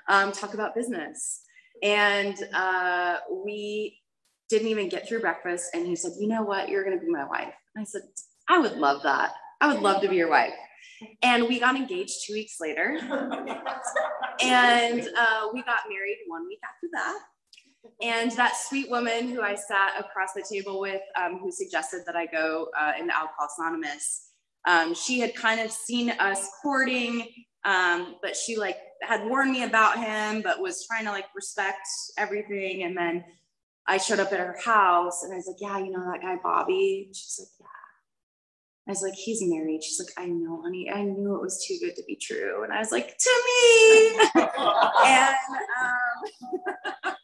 Um, 0.08 0.32
talk 0.32 0.54
about 0.54 0.76
business. 0.76 1.42
And 1.84 2.38
uh, 2.54 3.18
we 3.46 4.00
didn't 4.50 4.68
even 4.68 4.88
get 4.88 5.08
through 5.08 5.22
breakfast. 5.22 5.72
And 5.74 5.86
he 5.86 5.96
said, 5.96 6.12
you 6.20 6.28
know 6.28 6.44
what? 6.44 6.70
You're 6.70 6.84
going 6.84 6.98
to 6.98 7.04
be 7.04 7.12
my 7.12 7.26
wife. 7.26 7.54
And 7.76 7.82
I 7.82 7.86
said, 7.86 8.04
I 8.48 8.60
would 8.60 8.78
love 8.78 9.02
that. 9.04 9.32
I 9.62 9.72
would 9.72 9.82
love 9.82 10.02
to 10.02 10.10
be 10.10 10.16
your 10.16 10.30
wife. 10.30 10.54
And 11.22 11.48
we 11.48 11.60
got 11.60 11.76
engaged 11.76 12.26
two 12.26 12.34
weeks 12.34 12.58
later. 12.60 12.98
and 14.42 15.02
uh, 15.18 15.48
we 15.54 15.62
got 15.64 15.80
married 15.90 16.18
one 16.28 16.48
week 16.48 16.60
after 16.64 16.88
that. 16.94 17.20
And 18.02 18.32
that 18.32 18.56
sweet 18.56 18.90
woman 18.90 19.30
who 19.30 19.42
I 19.42 19.56
sat 19.56 19.94
across 20.00 20.34
the 20.34 20.46
table 20.50 20.80
with, 20.80 21.02
um, 21.16 21.40
who 21.40 21.52
suggested 21.52 22.04
that 22.06 22.16
I 22.16 22.26
go 22.26 22.70
uh, 22.78 22.94
into 23.00 23.16
Alcoholics 23.16 23.56
Anonymous, 23.60 24.30
um, 24.66 24.94
she 24.96 25.20
had 25.20 25.36
kind 25.36 25.62
of 25.62 25.72
seen 25.72 26.10
us 26.12 26.50
courting, 26.62 27.28
um, 27.64 28.16
but 28.22 28.36
she 28.36 28.58
like 28.58 28.78
had 29.02 29.26
warned 29.26 29.52
me 29.52 29.64
about 29.64 29.98
him, 29.98 30.42
but 30.42 30.60
was 30.60 30.86
trying 30.88 31.06
to 31.06 31.12
like 31.12 31.26
respect 31.36 31.88
everything. 32.18 32.84
And 32.84 32.98
then 32.98 33.24
I 33.88 33.98
showed 33.98 34.20
up 34.20 34.34
at 34.34 34.40
her 34.40 34.58
house 34.64 35.24
and 35.24 35.32
I 35.32 35.36
was 35.36 35.48
like, 35.48 35.58
yeah, 35.60 35.78
you 35.78 35.92
know 35.92 36.04
that 36.12 36.22
guy 36.22 36.38
Bobby? 36.42 37.10
she's 37.14 37.40
like, 37.40 37.50
yeah. 37.60 37.75
I 38.88 38.92
was 38.92 39.02
like, 39.02 39.16
he's 39.16 39.42
married. 39.42 39.84
She's 39.84 40.00
like, 40.00 40.14
I 40.24 40.30
know, 40.30 40.62
honey. 40.62 40.92
I 40.92 41.02
knew 41.02 41.36
it 41.36 41.42
was 41.42 41.66
too 41.66 41.78
good 41.82 41.96
to 41.96 42.04
be 42.08 42.16
true. 42.16 42.64
And 42.64 42.72
I 42.72 42.80
was 42.80 42.92
like, 42.92 43.18
to 43.18 43.44
me. 43.48 44.20
and 45.06 45.36
um, 47.04 47.14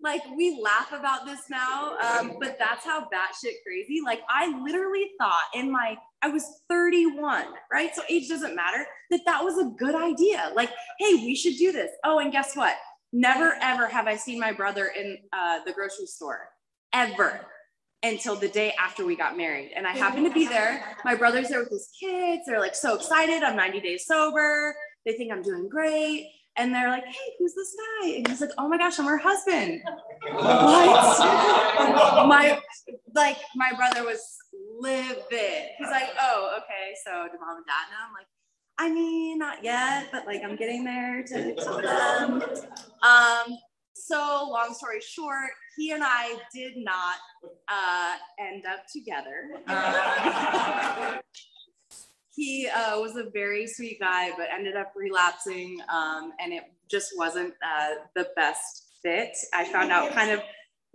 like 0.00 0.22
we 0.36 0.60
laugh 0.60 0.92
about 0.92 1.24
this 1.24 1.42
now, 1.48 1.96
um, 1.98 2.36
but 2.40 2.56
that's 2.58 2.84
how 2.84 3.02
batshit 3.02 3.62
crazy. 3.64 4.00
Like 4.04 4.22
I 4.28 4.48
literally 4.60 5.10
thought 5.20 5.44
in 5.54 5.70
my, 5.70 5.96
I 6.22 6.28
was 6.28 6.62
31, 6.68 7.44
right? 7.70 7.94
So 7.94 8.02
age 8.08 8.28
doesn't 8.28 8.56
matter. 8.56 8.86
That 9.10 9.20
that 9.26 9.44
was 9.44 9.56
a 9.58 9.70
good 9.78 9.94
idea. 9.94 10.50
Like, 10.56 10.70
hey, 10.98 11.14
we 11.14 11.36
should 11.36 11.56
do 11.58 11.70
this. 11.70 11.90
Oh, 12.04 12.18
and 12.18 12.32
guess 12.32 12.56
what? 12.56 12.74
Never 13.12 13.56
ever 13.62 13.86
have 13.86 14.08
I 14.08 14.16
seen 14.16 14.40
my 14.40 14.52
brother 14.52 14.86
in 14.98 15.18
uh, 15.32 15.60
the 15.64 15.72
grocery 15.72 16.06
store 16.06 16.48
ever 16.92 17.46
until 18.02 18.36
the 18.36 18.48
day 18.48 18.72
after 18.78 19.04
we 19.04 19.16
got 19.16 19.36
married. 19.36 19.72
And 19.74 19.86
I 19.86 19.92
happened 19.92 20.26
to 20.26 20.32
be 20.32 20.46
there. 20.46 20.96
My 21.04 21.14
brother's 21.14 21.48
there 21.48 21.60
with 21.60 21.70
his 21.70 21.90
kids. 21.98 22.42
They're 22.46 22.60
like 22.60 22.74
so 22.74 22.94
excited. 22.94 23.42
I'm 23.42 23.56
90 23.56 23.80
days 23.80 24.06
sober. 24.06 24.76
They 25.04 25.12
think 25.14 25.32
I'm 25.32 25.42
doing 25.42 25.68
great 25.68 26.28
and 26.58 26.74
they're 26.74 26.90
like, 26.90 27.04
"Hey, 27.06 27.34
who's 27.38 27.54
this 27.54 27.74
guy?" 27.74 28.08
And 28.16 28.28
he's 28.28 28.40
like, 28.40 28.50
"Oh 28.58 28.68
my 28.68 28.76
gosh, 28.76 28.98
I'm 28.98 29.06
her 29.06 29.16
husband." 29.16 29.80
what? 30.32 31.18
my 32.28 32.60
like 33.14 33.38
my 33.54 33.72
brother 33.74 34.04
was 34.04 34.20
livid. 34.78 35.68
He's 35.78 35.90
like, 35.90 36.10
"Oh, 36.20 36.58
okay, 36.58 36.94
so 37.04 37.28
do 37.32 37.38
mom 37.40 37.56
and 37.56 37.66
dad 37.66 37.86
now. 37.90 38.06
I'm 38.08 38.12
like, 38.12 38.26
"I 38.76 38.90
mean, 38.92 39.38
not 39.38 39.62
yet, 39.64 40.08
but 40.12 40.26
like 40.26 40.42
I'm 40.44 40.56
getting 40.56 40.84
there 40.84 41.22
to 41.22 41.54
tell 41.54 41.80
them." 41.80 42.42
Um, 43.02 43.58
so 44.06 44.48
long 44.50 44.74
story 44.74 45.00
short, 45.00 45.50
he 45.76 45.92
and 45.92 46.02
I 46.04 46.36
did 46.54 46.76
not 46.76 47.16
uh, 47.68 48.14
end 48.38 48.64
up 48.66 48.86
together. 48.92 49.50
Uh, 49.66 51.18
he 52.34 52.68
uh, 52.68 53.00
was 53.00 53.16
a 53.16 53.30
very 53.30 53.66
sweet 53.66 53.98
guy, 54.00 54.30
but 54.36 54.48
ended 54.52 54.76
up 54.76 54.92
relapsing, 54.96 55.78
um, 55.88 56.32
and 56.40 56.52
it 56.52 56.64
just 56.90 57.12
wasn't 57.16 57.54
uh, 57.62 57.94
the 58.14 58.28
best 58.36 58.86
fit. 59.02 59.36
I 59.54 59.64
found 59.64 59.92
out 59.92 60.12
kind 60.12 60.30
of 60.30 60.40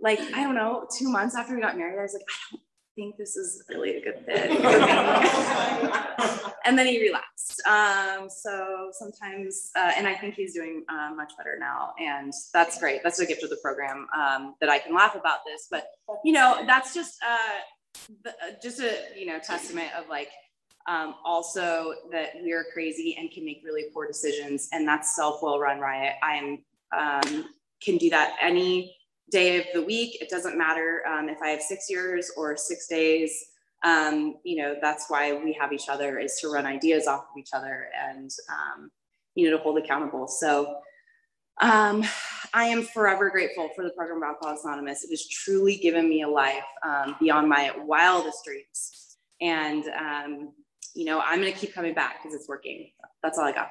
like 0.00 0.20
I 0.20 0.42
don't 0.42 0.54
know, 0.54 0.86
two 0.96 1.08
months 1.08 1.34
after 1.34 1.54
we 1.54 1.60
got 1.60 1.76
married, 1.76 1.98
I 1.98 2.02
was 2.02 2.14
like, 2.14 2.26
I 2.28 2.56
don't 2.56 2.63
think 2.94 3.16
this 3.16 3.36
is 3.36 3.62
really 3.68 3.96
a 3.96 4.00
good 4.00 4.18
fit. 4.24 4.50
and 6.64 6.78
then 6.78 6.86
he 6.86 7.00
relapsed. 7.00 7.62
Um, 7.66 8.28
so 8.30 8.90
sometimes, 8.92 9.70
uh, 9.76 9.92
and 9.96 10.06
I 10.06 10.14
think 10.14 10.34
he's 10.34 10.54
doing 10.54 10.84
uh, 10.88 11.10
much 11.14 11.32
better 11.36 11.56
now, 11.58 11.94
and 11.98 12.32
that's 12.52 12.78
great. 12.78 13.02
That's 13.02 13.20
a 13.20 13.26
gift 13.26 13.42
of 13.42 13.50
the 13.50 13.56
program 13.56 14.06
um, 14.16 14.54
that 14.60 14.68
I 14.68 14.78
can 14.78 14.94
laugh 14.94 15.14
about 15.14 15.38
this. 15.44 15.66
But 15.70 15.86
you 16.24 16.32
know, 16.32 16.62
that's 16.66 16.94
just 16.94 17.16
uh, 17.26 17.60
the, 18.22 18.34
just 18.62 18.80
a 18.80 18.96
you 19.16 19.26
know 19.26 19.38
testament 19.38 19.90
of 19.96 20.08
like 20.08 20.30
um, 20.86 21.14
also 21.24 21.94
that 22.12 22.30
we 22.42 22.52
are 22.52 22.64
crazy 22.72 23.16
and 23.18 23.30
can 23.30 23.44
make 23.44 23.62
really 23.64 23.84
poor 23.92 24.06
decisions, 24.06 24.68
and 24.72 24.86
that's 24.86 25.16
self 25.16 25.42
will 25.42 25.58
run 25.58 25.80
riot. 25.80 26.14
I 26.22 26.36
am 26.36 26.58
um, 26.96 27.46
can 27.82 27.98
do 27.98 28.08
that 28.10 28.36
any 28.40 28.96
day 29.30 29.58
of 29.58 29.66
the 29.74 29.82
week. 29.82 30.20
It 30.20 30.28
doesn't 30.28 30.56
matter 30.56 31.02
um, 31.08 31.28
if 31.28 31.38
I 31.42 31.48
have 31.48 31.62
six 31.62 31.88
years 31.88 32.30
or 32.36 32.56
six 32.56 32.86
days. 32.86 33.32
Um, 33.84 34.36
you 34.44 34.62
know 34.62 34.76
that's 34.80 35.06
why 35.08 35.34
we 35.34 35.52
have 35.60 35.72
each 35.72 35.88
other 35.90 36.18
is 36.18 36.38
to 36.40 36.48
run 36.48 36.64
ideas 36.64 37.06
off 37.06 37.24
of 37.24 37.38
each 37.38 37.50
other 37.52 37.88
and 38.08 38.30
um, 38.50 38.90
you 39.34 39.50
know 39.50 39.56
to 39.56 39.62
hold 39.62 39.78
accountable. 39.78 40.28
So. 40.28 40.76
Um, 41.60 42.02
I 42.52 42.64
am 42.64 42.82
forever 42.82 43.30
grateful 43.30 43.68
for 43.76 43.84
the 43.84 43.90
program 43.90 44.18
of 44.18 44.24
Alcoholics 44.24 44.64
Anonymous. 44.64 45.04
It 45.04 45.10
has 45.10 45.28
truly 45.28 45.76
given 45.76 46.08
me 46.08 46.22
a 46.22 46.28
life 46.28 46.64
um, 46.84 47.14
beyond 47.20 47.48
my 47.48 47.72
wildest 47.84 48.44
dreams. 48.44 49.16
And 49.40 49.84
um, 49.88 50.52
you 50.94 51.04
know, 51.04 51.20
I'm 51.20 51.40
going 51.40 51.52
to 51.52 51.58
keep 51.58 51.74
coming 51.74 51.94
back 51.94 52.22
because 52.22 52.34
it's 52.34 52.48
working. 52.48 52.90
That's 53.22 53.38
all 53.38 53.44
I 53.44 53.52
got. 53.52 53.70